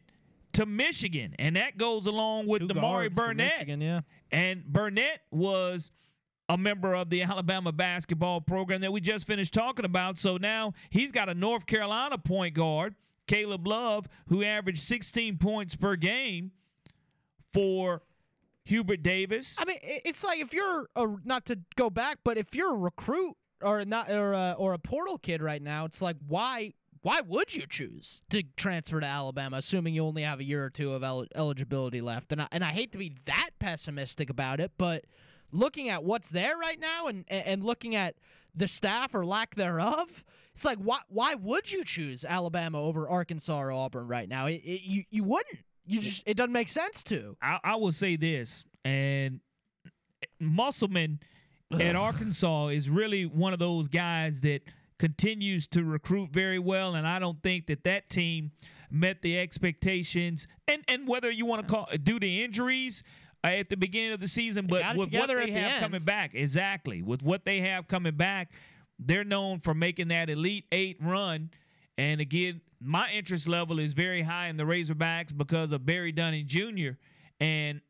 [0.53, 3.53] to Michigan, and that goes along with Two Damari Burnett.
[3.55, 4.01] Michigan, yeah.
[4.33, 5.93] And Burnett was
[6.49, 10.19] a member of the Alabama basketball program that we just finished talking about.
[10.19, 12.97] So now he's got a North Carolina point guard,
[13.31, 16.51] Caleb Love, who averaged 16 points per game
[17.53, 18.03] for
[18.65, 19.57] Hubert Davis.
[19.57, 22.79] I mean, it's like if you're a, not to go back, but if you're a
[22.79, 27.21] recruit or not or a, or a portal kid right now, it's like why why
[27.21, 30.93] would you choose to transfer to Alabama, assuming you only have a year or two
[30.93, 32.33] of el- eligibility left?
[32.33, 35.05] And I, and I hate to be that pessimistic about it, but
[35.53, 38.17] looking at what's there right now and and looking at
[38.57, 40.25] the staff or lack thereof,
[40.55, 44.47] it's like why why would you choose Alabama over Arkansas or Auburn right now?
[44.47, 45.59] It, it, you you wouldn't.
[45.87, 47.37] You just it doesn't make sense to.
[47.43, 49.41] I, I will say this, and
[50.39, 51.21] Musselman
[51.79, 54.63] at Arkansas is really one of those guys that
[54.99, 58.53] continues to recruit very well, and I don't think that that team
[58.91, 60.47] met the expectations.
[60.69, 63.03] And and whether you want to call due to injuries
[63.43, 65.81] uh, at the beginning of the season, but with what they at the have end.
[65.81, 68.53] coming back, exactly with what they have coming back,
[69.01, 71.51] they're known for making that elite eight run.
[71.99, 76.47] And again, my interest level is very high in the Razorbacks because of Barry Dunning
[76.47, 76.91] Jr.
[77.41, 77.81] and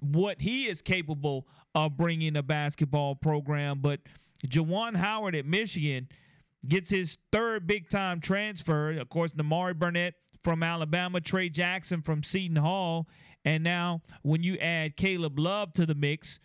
[0.00, 3.80] what he is capable of bringing a basketball program.
[3.80, 4.00] But
[4.46, 6.08] Juwan Howard at Michigan
[6.66, 8.92] gets his third big time transfer.
[8.92, 13.08] Of course, Nimari Burnett from Alabama, Tray Jackson from Seton Hall.
[13.44, 16.40] And now, when you add Caleb Love to the mix,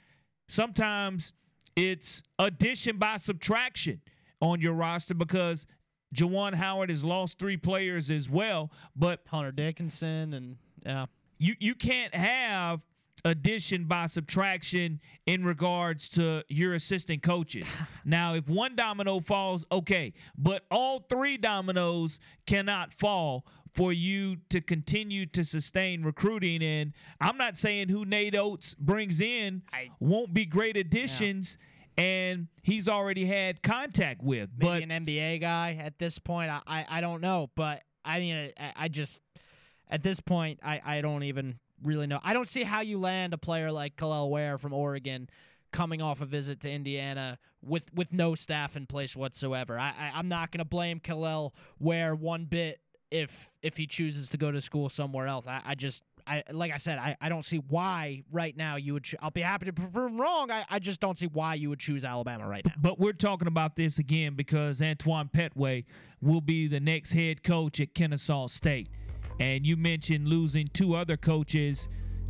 [0.47, 1.33] sometimes
[1.75, 4.01] it's addition by subtraction
[4.41, 5.65] on your roster because
[6.13, 8.71] Juwan Howard has lost three players as well.
[8.95, 11.05] But Hunter Dickinson and yeah,
[11.37, 12.81] you you can't have
[13.25, 17.65] addition by subtraction in regards to your assistant coaches.
[18.05, 23.45] now, if one domino falls, okay, but all three dominoes cannot fall
[23.75, 26.63] for you to continue to sustain recruiting.
[26.63, 29.63] And I'm not saying who Nate Oats brings in
[29.99, 31.57] won't be great additions.
[31.97, 36.49] And he's already had contact with, but maybe an NBA guy at this point.
[36.49, 39.21] I I, I don't know, but I mean, I, I just
[39.89, 42.19] at this point, I I don't even really know.
[42.21, 45.29] I don't see how you land a player like Kel'el Ware from Oregon
[45.71, 49.79] coming off a visit to Indiana with with no staff in place whatsoever.
[49.79, 52.81] I, I I'm not going to blame Kel'el Ware one bit
[53.15, 55.47] if if he chooses to go to school somewhere else.
[55.47, 58.93] I, I just I like I said I, I don't see why right now you
[58.93, 59.03] would.
[59.03, 60.51] Ch- I'll be happy to prove wrong.
[60.51, 62.73] I, I just don't see why you would choose Alabama right now.
[62.77, 65.85] But we're talking about this again because Antoine Pettway
[66.21, 68.89] will be the next head coach at Kennesaw State.
[69.39, 71.87] And you mentioned losing two other coaches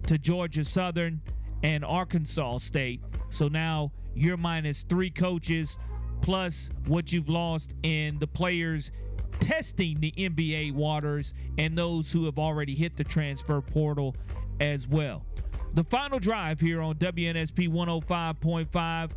[0.07, 1.21] to Georgia Southern
[1.63, 3.01] and Arkansas State.
[3.29, 5.77] So now you're minus three coaches
[6.21, 8.91] plus what you've lost in the players
[9.39, 14.15] testing the NBA waters and those who have already hit the transfer portal
[14.59, 15.25] as well.
[15.73, 19.11] The final drive here on WNSP 105.5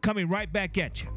[0.00, 1.08] coming right back at you.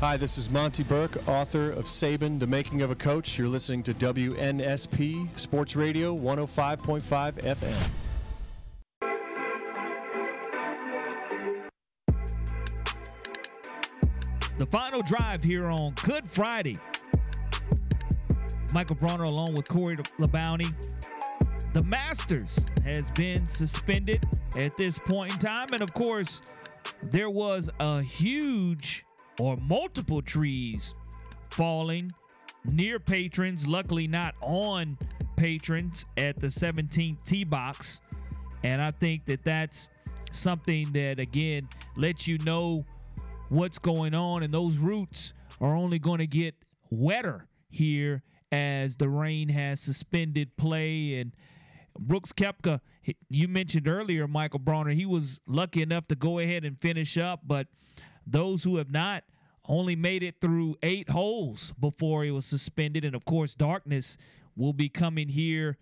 [0.00, 3.38] Hi, this is Monte Burke, author of Saban, The Making of a Coach.
[3.38, 7.00] You're listening to WNSP Sports Radio 105.5
[7.40, 7.90] FM.
[14.56, 16.76] The final drive here on Good Friday.
[18.72, 20.72] Michael Bronner along with Corey LeBounty.
[21.72, 24.24] The Masters has been suspended
[24.56, 25.68] at this point in time.
[25.72, 26.40] And of course,
[27.02, 29.04] there was a huge
[29.40, 30.94] or multiple trees
[31.50, 32.12] falling
[32.64, 34.96] near patrons, luckily not on
[35.36, 38.00] patrons at the 17th tee box.
[38.62, 39.88] And I think that that's
[40.30, 42.84] something that, again, lets you know
[43.48, 44.42] what's going on.
[44.42, 46.54] And those roots are only going to get
[46.90, 48.22] wetter here
[48.52, 51.16] as the rain has suspended play.
[51.16, 51.34] And
[51.98, 52.80] Brooks Koepka,
[53.30, 57.40] you mentioned earlier, Michael Bronner, he was lucky enough to go ahead and finish up.
[57.46, 57.66] But
[58.26, 59.24] those who have not
[59.66, 63.04] only made it through eight holes before he was suspended.
[63.04, 64.16] And of course, darkness
[64.56, 65.78] will be coming here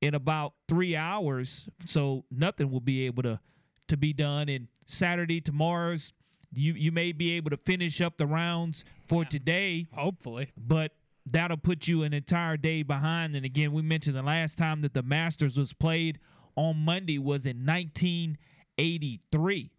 [0.00, 1.68] in about three hours.
[1.86, 3.40] So nothing will be able to
[3.88, 4.48] to be done.
[4.48, 6.12] And Saturday, tomorrow's
[6.52, 9.86] you you may be able to finish up the rounds for today.
[9.94, 10.50] Hopefully.
[10.56, 10.92] But
[11.26, 13.36] that'll put you an entire day behind.
[13.36, 16.18] And again, we mentioned the last time that the Masters was played
[16.56, 19.70] on Monday was in 1983.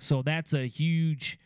[0.00, 1.38] So that's a huge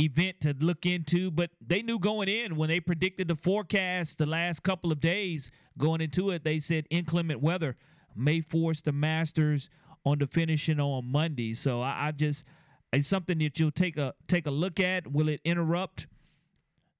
[0.00, 1.30] event to look into.
[1.30, 5.50] But they knew going in when they predicted the forecast the last couple of days
[5.78, 7.76] going into it, they said inclement weather
[8.16, 9.68] may force the Masters
[10.04, 11.54] on the finishing on Monday.
[11.54, 12.44] So I, I just
[12.92, 15.10] it's something that you'll take a take a look at.
[15.10, 16.06] Will it interrupt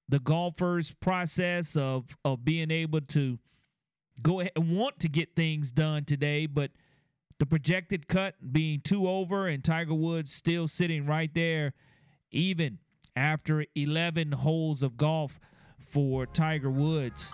[0.09, 3.39] the golfers' process of of being able to
[4.21, 6.71] go ahead and want to get things done today, but
[7.39, 11.73] the projected cut being two over and Tiger Woods still sitting right there,
[12.31, 12.77] even
[13.15, 15.39] after 11 holes of golf
[15.79, 17.31] for Tiger Woods.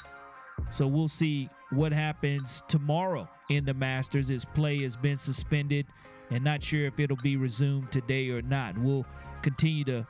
[0.70, 4.30] So we'll see what happens tomorrow in the Masters.
[4.30, 5.86] His play has been suspended
[6.30, 8.78] and not sure if it'll be resumed today or not.
[8.78, 9.06] We'll
[9.42, 10.08] continue to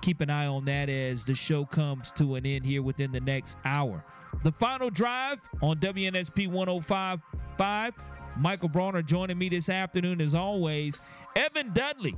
[0.00, 3.20] keep an eye on that as the show comes to an end here within the
[3.20, 4.04] next hour.
[4.42, 7.94] The final drive on WNSP 1055.
[8.36, 11.00] Michael Bronner joining me this afternoon as always.
[11.36, 12.16] Evan Dudley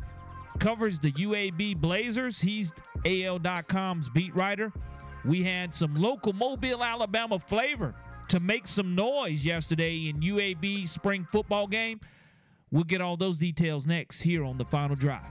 [0.59, 2.41] covers the UAB Blazers.
[2.41, 2.73] He's
[3.05, 4.73] AL.com's beat writer.
[5.25, 7.95] We had some local Mobile, Alabama flavor
[8.29, 12.01] to make some noise yesterday in UAB spring football game.
[12.75, 15.31] We'll get all those details next here on the final drive.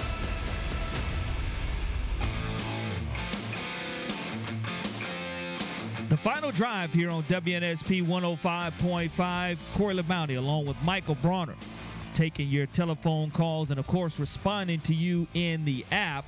[6.11, 9.77] The final drive here on WNSP 105.5.
[9.77, 11.55] Corey LeBounty along with Michael Bronner
[12.13, 16.25] taking your telephone calls and, of course, responding to you in the app.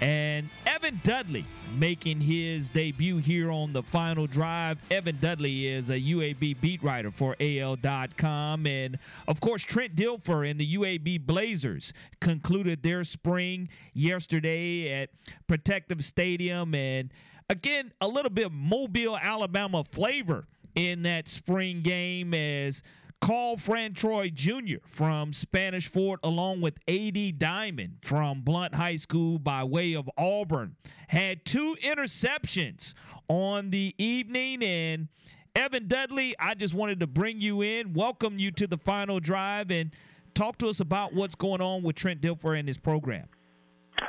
[0.00, 1.44] And Evan Dudley
[1.76, 4.78] making his debut here on the final drive.
[4.88, 8.68] Evan Dudley is a UAB beat writer for AL.com.
[8.68, 15.10] And of course, Trent Dilfer and the UAB Blazers concluded their spring yesterday at
[15.48, 16.72] Protective Stadium.
[16.76, 17.10] And
[17.48, 22.82] again, a little bit of Mobile, Alabama flavor in that spring game as
[23.20, 24.78] Carl Fantroy Jr.
[24.86, 27.32] from Spanish Fort, along with A.D.
[27.32, 30.76] Diamond from Blount High School by way of Auburn,
[31.08, 32.94] had two interceptions
[33.28, 34.62] on the evening.
[34.62, 35.08] And
[35.56, 39.72] Evan Dudley, I just wanted to bring you in, welcome you to the final drive,
[39.72, 39.90] and
[40.34, 43.26] talk to us about what's going on with Trent Dilfer and his program.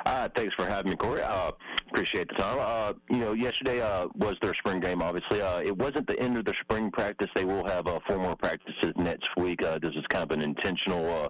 [0.10, 1.22] Uh, thanks for having me, Corey.
[1.22, 1.52] Uh,
[1.92, 2.58] appreciate the time.
[2.60, 5.04] Uh, you know, yesterday uh, was their spring game.
[5.04, 7.28] Obviously, uh, it wasn't the end of their spring practice.
[7.36, 9.64] They will have uh, four more practices next week.
[9.64, 11.30] Uh, this is kind of an intentional uh,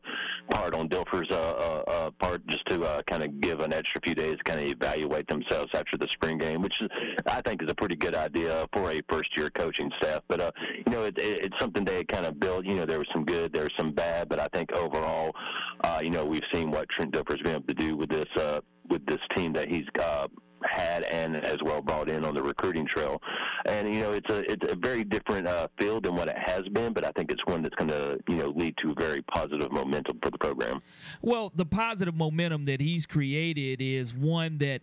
[0.49, 3.99] part on Dilfer's uh, uh, uh, part, just to uh, kind of give an extra
[4.01, 6.81] few days to kind of evaluate themselves after the spring game, which
[7.27, 10.23] I think is a pretty good idea for a first-year coaching staff.
[10.29, 10.51] But uh,
[10.85, 12.65] you know, it, it, it's something they kind of built.
[12.65, 15.35] You know, there was some good, there was some bad, but I think overall,
[15.83, 18.25] uh, you know, we've seen what Trent Dilfer's been able to do with this.
[18.37, 20.27] Uh, with this team that he's uh,
[20.63, 23.21] had and as well brought in on the recruiting trail.
[23.65, 26.67] And you know, it's a it's a very different uh, field than what it has
[26.69, 29.71] been, but I think it's one that's going to you know lead to very positive
[29.71, 30.81] momentum for the program.
[31.21, 34.81] Well, the positive momentum that he's created is one that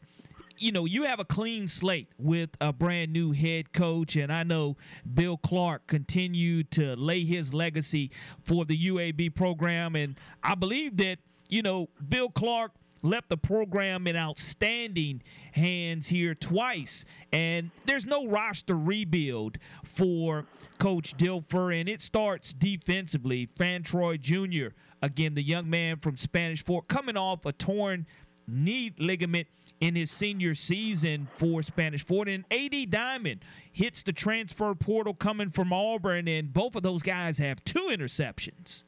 [0.58, 4.42] you know, you have a clean slate with a brand new head coach, and I
[4.42, 4.76] know
[5.12, 8.10] Bill Clark continued to lay his legacy
[8.42, 11.18] for the UAB program, and I believe that
[11.48, 17.04] you know Bill Clark left the program in outstanding hands here twice.
[17.32, 20.46] And there's no roster rebuild for
[20.78, 23.48] Coach Dilfer, and it starts defensively.
[23.58, 28.06] Fantroy Jr., again, the young man from Spanish Fort, coming off a torn
[28.48, 29.48] knee ligament
[29.80, 32.28] in his senior season for Spanish Fort.
[32.28, 37.38] And AD Diamond hits the transfer portal coming from Auburn, and both of those guys
[37.38, 38.82] have two interceptions.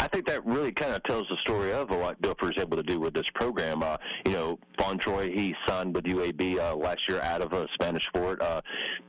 [0.00, 2.82] I think that really kind of tells the story of what Dilfer is able to
[2.82, 3.82] do with this program.
[3.82, 3.96] Uh,
[4.26, 8.42] you know, Fantroy, he signed with UAB uh, last year out of a Spanish Fort,
[8.42, 8.60] uh,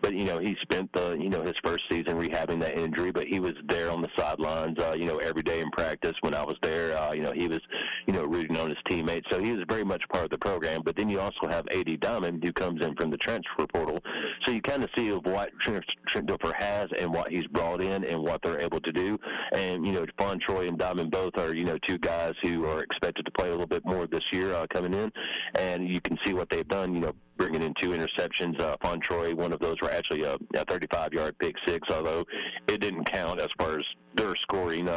[0.01, 3.25] but you know he spent the you know his first season rehabbing that injury, but
[3.25, 6.13] he was there on the sidelines, uh, you know, every day in practice.
[6.21, 7.59] When I was there, uh, you know, he was
[8.07, 10.81] you know rooting on his teammates, so he was very much part of the program.
[10.83, 13.99] But then you also have AD Diamond, who comes in from the transfer portal,
[14.45, 17.81] so you kind of see of what Trent, Trent Dilfer has and what he's brought
[17.81, 19.17] in and what they're able to do.
[19.51, 23.25] And you know, Fantroy and Diamond both are, you know, two guys who are expected
[23.25, 25.11] to play a little bit more this year uh, coming in,
[25.59, 26.93] and you can see what they've done.
[26.93, 28.59] You know, bringing in two interceptions.
[28.61, 32.23] Uh, Fantroy, one of those were actually a, a 35-yard pick six, although
[32.67, 33.83] it didn't count as far as
[34.15, 34.91] their scoring uh,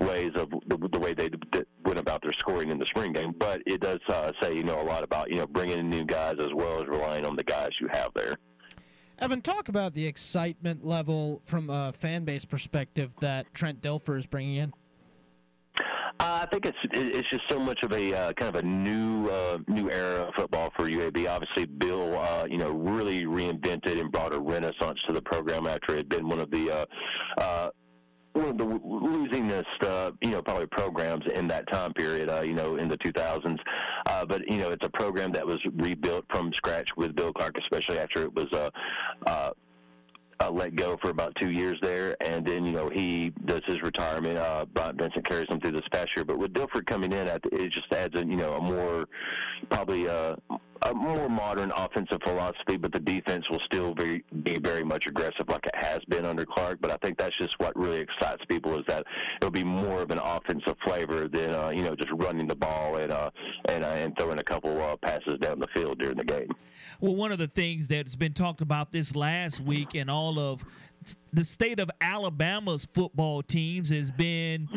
[0.00, 3.12] uh, ways of the, the way they d- went about their scoring in the spring
[3.12, 3.34] game.
[3.38, 6.04] But it does uh, say, you know, a lot about you know bringing in new
[6.04, 8.36] guys as well as relying on the guys you have there.
[9.18, 14.26] Evan, talk about the excitement level from a fan base perspective that Trent Dilfer is
[14.26, 14.72] bringing in.
[16.18, 19.28] Uh, I think it's it's just so much of a uh, kind of a new
[19.28, 21.28] uh, new era of football for UAB.
[21.28, 25.92] Obviously, Bill, uh, you know, really reinvented and brought a renaissance to the program after
[25.92, 26.84] it had been one of the uh,
[27.38, 27.70] uh,
[28.36, 32.88] the losingest, uh, you know, probably programs in that time period, uh, you know, in
[32.88, 33.58] the 2000s.
[34.06, 37.58] Uh, but you know, it's a program that was rebuilt from scratch with Bill Clark,
[37.58, 38.70] especially after it was uh,
[39.26, 39.50] uh,
[40.40, 43.80] uh, let go for about two years there, and then you know he does his
[43.82, 44.36] retirement.
[44.36, 47.42] Uh, Bryant Vincent carries him through this past year, but with Dilfer coming in, it
[47.72, 49.06] just adds a you know a more
[49.70, 50.36] probably a,
[50.82, 55.48] a more modern offensive philosophy, but the defense will still very, be very much aggressive
[55.48, 56.78] like it has been under Clark.
[56.80, 59.04] But I think that's just what really excites people is that
[59.40, 62.96] it'll be more of an offensive flavor than uh, you know just running the ball
[62.96, 63.30] and uh,
[63.68, 66.48] and uh, and throwing a couple uh, passes down the field during the game.
[67.00, 70.64] Well, one of the things that's been talked about this last week and all of
[71.32, 74.68] the state of Alabama's football teams has been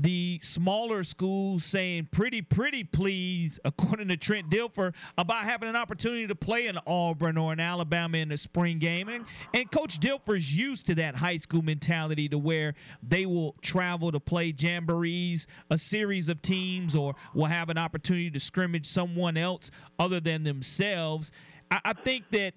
[0.00, 6.26] the smaller schools saying pretty, pretty please, according to Trent Dilfer, about having an opportunity
[6.26, 9.08] to play in Auburn or in Alabama in the spring game.
[9.08, 9.24] And,
[9.54, 14.20] and Coach Dilfer's used to that high school mentality to where they will travel to
[14.20, 19.70] play jamborees, a series of teams, or will have an opportunity to scrimmage someone else
[19.98, 21.32] other than themselves.
[21.70, 22.54] I, I think that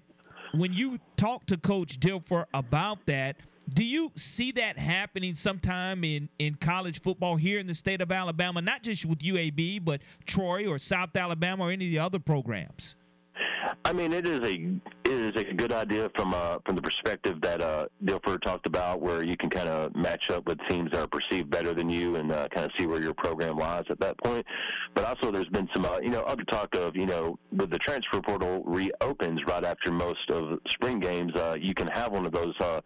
[0.52, 3.36] when you talk to Coach Dilfer about that,
[3.74, 8.10] do you see that happening sometime in, in college football here in the state of
[8.10, 12.18] Alabama, not just with UAB, but Troy or South Alabama or any of the other
[12.18, 12.96] programs?
[13.84, 14.54] I mean, it is a
[15.04, 19.00] it is a good idea from uh, from the perspective that uh, Dilfer talked about,
[19.00, 22.16] where you can kind of match up with teams that are perceived better than you
[22.16, 24.44] and uh, kind of see where your program lies at that point.
[24.94, 27.78] But also, there's been some uh, you know other talk of you know with the
[27.78, 32.32] transfer portal reopens right after most of spring games, uh, you can have one of
[32.32, 32.80] those uh,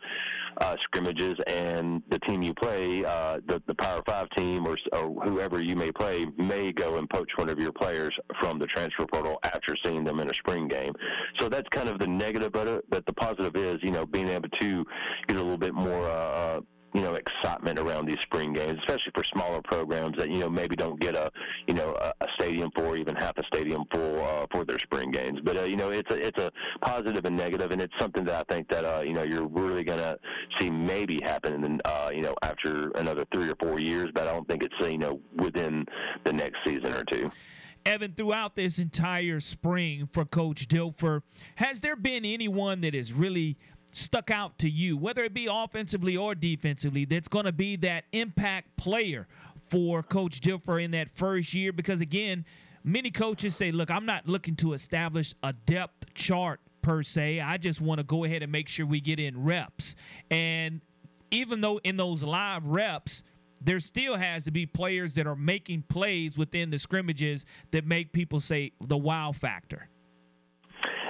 [0.59, 5.09] uh, scrimmages, and the team you play, uh, the the Power Five team or, or
[5.25, 9.07] whoever you may play, may go and poach one of your players from the transfer
[9.07, 10.93] portal after seeing them in a spring game.
[11.41, 12.85] So that's kind of the negative it.
[12.89, 14.85] But the positive is, you know, being able to
[15.27, 16.09] get a little bit more.
[16.09, 16.61] Uh,
[16.95, 20.77] you know excitement around these spring games, especially for smaller programs that you know maybe
[20.77, 21.31] don't get a
[21.67, 25.41] you know a, stadium for even half a stadium full uh, for their spring games.
[25.43, 28.35] But uh, you know it's a it's a positive and negative, and it's something that
[28.35, 30.17] I think that uh, you know you're really gonna
[30.61, 34.49] see maybe happen uh, you know after another three or four years, but I don't
[34.49, 35.87] think it's you know within
[36.25, 37.31] the next season or two.
[37.85, 41.23] Evan, throughout this entire spring for Coach Dilfer,
[41.57, 43.57] has there been anyone that has really
[43.93, 48.05] stuck out to you, whether it be offensively or defensively, that's going to be that
[48.13, 49.27] impact player
[49.69, 51.73] for Coach Dilfer in that first year?
[51.73, 52.45] Because again,
[52.85, 57.41] many coaches say, look, I'm not looking to establish a depth chart per se.
[57.41, 59.97] I just want to go ahead and make sure we get in reps.
[60.31, 60.81] And
[61.31, 63.23] even though in those live reps,
[63.65, 68.13] there still has to be players that are making plays within the scrimmages that make
[68.13, 69.89] people say the wow factor.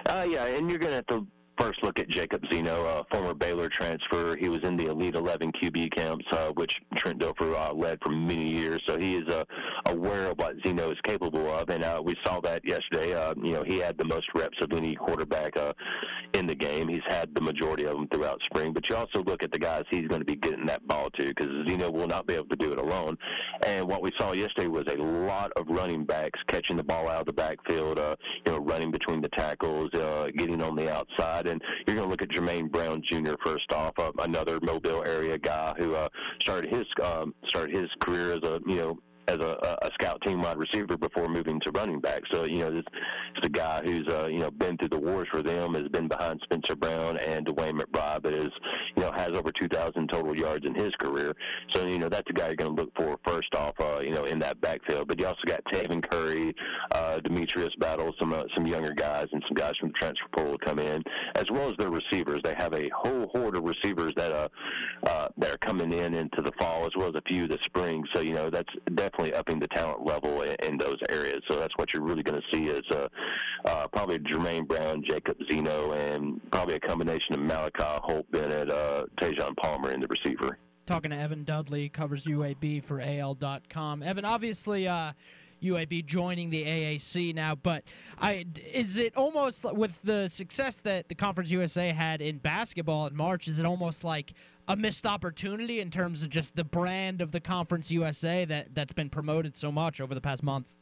[0.08, 1.26] Uh, yeah, and you're going to have to
[1.58, 4.36] first look at Jacob Zeno, a former Baylor transfer.
[4.36, 8.10] He was in the Elite 11 QB camps, uh, which Trent Dilfer uh, led for
[8.10, 8.80] many years.
[8.86, 9.44] So he is uh,
[9.86, 13.14] aware of what Zeno is capable of, and uh, we saw that yesterday.
[13.14, 15.72] Uh, you know, he had the most reps of any quarterback uh,
[16.34, 16.88] in the game.
[16.88, 18.72] He's had the majority of them throughout spring.
[18.72, 21.26] But you also look at the guys he's going to be getting that ball to,
[21.26, 23.16] because Zeno will not be able to do it alone.
[23.66, 27.20] And what we saw yesterday was a lot of running backs catching the ball out
[27.20, 27.98] of the backfield.
[27.98, 28.16] Uh,
[28.46, 32.10] you know, running between the tackles, uh, getting on the outside and you're going to
[32.10, 33.34] look at Jermaine Brown Jr.
[33.44, 36.08] first off, uh, another Mobile area guy who uh,
[36.40, 38.98] started his um, started his career as a you know
[39.28, 42.22] as a, a scout team wide receiver before moving to running back.
[42.32, 42.84] So you know, this
[43.36, 46.08] is a guy who's uh, you know been through the wars for them, has been
[46.08, 48.50] behind Spencer Brown and DeWayne McBride, but is
[48.96, 51.34] you know has over 2,000 total yards in his career.
[51.74, 54.10] So you know that's a guy you're going to look for first off, uh, you
[54.10, 55.08] know, in that backfield.
[55.08, 56.54] But you also got Taven Curry,
[56.92, 60.58] uh, Demetrius Battle, some uh, some younger guys, and some guys from the transfer portal
[60.64, 61.02] come in,
[61.36, 62.40] as well as their receivers.
[62.42, 64.48] They have a whole horde of receivers that uh,
[65.04, 68.04] uh that are coming in into the fall, as well as a few this spring.
[68.14, 71.40] So you know that's definitely definitely upping the talent level in, in those areas.
[71.50, 73.08] So that's what you're really going to see is uh,
[73.64, 79.04] uh, probably Jermaine Brown, Jacob Zeno, and probably a combination of Malachi Holt Bennett, uh,
[79.20, 80.58] Tejhaun Palmer in the receiver.
[80.86, 84.02] Talking to Evan Dudley, covers UAB for AL.com.
[84.02, 85.12] Evan, obviously, uh,
[85.62, 87.54] UAB joining the AAC now.
[87.54, 87.84] But
[88.18, 93.16] I is it almost with the success that the Conference USA had in basketball in
[93.16, 93.48] March?
[93.48, 94.34] Is it almost like
[94.68, 98.92] a missed opportunity in terms of just the brand of the Conference USA that that's
[98.92, 100.72] been promoted so much over the past month?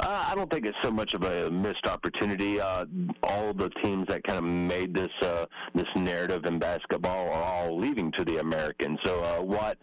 [0.00, 2.60] Uh, I don't think it's so much of a missed opportunity.
[2.60, 2.84] Uh,
[3.22, 7.78] all the teams that kind of made this uh, this narrative in basketball are all
[7.78, 8.98] leaving to the American.
[9.04, 9.78] So uh, what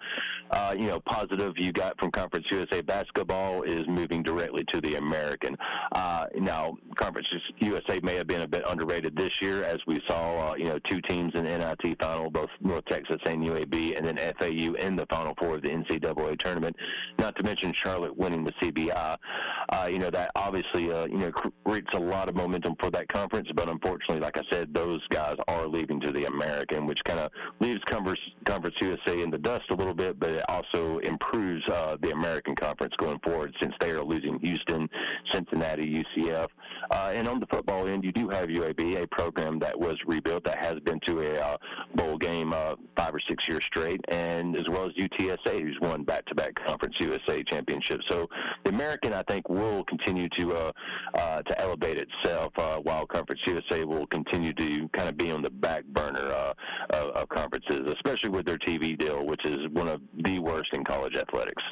[0.51, 4.95] uh, you know positive you got from Conference USA basketball is moving directly to the
[4.95, 5.55] American.
[5.93, 7.27] Uh, now Conference
[7.59, 10.79] USA may have been a bit underrated this year, as we saw uh, you know
[10.89, 14.95] two teams in the NIT final, both North Texas and UAB, and then FAU in
[14.95, 16.75] the Final Four of the NCAA tournament.
[17.17, 19.17] Not to mention Charlotte winning the CBI.
[19.69, 21.31] Uh, you know that obviously uh, you know
[21.65, 25.35] creates a lot of momentum for that conference, but unfortunately, like I said, those guys
[25.47, 29.63] are leaving to the American, which kind of leaves Conference Conference USA in the dust
[29.71, 33.91] a little bit, but it also improves uh, the American Conference going forward since they
[33.91, 34.89] are losing Houston,
[35.33, 36.47] Cincinnati, UCF,
[36.89, 40.43] uh, and on the football end, you do have UAB, a program that was rebuilt
[40.45, 41.57] that has been to a uh,
[41.95, 46.03] bowl game uh, five or six years straight, and as well as UTSA, who's won
[46.03, 48.03] back-to-back Conference USA championships.
[48.09, 48.27] So
[48.63, 50.71] the American, I think, will continue to uh,
[51.15, 55.41] uh, to elevate itself, uh, while Conference USA will continue to kind of be on
[55.41, 56.53] the back burner uh,
[56.91, 60.83] of, of conferences, especially with their TV deal, which is one of the worst in
[60.83, 61.63] college athletics.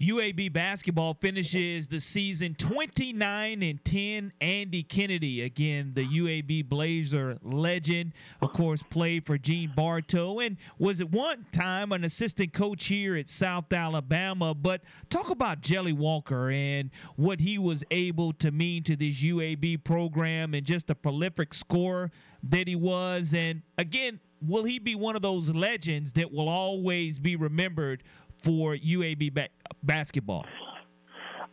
[0.00, 4.32] UAB basketball finishes the season 29 and 10.
[4.40, 11.02] Andy Kennedy, again, the UAB Blazer legend, of course, played for Gene Bartow and was
[11.02, 14.54] at one time an assistant coach here at South Alabama.
[14.54, 19.84] But talk about Jelly Walker and what he was able to mean to this UAB
[19.84, 22.10] program and just a prolific scorer
[22.44, 23.34] that he was.
[23.34, 28.02] And again, will he be one of those legends that will always be remembered
[28.42, 29.48] for UAB ba-
[29.82, 30.46] basketball?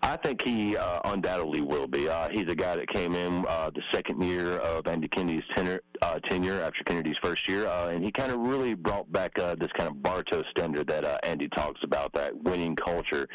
[0.01, 2.07] I think he uh, undoubtedly will be.
[2.07, 5.81] Uh, he's a guy that came in uh, the second year of Andy Kennedy's tenure,
[6.01, 9.55] uh, tenure after Kennedy's first year, uh, and he kind of really brought back uh,
[9.55, 13.27] this kind of Bartow standard that uh, Andy talks about, that winning culture.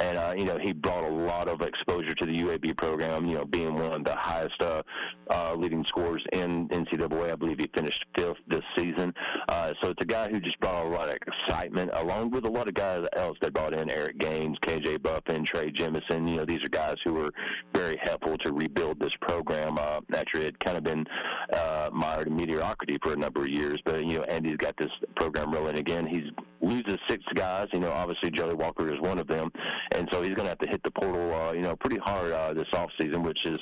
[0.00, 3.36] And, uh, you know, he brought a lot of exposure to the UAB program, you
[3.36, 4.82] know, being one of the highest uh,
[5.30, 7.32] uh, leading scorers in NCAA.
[7.32, 9.14] I believe he finished fifth this season.
[9.48, 12.50] Uh, so it's a guy who just brought a lot of excitement, along with a
[12.50, 16.36] lot of guys else that brought in Eric Gaines, KJ Buffin, Trey Jemison and you
[16.36, 17.30] know these are guys who were
[17.74, 21.06] very helpful to rebuild this program uh, after it had kind of been
[21.52, 23.78] uh, mired in mediocrity for a number of years.
[23.84, 26.06] But you know Andy's got this program rolling again.
[26.06, 26.30] He's
[26.60, 27.68] loses six guys.
[27.72, 29.50] You know obviously Jelly Walker is one of them,
[29.94, 32.32] and so he's going to have to hit the portal uh, you know pretty hard
[32.32, 33.58] uh, this off season, which is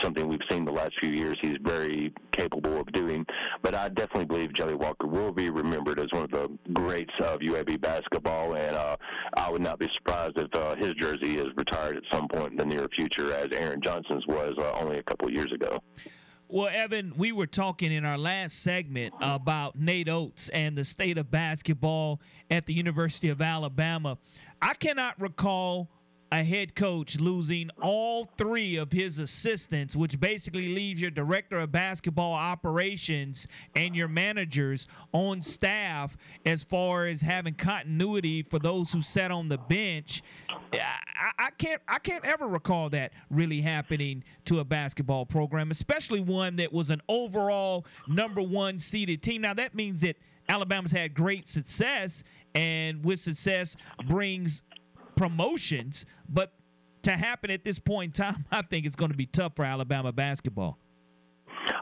[0.00, 1.36] something we've seen the last few years.
[1.40, 3.24] He's very capable of doing.
[3.62, 7.40] But I definitely believe Jelly Walker will be remembered as one of the greats of
[7.40, 8.96] UAB basketball, and uh,
[9.36, 12.56] I would not be surprised if uh, his jersey is retired at some point in
[12.56, 15.80] the near future, as Aaron Johnson's was uh, only a couple years ago.
[16.54, 21.16] Well, Evan, we were talking in our last segment about Nate Oats and the state
[21.16, 22.20] of basketball
[22.50, 24.18] at the University of Alabama.
[24.60, 25.88] I cannot recall
[26.32, 31.70] a head coach losing all three of his assistants, which basically leaves your director of
[31.70, 33.46] basketball operations
[33.76, 39.48] and your managers on staff as far as having continuity for those who sat on
[39.48, 40.22] the bench.
[40.72, 46.20] I, I can't I can't ever recall that really happening to a basketball program, especially
[46.20, 49.42] one that was an overall number one seeded team.
[49.42, 50.16] Now that means that
[50.48, 53.76] Alabama's had great success, and with success
[54.08, 54.62] brings
[55.16, 56.52] promotions, but
[57.02, 59.64] to happen at this point in time, I think it's going to be tough for
[59.64, 60.78] Alabama basketball.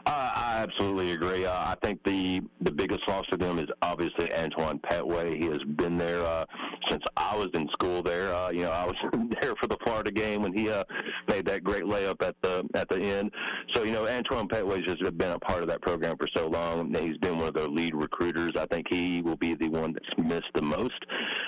[0.05, 1.45] Uh, I absolutely agree.
[1.45, 5.37] Uh, I think the the biggest loss for them is obviously Antoine Pettway.
[5.37, 6.45] He has been there uh,
[6.89, 8.01] since I was in school.
[8.01, 8.95] There, uh, you know, I was
[9.41, 10.83] there for the Florida game when he uh,
[11.29, 13.31] made that great layup at the at the end.
[13.75, 16.93] So you know, Antoine Pettway's just been a part of that program for so long.
[16.95, 18.51] He's been one of their lead recruiters.
[18.57, 21.05] I think he will be the one that's missed the most.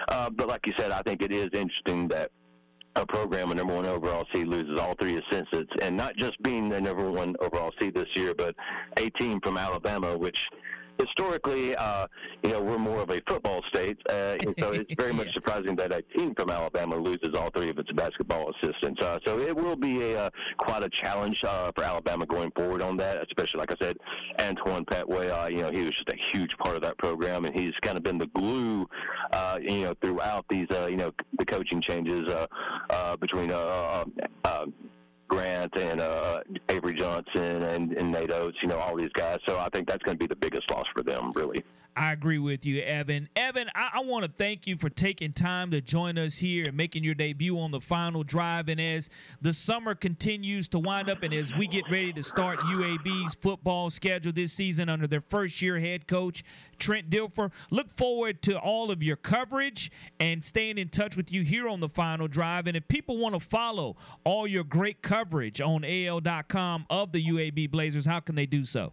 [0.10, 2.32] Uh, but like you said, I think it is interesting that
[2.96, 6.70] a program, a number one overall seed, loses all three assistants, and not just being
[6.70, 8.56] the number one overall seed this year, but
[8.98, 10.48] a team from Alabama, which
[11.00, 12.08] historically, uh,
[12.44, 15.94] you know, we're more of a football state, uh, so it's very much surprising that
[15.94, 19.02] a team from Alabama loses all three of its basketball assistants.
[19.02, 22.82] Uh, so it will be a uh, quite a challenge uh, for Alabama going forward
[22.82, 23.98] on that, especially like I said,
[24.40, 25.32] Antoine Pettway.
[25.32, 27.98] Uh, you know, he was just a huge part of that program, and he's kind
[27.98, 28.88] of been the glue,
[29.32, 32.48] uh, you know, throughout these, uh, you know, the coaching changes uh,
[32.90, 33.52] uh, between.
[35.34, 39.40] Grant and uh, Avery Johnson and, and Nate Oats, you know, all these guys.
[39.48, 41.64] So I think that's going to be the biggest loss for them, really.
[41.96, 43.30] I agree with you, Evan.
[43.36, 46.78] Evan, I, I want to thank you for taking time to join us here and
[46.78, 48.68] making your debut on the final drive.
[48.70, 49.10] And as
[49.42, 53.90] the summer continues to wind up and as we get ready to start UAB's football
[53.90, 56.44] schedule this season under their first year head coach,
[56.80, 61.44] Trent Dilfer, look forward to all of your coverage and staying in touch with you
[61.44, 62.68] here on the final drive.
[62.68, 65.23] And if people want to follow all your great coverage
[65.62, 68.92] on AL.com of the UAB Blazers, how can they do so?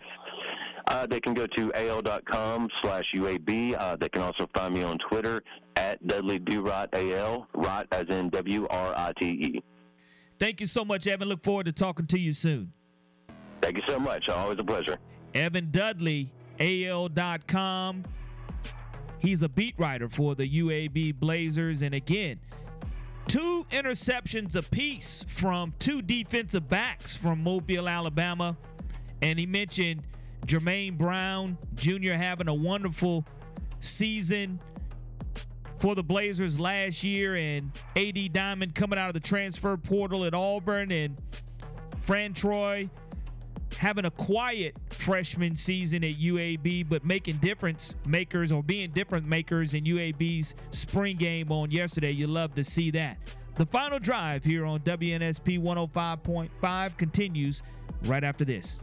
[0.91, 3.77] Uh, they can go to al.com slash UAB.
[3.79, 5.43] Uh, they can also find me on Twitter
[5.77, 9.63] at Dudley Durot AL, Rot as in W R I T E.
[10.41, 11.29] Thank you so much, Evan.
[11.29, 12.73] Look forward to talking to you soon.
[13.61, 14.29] Thank you so much.
[14.29, 14.99] Always a pleasure.
[15.35, 18.05] Evan Dudley, AL.com.
[19.19, 21.83] He's a beat writer for the UAB Blazers.
[21.83, 22.41] And again,
[23.31, 28.57] two interceptions apiece from two defensive backs from Mobile, Alabama.
[29.23, 30.03] And he mentioned
[30.47, 32.15] Jermaine Brown Jr.
[32.15, 33.25] having a wonderful
[33.79, 34.59] season
[35.79, 40.35] for the Blazers last year, and AD Diamond coming out of the transfer portal at
[40.35, 41.17] Auburn, and
[42.07, 42.91] Fantroy
[43.77, 49.75] having a quiet freshman season at UAB, but making difference makers or being different makers
[49.75, 52.11] in UAB's spring game on yesterday.
[52.11, 53.19] You love to see that.
[53.57, 57.63] The final drive here on WNSP 105.5 continues
[58.05, 58.81] right after this.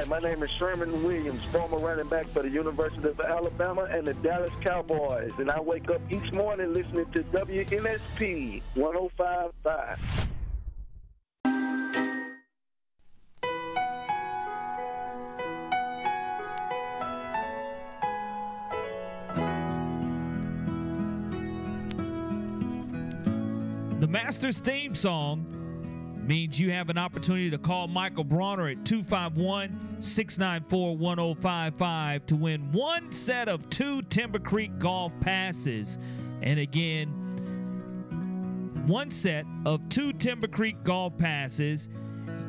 [0.00, 4.06] Hi, my name is Sherman Williams, former running back for the University of Alabama and
[4.06, 10.30] the Dallas Cowboys, and I wake up each morning listening to WNSP 1055.
[24.00, 25.59] The Masters theme song
[26.30, 32.70] means you have an opportunity to call Michael Bronner at 251 694 1055 to win
[32.70, 35.98] one set of two Timber Creek golf passes.
[36.40, 37.08] And again,
[38.86, 41.88] one set of two Timber Creek golf passes.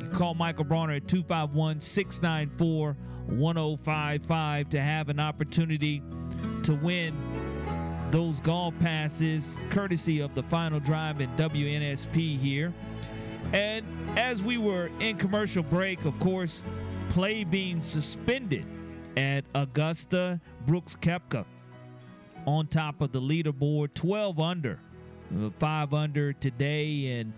[0.00, 2.96] You call Michael Bronner at 251 694
[3.26, 6.04] 1055 to have an opportunity
[6.62, 7.16] to win
[8.12, 12.72] those golf passes courtesy of the final drive in WNSP here.
[13.52, 13.86] And
[14.18, 16.62] as we were in commercial break, of course,
[17.10, 18.64] play being suspended
[19.16, 21.44] at Augusta Brooks Koepka
[22.46, 24.78] on top of the leaderboard, 12 under,
[25.38, 27.20] uh, 5 under today.
[27.20, 27.32] And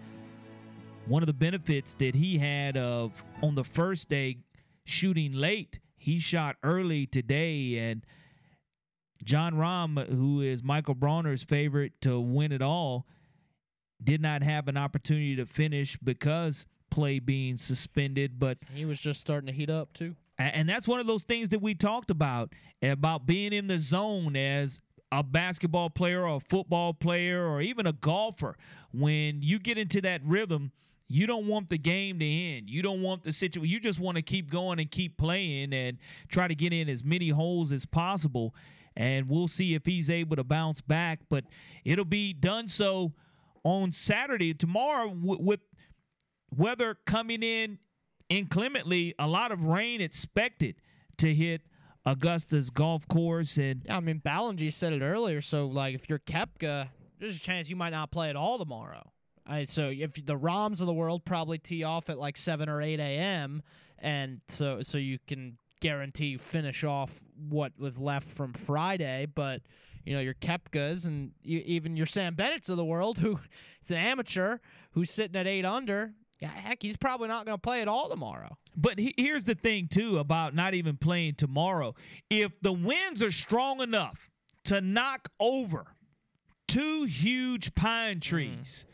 [1.06, 4.38] one of the benefits that he had of on the first day
[4.84, 8.06] shooting late, he shot early today and
[9.24, 13.06] Jon Rahm, who is Michael Bronner's favorite to win it all,
[14.04, 18.38] did not have an opportunity to finish because play being suspended.
[18.38, 20.14] But he was just starting to heat up too.
[20.38, 22.52] And that's one of those things that we talked about
[22.82, 24.80] about being in the zone as
[25.12, 28.56] a basketball player or a football player or even a golfer.
[28.92, 30.72] When you get into that rhythm,
[31.06, 32.68] you don't want the game to end.
[32.68, 33.70] You don't want the situation.
[33.70, 35.98] You just want to keep going and keep playing and
[36.28, 38.54] try to get in as many holes as possible
[38.96, 41.20] and we'll see if he's able to bounce back.
[41.28, 41.44] But
[41.84, 43.12] it'll be done so
[43.64, 44.54] on Saturday.
[44.54, 45.60] Tomorrow, w- with
[46.54, 47.78] weather coming in
[48.30, 50.76] inclemently, a lot of rain expected
[51.18, 51.62] to hit
[52.06, 53.56] Augusta's golf course.
[53.56, 55.40] And yeah, I mean, Ballengee said it earlier.
[55.40, 56.88] So, like, if you're Koepka,
[57.18, 59.10] there's a chance you might not play at all tomorrow.
[59.48, 62.80] Right, so if the Rahms of the world probably tee off at like seven or
[62.80, 63.62] eight a.m.
[63.98, 67.20] and so so you can guarantee finish off
[67.50, 69.60] what was left from Friday, but
[70.04, 73.38] you know your Koepkas and you, even your Sam Bennett's of the world, who
[73.82, 74.58] is an amateur
[74.92, 76.12] who's sitting at eight under.
[76.40, 78.58] Yeah, heck, he's probably not going to play at all tomorrow.
[78.76, 81.94] But he, here's the thing too about not even playing tomorrow.
[82.28, 84.30] If the winds are strong enough
[84.64, 85.84] to knock over
[86.66, 88.84] two huge pine trees.
[88.88, 88.90] Mm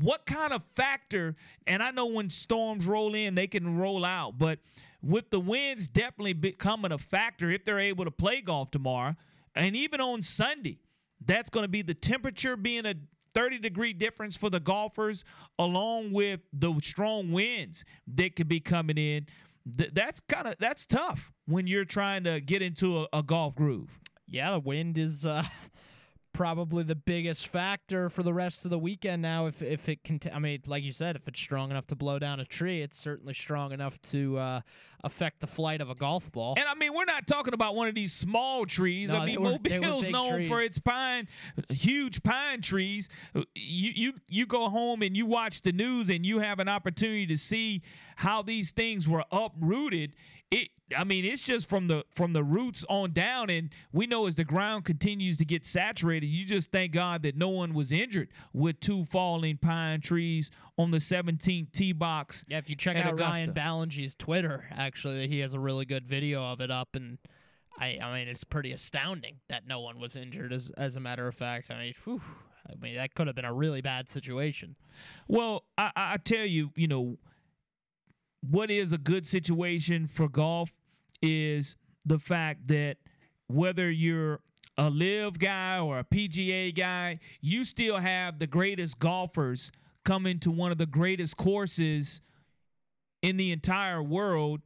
[0.00, 1.34] what kind of factor
[1.66, 4.58] and i know when storms roll in they can roll out but
[5.02, 9.14] with the winds definitely becoming a factor if they're able to play golf tomorrow
[9.54, 10.78] and even on sunday
[11.26, 12.94] that's going to be the temperature being a
[13.34, 15.24] 30 degree difference for the golfers
[15.58, 19.26] along with the strong winds that could be coming in.
[19.76, 23.54] Th- that's kind of that's tough when you're trying to get into a, a golf
[23.54, 23.98] groove.
[24.26, 25.44] Yeah the wind is uh
[26.34, 29.46] probably the biggest factor for the rest of the weekend now.
[29.46, 32.18] If if it can, I mean, like you said, if it's strong enough to blow
[32.18, 34.60] down a tree, it's certainly strong enough to uh,
[35.02, 36.54] affect the flight of a golf ball.
[36.58, 39.10] And I mean, we're not talking about one of these small trees.
[39.10, 40.48] No, I mean, were- Mobile's known trees.
[40.48, 41.28] for its pine,
[41.70, 43.08] huge pine trees.
[43.34, 43.42] You
[43.94, 47.38] you you go home and you watch the news and you have an opportunity to
[47.38, 47.82] see
[48.16, 50.12] how these things were uprooted.
[50.50, 54.26] It, I mean, it's just from the from the roots on down, and we know
[54.26, 57.90] as the ground continues to get saturated, you just thank God that no one was
[57.90, 62.44] injured with two falling pine trees on the 17th tee box.
[62.48, 63.24] Yeah, if you check out Augusta.
[63.24, 67.18] Ryan Ballengee's Twitter, actually, he has a really good video of it up, and
[67.78, 70.52] I, I mean, it's pretty astounding that no one was injured.
[70.52, 72.22] As as a matter of fact, I mean, whew,
[72.68, 74.76] I mean, that could have been a really bad situation.
[75.26, 77.18] Well, I I tell you, you know,
[78.50, 80.72] what is a good situation for golf
[81.22, 82.96] is the fact that
[83.46, 84.40] whether you're
[84.76, 89.70] a LIV guy or a PGA guy, you still have the greatest golfers
[90.04, 92.20] coming to one of the greatest courses
[93.22, 94.60] in the entire world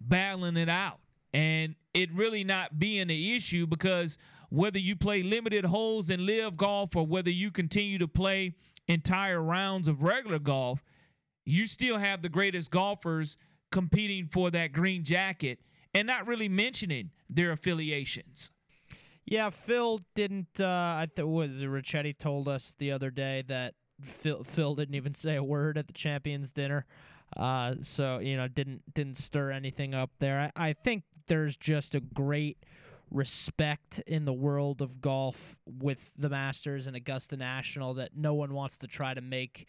[0.00, 1.00] battling it out.
[1.32, 4.18] And it really not being an issue because
[4.50, 8.54] whether you play limited holes in LIV golf or whether you continue to play
[8.86, 10.84] entire rounds of regular golf,
[11.48, 13.36] you still have the greatest golfers
[13.72, 15.58] competing for that green jacket
[15.94, 18.50] and not really mentioning their affiliations.
[19.24, 20.60] Yeah, Phil didn't.
[20.60, 25.14] Uh, I th- was Ricchetti told us the other day that Phil Phil didn't even
[25.14, 26.86] say a word at the champions dinner.
[27.36, 30.50] Uh, so you know, didn't didn't stir anything up there.
[30.56, 32.64] I, I think there's just a great
[33.10, 38.54] respect in the world of golf with the Masters and Augusta National that no one
[38.54, 39.66] wants to try to make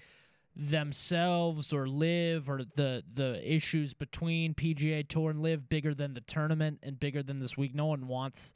[0.55, 6.21] themselves or LIV or the the issues between PGA Tour and LIV bigger than the
[6.21, 7.73] tournament and bigger than this week.
[7.73, 8.53] No one wants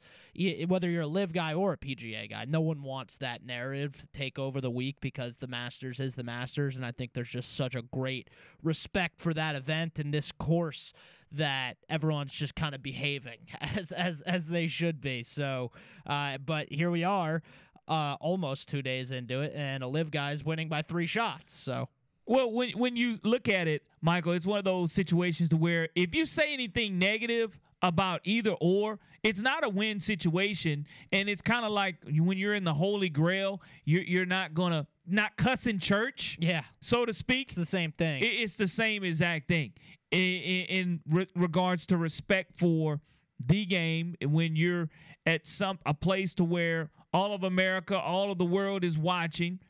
[0.66, 2.44] whether you're a LIV guy or a PGA guy.
[2.46, 6.24] No one wants that narrative to take over the week because the Masters is the
[6.24, 8.28] Masters, and I think there's just such a great
[8.62, 10.92] respect for that event and this course
[11.32, 15.22] that everyone's just kind of behaving as as as they should be.
[15.22, 15.72] So,
[16.06, 17.42] uh, but here we are.
[17.86, 21.52] Uh, almost two days into it, and a LIV guy's winning by three shots.
[21.54, 21.88] So
[22.26, 25.88] Well, when when you look at it, Michael, it's one of those situations to where
[25.94, 31.42] if you say anything negative about either or, it's not a win situation, and it's
[31.42, 35.66] kind of like when you're in the Holy Grail, you're you're not gonna not cuss
[35.66, 37.48] in church, yeah, so to speak.
[37.48, 38.22] it's the same thing.
[38.22, 39.74] It- It's the same exact thing
[40.10, 43.02] in, in, in re- regards to respect for
[43.46, 44.14] the game.
[44.22, 44.88] When you're
[45.26, 49.60] at some a place to where all of America, all of the world is watching,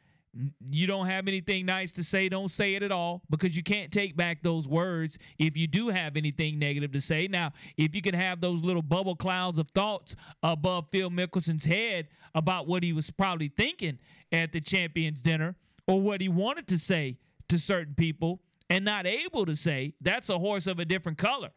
[0.71, 2.29] you don't have anything nice to say.
[2.29, 5.89] Don't say it at all because you can't take back those words if you do
[5.89, 7.29] have anything negative to say.
[7.29, 12.09] Now, if you can have those little bubble clouds of thoughts above Phil Mickelson's head
[12.35, 13.99] about what he was probably thinking
[14.33, 15.55] at the champions dinner
[15.87, 17.17] or what he wanted to say
[17.49, 18.41] to certain people
[18.71, 21.51] and not able to say, that's a horse of a different color.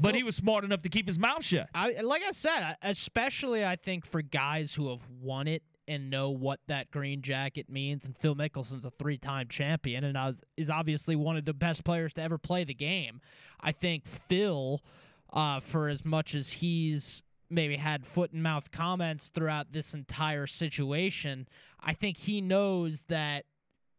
[0.00, 1.68] But he was smart enough to keep his mouth shut.
[1.74, 6.30] I like I said, especially I think for guys who have won it and know
[6.30, 8.04] what that green jacket means.
[8.04, 12.12] And Phil Mickelson's a three-time champion and is, is obviously one of the best players
[12.14, 13.20] to ever play the game.
[13.60, 14.80] I think Phil,
[15.32, 20.46] uh, for as much as he's maybe had foot and mouth comments throughout this entire
[20.46, 21.48] situation,
[21.80, 23.44] I think he knows that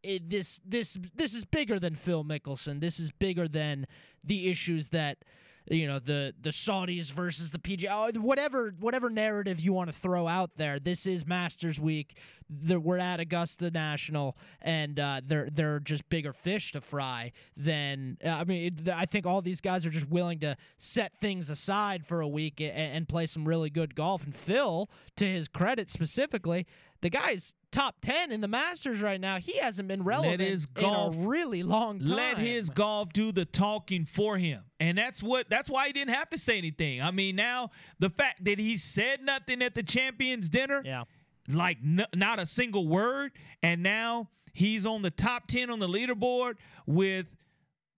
[0.01, 2.81] it, this this this is bigger than Phil Mickelson.
[2.81, 3.85] This is bigger than
[4.23, 5.19] the issues that
[5.69, 9.95] you know the the Saudis versus the PGA, oh, whatever whatever narrative you want to
[9.95, 10.79] throw out there.
[10.79, 12.17] This is Masters Week.
[12.49, 18.29] We're at Augusta National, and uh, they're they're just bigger fish to fry than uh,
[18.29, 18.73] I mean.
[18.79, 22.27] It, I think all these guys are just willing to set things aside for a
[22.27, 24.23] week and, and play some really good golf.
[24.23, 26.67] And Phil, to his credit specifically,
[27.03, 29.37] the guy's top ten in the Masters right now.
[29.37, 32.07] He hasn't been relevant his in a really long time.
[32.07, 34.63] Let his golf do the talking for him.
[34.79, 37.01] And that's what that's why he didn't have to say anything.
[37.01, 41.03] I mean, now the fact that he said nothing at the champions dinner, yeah,
[41.49, 45.87] like n- not a single word, and now he's on the top 10 on the
[45.87, 46.55] leaderboard
[46.85, 47.35] with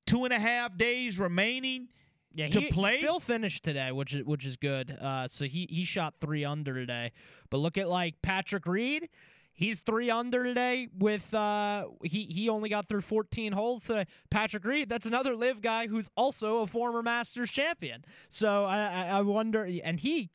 [0.07, 1.89] two and a half days remaining
[2.35, 3.01] yeah, to he, play.
[3.01, 4.97] Phil finished today, which is which is good.
[4.99, 7.13] Uh, so he he shot three under today.
[7.49, 9.09] But look at like Patrick Reed.
[9.53, 14.05] He's three under today with uh he he only got through 14 holes today.
[14.29, 18.03] Patrick Reed, that's another LIV guy who's also a former Masters champion.
[18.27, 20.29] So I I, I wonder and he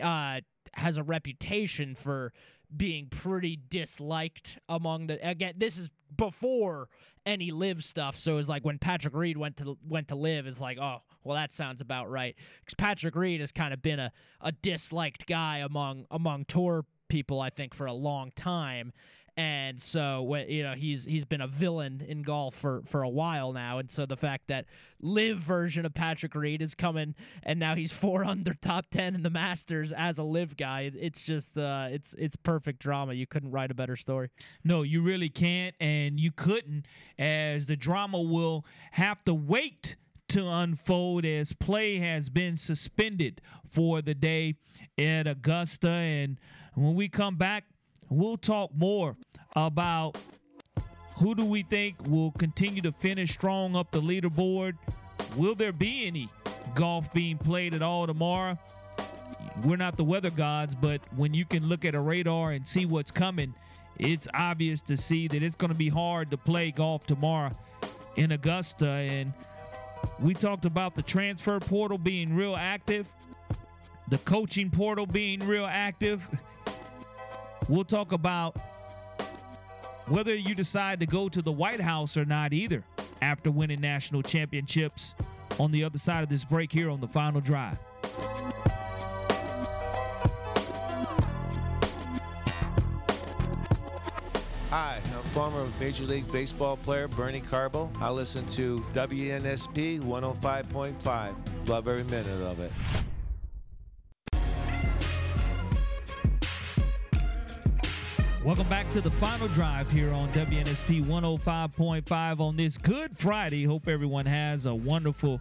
[0.00, 0.40] uh
[0.74, 2.32] has a reputation for
[2.74, 6.88] being pretty disliked among the again this is before
[7.26, 10.60] any LIV stuff so it's like when Patrick Reed went to went to LIV it's
[10.60, 12.36] like oh well that sounds about right.
[12.66, 17.40] Cuz Patrick Reed has kind of been a, a disliked guy among among tour people
[17.40, 18.92] I think for a long time.
[19.36, 23.52] And so you know he's he's been a villain in golf for for a while
[23.52, 23.78] now.
[23.78, 24.66] And so the fact that
[25.00, 29.22] LIV version of Patrick Reed is coming and now he's four under top 10 in
[29.22, 33.14] the Masters as a LIV guy it's just uh it's it's perfect drama.
[33.14, 34.28] You couldn't write a better story.
[34.64, 36.86] No you really can't and you couldn't
[37.18, 39.96] as the drama will have to wait
[40.32, 43.40] to unfold as play has been suspended
[43.70, 44.56] for the day
[44.98, 46.38] at Augusta and
[46.74, 47.64] when we come back
[48.12, 49.16] We'll talk more
[49.56, 50.18] about
[51.16, 54.76] who do we think will continue to finish strong up the leaderboard.
[55.34, 56.28] Will there be any
[56.74, 58.58] golf being played at all tomorrow?
[59.64, 62.84] We're not the weather gods, but when you can look at a radar and see
[62.84, 63.54] what's coming,
[63.98, 67.52] it's obvious to see that it's going to be hard to play golf tomorrow
[68.16, 68.88] in Augusta.
[68.88, 69.32] And
[70.20, 73.08] we talked about the transfer portal being real active,
[74.08, 76.28] the coaching portal being real active.
[77.68, 78.56] We'll talk about
[80.06, 82.84] whether you decide to go to the White House or not either
[83.20, 85.14] after winning national championships
[85.58, 87.78] on the other side of this break here on the final drive.
[94.72, 97.90] Hi, I'm former Major League Baseball player Bernie Carbo.
[98.00, 101.68] I listen to WNSP 105.5.
[101.68, 102.72] Love every minute of it.
[108.42, 113.66] Welcome back to the final drive here on WNSP 105.5 on this Good Friday.
[113.66, 115.38] Hope everyone has a wonderful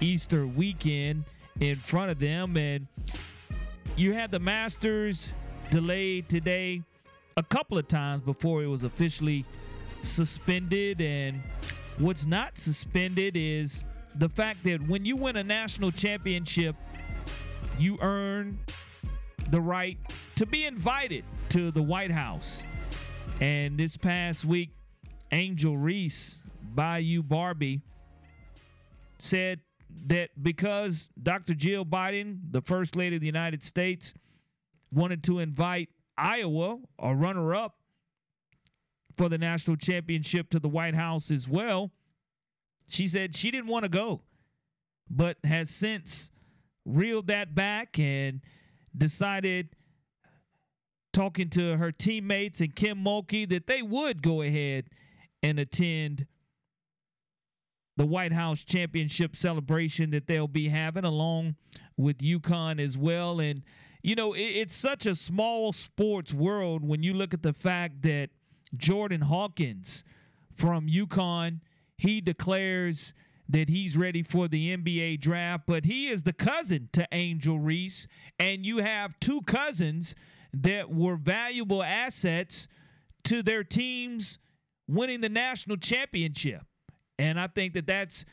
[0.00, 1.22] Easter weekend
[1.60, 2.56] in front of them.
[2.56, 2.88] And
[3.94, 5.32] you had the Masters
[5.70, 6.82] delayed today
[7.36, 9.44] a couple of times before it was officially
[10.02, 11.00] suspended.
[11.00, 11.42] And
[11.98, 13.82] what's not suspended is
[14.16, 16.76] the fact that when you win a national championship,
[17.78, 18.58] you earn
[19.50, 19.98] the right
[20.36, 22.64] to be invited to the White House.
[23.40, 24.70] And this past week,
[25.32, 26.42] Angel Reese,
[26.74, 27.80] Bayou Barbie,
[29.18, 29.60] said
[30.06, 31.54] that because Dr.
[31.54, 34.14] Jill Biden, the First Lady of the United States,
[34.92, 37.76] wanted to invite Iowa, a runner up
[39.16, 41.92] for the national championship, to the White House as well,
[42.88, 44.22] she said she didn't want to go,
[45.08, 46.30] but has since
[46.84, 48.40] reeled that back and
[48.96, 49.70] decided
[51.12, 54.86] talking to her teammates and Kim Mulkey that they would go ahead
[55.42, 56.26] and attend
[57.96, 61.54] the White House championship celebration that they'll be having along
[61.96, 63.38] with UConn as well.
[63.38, 63.62] And,
[64.04, 68.02] you know, it, it's such a small sports world when you look at the fact
[68.02, 68.28] that
[68.76, 70.04] Jordan Hawkins
[70.54, 71.60] from UConn,
[71.96, 73.14] he declares
[73.48, 78.06] that he's ready for the NBA draft, but he is the cousin to Angel Reese.
[78.38, 80.14] And you have two cousins
[80.52, 82.68] that were valuable assets
[83.24, 84.38] to their teams
[84.86, 86.62] winning the national championship.
[87.18, 88.26] And I think that that's,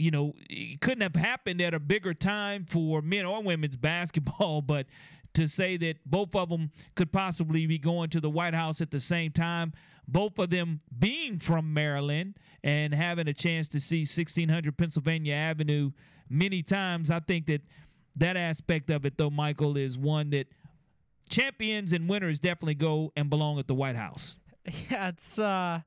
[0.00, 4.62] you know, it couldn't have happened at a bigger time for men or women's basketball,
[4.62, 4.86] but
[5.34, 8.90] to say that both of them could possibly be going to the White House at
[8.90, 9.72] the same time,
[10.08, 15.92] both of them being from Maryland and having a chance to see 1600 Pennsylvania Avenue
[16.28, 17.62] many times, I think that
[18.16, 20.48] that aspect of it, though, Michael, is one that
[21.28, 24.36] champions and winners definitely go and belong at the White House.
[24.90, 25.80] Yeah, it's uh,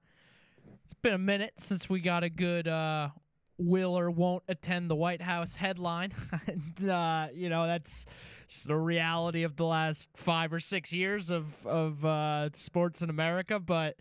[0.83, 3.09] it's been a minute since we got a good uh,
[3.57, 6.13] will or won't attend the White House headline.
[6.47, 8.05] and, uh, you know, that's
[8.47, 13.09] just the reality of the last five or six years of of uh, sports in
[13.09, 13.59] America.
[13.59, 13.97] But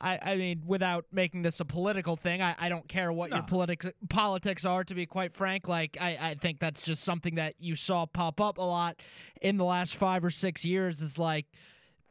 [0.00, 3.36] I, I mean, without making this a political thing, I, I don't care what no.
[3.36, 4.84] your politics politics are.
[4.84, 8.40] To be quite frank, like I, I think that's just something that you saw pop
[8.40, 8.96] up a lot
[9.40, 11.00] in the last five or six years.
[11.00, 11.46] Is like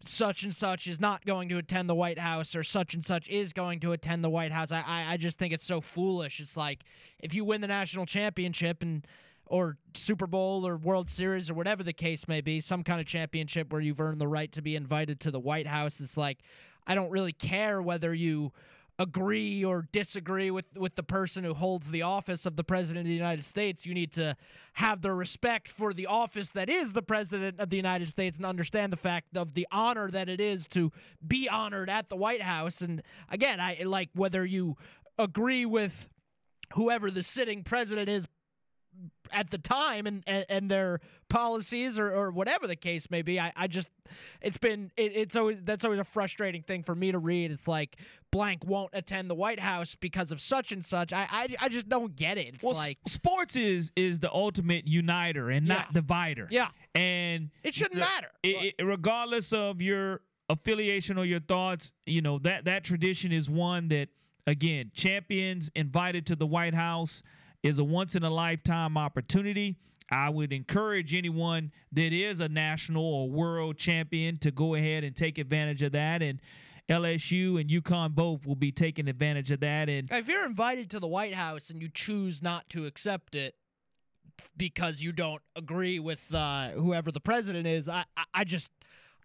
[0.03, 3.27] such and such is not going to attend the White House or such and such
[3.29, 4.71] is going to attend the White House.
[4.71, 6.39] I, I, I just think it's so foolish.
[6.39, 6.83] It's like
[7.19, 9.05] if you win the national championship and
[9.47, 13.05] or Super Bowl or World Series or whatever the case may be, some kind of
[13.05, 15.99] championship where you've earned the right to be invited to the White House.
[16.01, 16.39] It's like
[16.87, 18.51] I don't really care whether you
[18.97, 23.09] agree or disagree with with the person who holds the office of the president of
[23.09, 24.35] the United States you need to
[24.73, 28.45] have the respect for the office that is the president of the United States and
[28.45, 30.93] understand the fact of the honor that it is to
[31.25, 32.81] be honored at the White House.
[32.81, 34.77] And again I like whether you
[35.19, 36.07] agree with
[36.73, 38.27] whoever the sitting president is
[39.31, 40.99] at the time and and, and their
[41.29, 43.39] policies or, or whatever the case may be.
[43.39, 43.89] I, I just
[44.41, 47.51] it's been it, it's always that's always a frustrating thing for me to read.
[47.51, 47.97] It's like
[48.31, 51.11] blank won't attend the White House because of such and such.
[51.11, 52.55] I I, I just don't get it.
[52.55, 55.93] It's well, like sports is is the ultimate uniter and not Yeah.
[55.93, 56.47] divider.
[56.51, 56.67] Yeah.
[56.93, 58.29] and It shouldn't the- matter.
[58.43, 61.91] it- it- regardless of your affiliation or your thoughts.
[62.05, 64.09] You know that that tradition is one that
[64.47, 67.23] again champions invited to the White House
[67.65, 69.75] is a once in a lifetime opportunity.
[70.11, 75.15] I would encourage anyone that is a national or world champion to go ahead and
[75.15, 76.39] take advantage of that and.
[76.87, 80.99] LSU and UConn both will be taking advantage of that, and if you're invited to
[80.99, 83.55] the White House and you choose not to accept it
[84.55, 88.69] because you don't agree with uh, whoever the president is, I, I, I just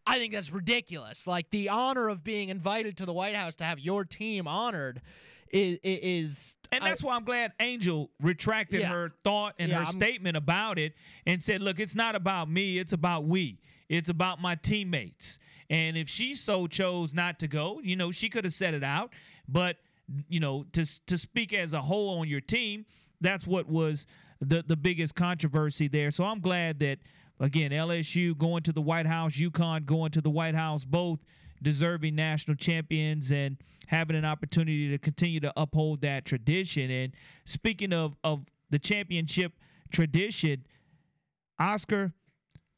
[0.06, 1.26] I think that's ridiculous.
[1.26, 5.02] Like the honor of being invited to the White House to have your team honored
[5.52, 8.88] is is And uh, that's why I'm glad Angel retracted Yeah.
[8.88, 10.94] her thought and Yeah, her I'm- statement about it
[11.26, 13.58] and said, look, it's not about me, it's about we.
[13.88, 15.38] It's about my teammates.
[15.68, 18.84] And if she so chose not to go, you know, she could have said it
[18.84, 19.12] out.
[19.48, 19.76] But,
[20.28, 22.86] you know, to to speak as a whole on your team,
[23.20, 24.06] that's what was
[24.40, 26.10] the the biggest controversy there.
[26.12, 26.98] So I'm glad that
[27.40, 31.20] again, LSU going to the White House, UConn going to the White House, both
[31.62, 33.56] deserving national champions and
[33.86, 36.90] having an opportunity to continue to uphold that tradition.
[36.90, 37.12] And
[37.44, 39.52] speaking of of the championship
[39.92, 40.64] tradition,
[41.58, 42.12] Oscar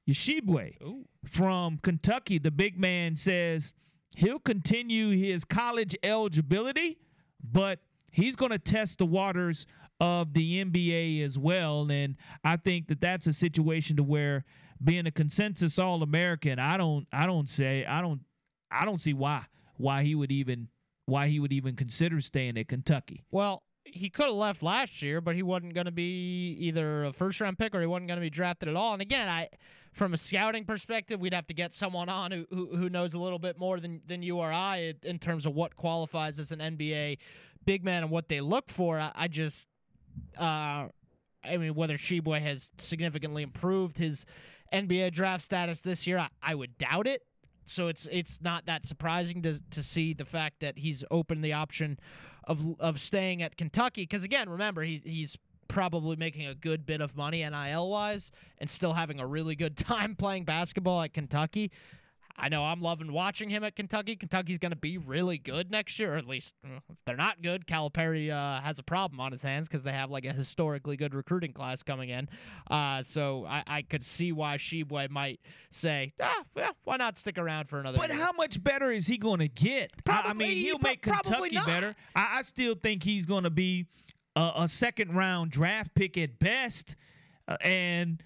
[0.08, 0.76] Tshiebwe
[1.24, 3.74] from Kentucky, the big man says
[4.16, 6.98] he'll continue his college eligibility,
[7.42, 7.78] but
[8.10, 9.66] he's going to test the waters
[10.00, 11.90] of the NBA as well.
[11.90, 14.44] And I think that that's a situation to where
[14.82, 18.20] being a consensus All American, I don't, I don't say, I don't,
[18.72, 19.44] I don't see why,
[19.76, 20.68] why he would even,
[21.06, 23.24] why he would even consider staying at Kentucky.
[23.30, 27.12] Well, he could have left last year, but he wasn't going to be either a
[27.12, 28.92] first round pick or he wasn't going to be drafted at all.
[28.92, 29.48] And again, I
[29.92, 33.18] from a scouting perspective, we'd have to get someone on who who, who knows a
[33.18, 36.60] little bit more than than you or I in terms of what qualifies as an
[36.60, 37.18] NBA
[37.64, 38.98] big man and what they look for.
[38.98, 39.68] I, I just
[40.38, 40.88] uh
[41.44, 44.24] I mean, whether Tshiebwe has significantly improved his
[44.72, 47.22] NBA draft status this year, I, I would doubt it.
[47.66, 51.52] So it's it's not that surprising to to see the fact that he's opened the
[51.52, 51.98] option
[52.44, 54.02] of of staying at Kentucky.
[54.02, 55.36] Because again, remember he he's
[55.68, 59.76] probably making a good bit of money NIL wise and still having a really good
[59.76, 61.70] time playing basketball at Kentucky.
[62.36, 64.16] I know I'm loving watching him at Kentucky.
[64.16, 67.42] Kentucky's going to be really good next year, or at least uh, if they're not
[67.42, 70.96] good, Calipari uh, has a problem on his hands because they have like a historically
[70.96, 72.28] good recruiting class coming in.
[72.70, 75.40] Uh, so I, I could see why Tshiebwe might
[75.70, 78.18] say, ah, well, why not stick around for another But year?
[78.22, 79.90] how much better is he going to get?
[80.08, 81.66] I- I mean, he'll make Kentucky not.
[81.66, 81.94] better.
[82.16, 83.86] I, I still think he's going to be
[84.36, 86.96] a, a second round draft pick at best,
[87.48, 88.22] Uh, and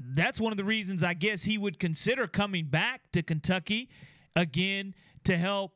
[0.00, 3.90] that's one of the reasons I guess he would consider coming back to Kentucky
[4.34, 4.94] again
[5.24, 5.72] to help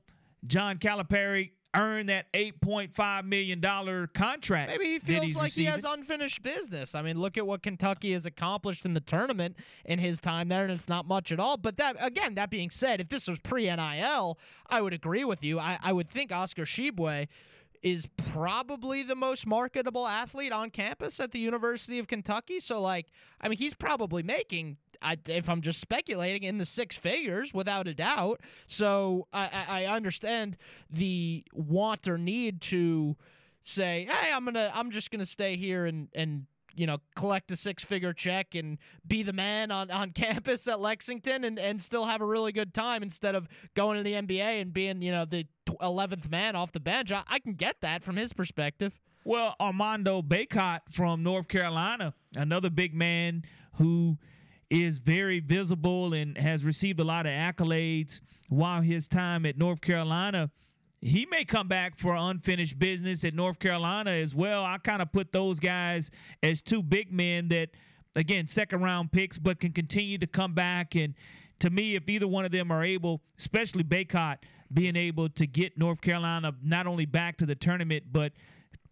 [0.46, 4.70] John Calipari earn that eight point five million dollar contract.
[4.70, 6.94] Maybe he feels like he has unfinished business.
[6.94, 10.62] I mean, look at what Kentucky has accomplished in the tournament in his time there,
[10.62, 11.56] and it's not much at all.
[11.56, 14.38] But that again, that being said, if this was pre NIL,
[14.68, 15.59] I would agree with you.
[15.59, 17.28] I, I would think Oscar Tshiebwe
[17.85, 22.59] is probably the most marketable athlete on campus at the University of Kentucky.
[22.59, 23.09] So, like,
[23.40, 24.78] I mean, he's probably making.
[25.28, 28.40] If I'm just speculating, in the six figures without a doubt.
[28.66, 30.56] So I, I I understand
[30.89, 33.15] the want or need to
[33.62, 37.56] say, "Hey, I'm gonna, I'm just gonna stay here and and you know collect a
[37.56, 42.05] six figure check and be the man on on campus at Lexington and and still
[42.05, 45.24] have a really good time instead of going to the NBA and being you know
[45.24, 45.46] the
[45.80, 49.01] eleventh man off the bench." I, I can get that from his perspective.
[49.24, 53.44] Well, Armando Bacot from North Carolina, another big man
[53.76, 54.18] who
[54.68, 59.80] is very visible and has received a lot of accolades while his time at North
[59.80, 60.51] Carolina.
[61.05, 64.64] He may come back for unfinished business at North Carolina as well.
[64.64, 66.10] I kind of put those guys
[66.43, 67.68] as two big men that,
[68.16, 70.94] again, second round picks, but can continue to come back.
[70.94, 71.12] And
[71.59, 74.39] to me, if either one of them are able, especially Bacot,
[74.72, 78.32] being able to get North Carolina not only back to the tournament, but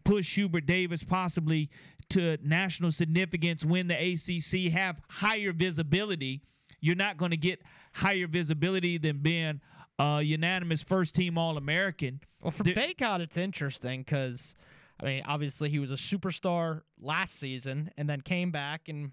[0.04, 1.70] push Hubert Davis possibly
[2.10, 6.42] to national significance, win the ACC, have higher visibility.
[6.82, 7.62] You're not going to get
[7.94, 9.62] higher visibility than being
[10.02, 12.20] a unanimous first team All American.
[12.42, 14.54] Well, for Bacot, it's interesting because,
[15.00, 19.12] I mean, obviously he was a superstar last season and then came back and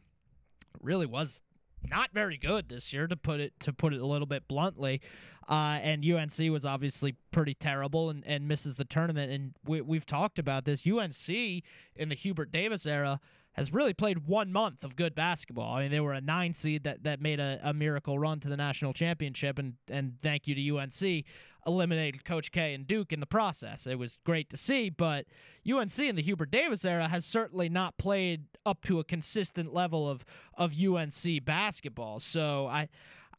[0.82, 1.41] really was
[1.88, 5.02] not very good this year to put it to put it a little bit bluntly.
[5.48, 9.32] Uh, and UNC was obviously pretty terrible and, and misses the tournament.
[9.32, 10.86] And we, we've talked about this.
[10.86, 13.20] UNC in the Hubert Davis era
[13.60, 15.76] has really played one month of good basketball.
[15.76, 18.49] I mean, they were a nine seed that, that made a, a miracle run to
[18.49, 21.26] the national championship, and, and thank you to UNC,
[21.68, 23.86] eliminated Coach K and Duke in the process.
[23.86, 25.26] It was great to see, but
[25.69, 30.10] UNC in the Hubert Davis era has certainly not played up to a consistent level
[30.10, 30.26] of,
[30.57, 32.19] of UNC basketball.
[32.19, 32.90] So I,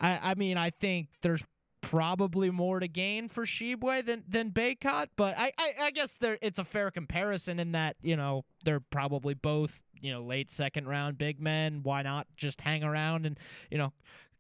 [0.01, 1.45] I, I mean, I think there's
[1.81, 6.39] probably more to gain for Tshiebwe than than Bacot, but I, I, I guess there
[6.43, 10.89] it's a fair comparison in that you know they're probably both you know late second
[10.89, 11.81] round big men.
[11.83, 13.39] Why not just hang around and
[13.71, 13.93] you know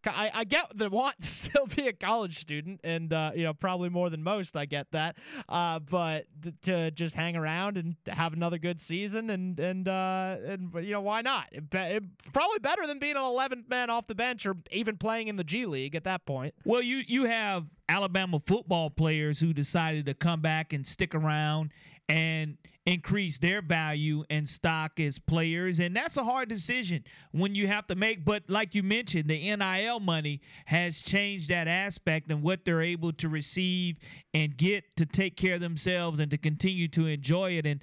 [0.07, 3.55] I, I get the want to still be a college student, and uh, you know
[3.55, 4.57] probably more than most.
[4.57, 5.17] I get that,
[5.49, 10.37] uh, but th- to just hang around and have another good season, and and uh,
[10.47, 11.49] and you know why not?
[11.53, 15.29] It, it, probably better than being an 11th man off the bench or even playing
[15.29, 16.55] in the G League at that point.
[16.65, 21.73] Well, you you have Alabama football players who decided to come back and stick around
[22.11, 22.57] and
[22.87, 25.81] increase their value and stock as players.
[25.81, 28.25] And that's a hard decision when you have to make.
[28.25, 33.13] But like you mentioned, the NIL money has changed that aspect and what they're able
[33.15, 33.99] to receive
[34.35, 37.67] and get to take care of themselves and to continue to enjoy it.
[37.67, 37.81] And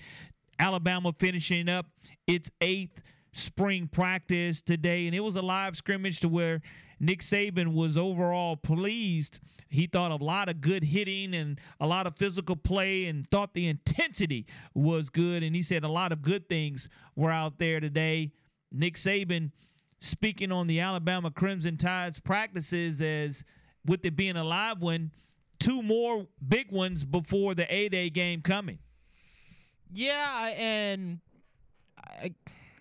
[0.59, 1.85] Alabama finishing up
[2.25, 3.01] its eighth
[3.31, 5.05] spring practice today.
[5.05, 6.61] And it was a live scrimmage to where
[6.99, 9.39] Nick Saban was overall pleased.
[9.69, 13.53] He thought a lot of good hitting and a lot of physical play and thought
[13.53, 15.43] the intensity was good.
[15.43, 18.31] And he said a lot of good things were out there today.
[18.71, 19.51] Nick Saban
[19.99, 23.43] speaking on the Alabama Crimson Tide's practices as
[23.85, 25.11] with it being a live one,
[25.59, 28.79] two more big ones before the A Day game coming.
[29.93, 31.19] Yeah, and
[31.97, 32.33] I,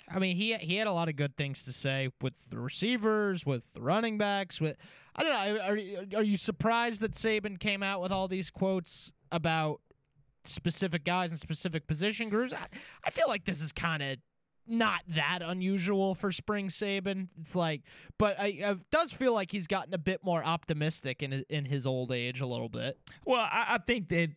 [0.08, 3.44] I mean, he he had a lot of good things to say with the receivers,
[3.44, 4.60] with the running backs.
[4.60, 4.76] With
[5.14, 5.62] I don't know.
[5.62, 9.80] Are are you surprised that Saban came out with all these quotes about
[10.44, 12.52] specific guys and specific position groups?
[12.52, 12.66] I,
[13.04, 14.18] I feel like this is kind of
[14.68, 17.28] not that unusual for spring Saban.
[17.40, 17.82] It's like,
[18.18, 21.86] but I, it does feel like he's gotten a bit more optimistic in in his
[21.86, 22.98] old age a little bit.
[23.24, 24.30] Well, I, I think that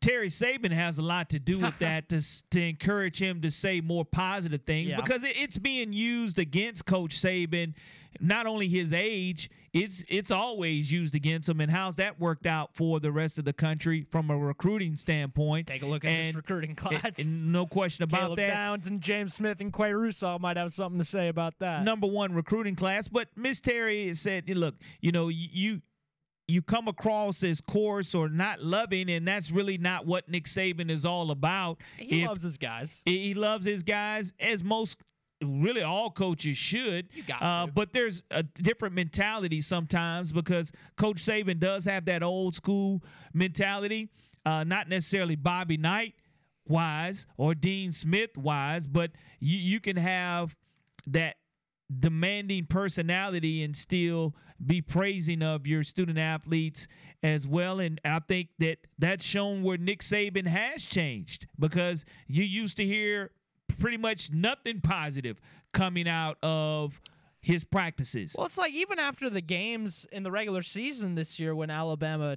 [0.00, 3.80] Terry Saban has a lot to do with that to to encourage him to say
[3.80, 4.96] more positive things Yeah.
[5.00, 7.74] because it, it's being used against Coach Saban.
[8.18, 11.60] Not only his age, it's it's always used against him.
[11.60, 15.68] And how's that worked out for the rest of the country from a recruiting standpoint?
[15.68, 17.18] Take a look at this recruiting class.
[17.20, 18.48] and no question about Caleb that.
[18.48, 21.84] Downs and James Smith and Qua Russaw might have something to say about that.
[21.84, 23.06] number one recruiting class.
[23.06, 25.80] But Miss Terry said, "Look, you know, you
[26.50, 30.90] you come across as coarse or not loving, and that's really not what Nick Saban
[30.90, 31.80] is all about.
[31.96, 33.02] He If- loves his guys.
[33.04, 34.98] he loves his guys as most
[35.42, 41.58] really all coaches should got uh, but there's a different mentality sometimes because coach saban
[41.58, 43.02] does have that old school
[43.32, 44.10] mentality
[44.44, 46.12] uh, not necessarily bobby knight
[46.68, 50.54] wise or dean smith wise but you, you can have
[51.06, 51.36] that
[51.98, 54.34] demanding personality and still
[54.64, 56.86] be praising of your student athletes
[57.22, 62.44] as well and i think that that's shown where nick saban has changed because you
[62.44, 63.30] used to hear
[63.78, 65.40] pretty much nothing positive
[65.72, 67.00] coming out of
[67.40, 71.54] his practices Well, it's like even after the games in the regular season this year,
[71.54, 72.36] when Alabama,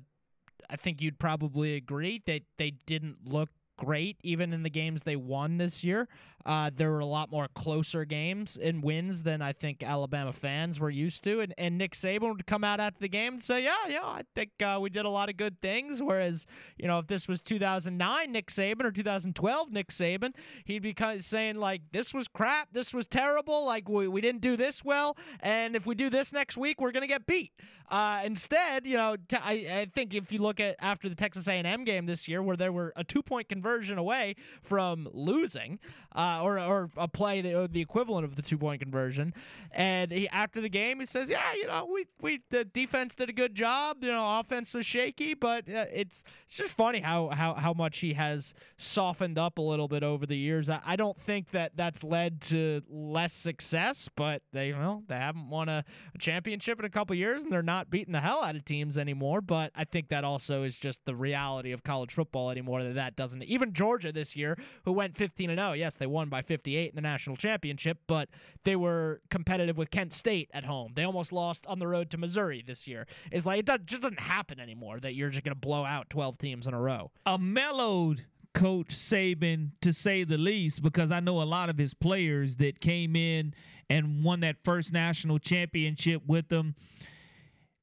[0.70, 5.18] I think you'd probably agree that they didn't look great even in the games they
[5.18, 6.08] won this year.
[6.46, 10.80] Uh, there were a lot more closer games and wins than I think Alabama fans
[10.80, 11.40] were used to.
[11.40, 14.24] And, and Nick Saban would come out after the game and say, "Yeah, yeah, I
[14.36, 16.46] think uh, we did a lot of good things." Whereas,
[16.78, 21.20] you know, if this was 2009 Nick Saban or 2012 Nick Saban, he'd be kind
[21.20, 22.70] of saying like, "This was crap.
[22.74, 23.66] This was terrible.
[23.66, 26.92] Like we, we didn't do this well, and if we do this next week, we're
[26.92, 27.52] gonna get beat."
[27.90, 31.48] Uh, instead, you know, t- I, I think if you look at after the Texas
[31.48, 35.80] A&M game this year, where there were a two-point conversion away from losing,
[36.16, 39.34] uh, or or a play the, the equivalent of the two-point conversion,
[39.72, 43.30] and he, after the game he says, "Yeah, you know, we we the defense did
[43.30, 43.98] a good job.
[44.02, 48.00] You know, offense was shaky, but uh, it's it's just funny how how how much
[48.00, 50.70] he has softened up a little bit over the years.
[50.70, 55.50] I, I don't think that that's led to less success, but they well they haven't
[55.50, 55.84] won a,
[56.14, 58.98] a championship in a couple years, and they're not beating the hell out of teams
[58.98, 59.42] anymore.
[59.42, 62.84] But I think that also is just the reality of college football anymore.
[62.84, 65.74] That that doesn't even Georgia this year, who went 15 and 0.
[65.74, 68.30] Yes, they won by 58 in the national championship, but
[68.64, 70.94] they were competitive with Kent State at home.
[70.96, 73.08] They almost lost on the road to Missouri this year.
[73.32, 76.38] It's like it just doesn't happen anymore that you're just going to blow out 12
[76.38, 77.12] teams in a row.
[77.26, 81.94] a mellowed coach Saban to say the least because I know a lot of his
[81.96, 83.54] players that came in
[83.90, 86.76] and won that first national championship with them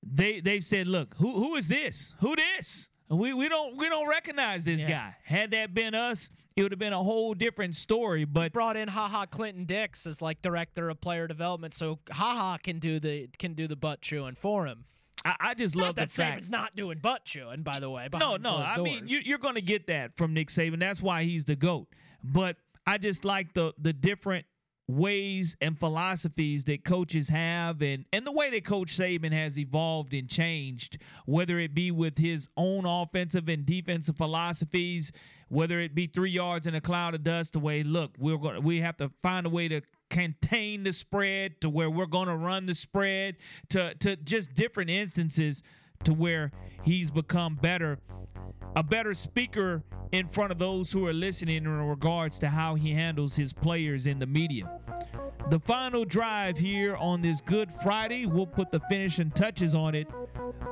[0.02, 4.08] they they've said look who who is this who this We we don't we don't
[4.08, 4.88] recognize this Yeah.
[4.88, 5.16] guy.
[5.24, 8.24] Had that been us, it would have been a whole different story.
[8.24, 12.58] But brought in Ha Ha Clinton-Dix as like director of player development, so Ha Ha
[12.62, 14.84] can do the can do the butt chewing for him.
[15.24, 16.38] I, I just Not love the that fact.
[16.42, 18.08] Saban's not doing butt chewing, by the way.
[18.18, 18.56] No, no.
[18.56, 20.78] I mean, you, you're going to get that from Nick Saban.
[20.78, 21.88] That's why he's the goat.
[22.24, 22.56] But
[22.86, 24.46] I just like the the different
[24.96, 30.14] ways and philosophies that coaches have and and the way that coach Saban has evolved
[30.14, 35.12] and changed whether it be with his own offensive and defensive philosophies
[35.48, 38.62] whether it be 3 yards in a cloud of dust the way look we're going
[38.62, 42.36] we have to find a way to contain the spread to where we're going to
[42.36, 43.36] run the spread
[43.68, 45.62] to to just different instances
[46.04, 46.50] to where
[46.82, 47.98] he's become better
[48.76, 49.82] a better speaker
[50.12, 54.06] in front of those who are listening in regards to how he handles his players
[54.06, 54.80] in the media.
[55.50, 60.06] The final drive here on this Good Friday, we'll put the finishing touches on it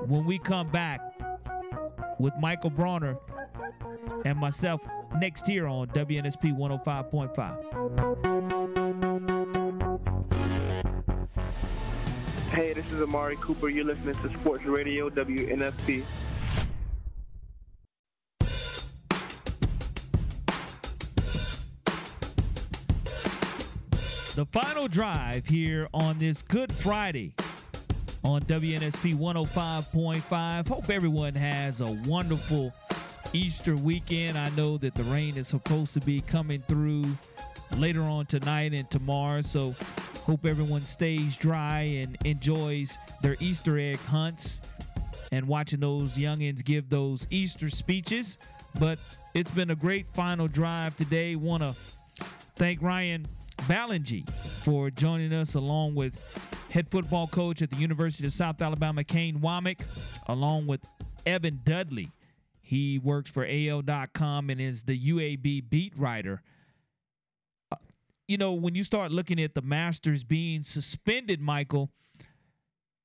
[0.07, 1.01] when we come back
[2.19, 3.19] with Michael Bronner
[4.25, 4.81] and myself
[5.21, 8.68] next here on WNSP 105.5.
[12.59, 13.69] Hey, this is Amari Cooper.
[13.69, 16.03] You're listening to Sports Radio WNSP.
[24.35, 27.33] The final drive here on this Good Friday
[28.25, 30.67] on WNSP 105.5.
[30.67, 32.75] Hope everyone has a wonderful
[33.33, 34.37] Easter weekend.
[34.37, 37.05] I know that the rain is supposed to be coming through
[37.77, 39.77] later on tonight and tomorrow, so
[40.29, 44.61] hope everyone stays dry and enjoys their Easter egg hunts
[45.33, 48.37] and watching those youngins give those Easter speeches.
[48.79, 48.99] But
[49.33, 51.35] it's been a great final drive today.
[51.35, 51.75] Want to
[52.57, 53.27] thank Ryan
[53.63, 56.39] Ballengee for joining us along with
[56.71, 59.81] head football coach at the University of South Alabama, Kane Wommack,
[60.27, 60.83] along with
[61.25, 62.13] Evan Dudley.
[62.61, 66.43] He works for AL.com and is the UAB beat writer.
[68.29, 71.91] You know, when you start looking at the Masters being suspended, Michael,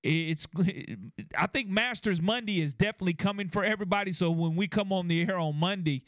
[0.04, 0.46] it's
[1.38, 4.12] I think Masters Monday is definitely coming for everybody.
[4.12, 6.04] So when we come on the air on Monday,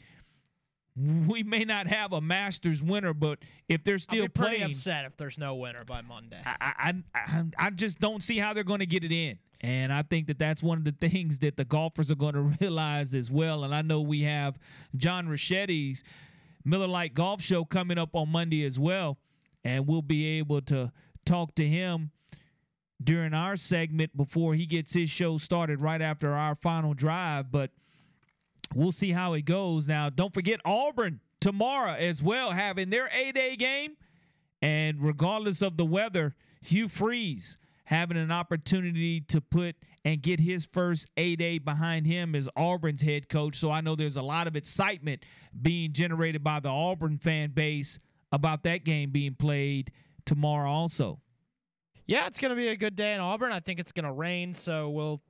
[0.96, 5.16] we may not have a Masters winner, but if they're I'll still playing, upset if
[5.16, 6.40] there's no winner by Monday.
[6.44, 9.38] I, I, I, I just don't see how they're going to get it in.
[9.60, 12.56] And I think that that's one of the things that the golfers are going to
[12.60, 13.64] realize as well.
[13.64, 14.58] And I know we have
[14.96, 16.02] John Richetti's
[16.66, 19.18] Miller Lite Golf Show coming up on Monday as well.
[19.64, 20.92] And we'll be able to
[21.24, 22.10] talk to him
[23.02, 27.52] during our segment before he gets his show started right after our final drive.
[27.52, 27.70] But
[28.74, 29.86] we'll see how it goes.
[29.86, 33.96] Now, don't forget Auburn tomorrow as well, having their A Day game.
[34.60, 37.56] And regardless of the weather, Hugh Freeze
[37.86, 43.00] having an opportunity to put and get his first A Day behind him as Auburn's
[43.00, 43.56] head coach.
[43.56, 45.24] So I know there's a lot of excitement
[45.62, 47.98] being generated by the Auburn fan base
[48.32, 49.92] about that game being played
[50.24, 51.20] tomorrow also.
[52.06, 53.52] Yeah, it's gonna be a good day in Auburn.
[53.52, 55.22] I think it's gonna rain, so we'll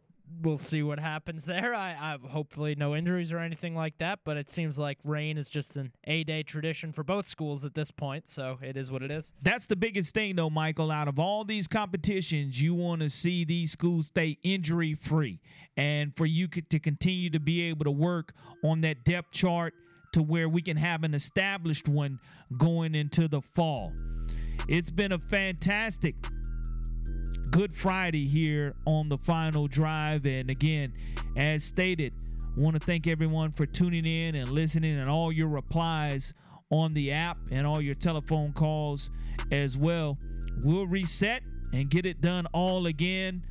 [0.42, 1.74] we'll see what happens there.
[1.74, 5.48] I, I hopefully no injuries or anything like that, but it seems like rain is
[5.48, 9.02] just an A day tradition for both schools at this point, so it is what
[9.02, 9.32] it is.
[9.42, 10.90] That's the biggest thing, though, Michael.
[10.90, 15.40] Out of all these competitions, you want to see these schools stay injury free
[15.76, 18.32] and for you to continue to be able to work
[18.62, 19.74] on that depth chart
[20.12, 22.18] to where we can have an established one
[22.56, 23.92] going into the fall.
[24.68, 26.14] It's been a fantastic
[27.50, 30.26] Good Friday here on the final drive.
[30.26, 30.92] And again,
[31.36, 32.12] as stated,
[32.56, 36.32] want to thank everyone for tuning in and listening and all your replies
[36.70, 39.10] on the app and all your telephone calls
[39.52, 40.18] as well.
[40.62, 41.42] We'll reset
[41.72, 43.44] and get it done all again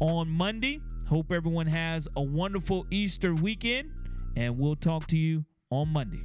[0.00, 0.80] on Monday.
[1.08, 3.90] Hope everyone has a wonderful Easter weekend,
[4.36, 6.22] and we'll talk to you on Monday.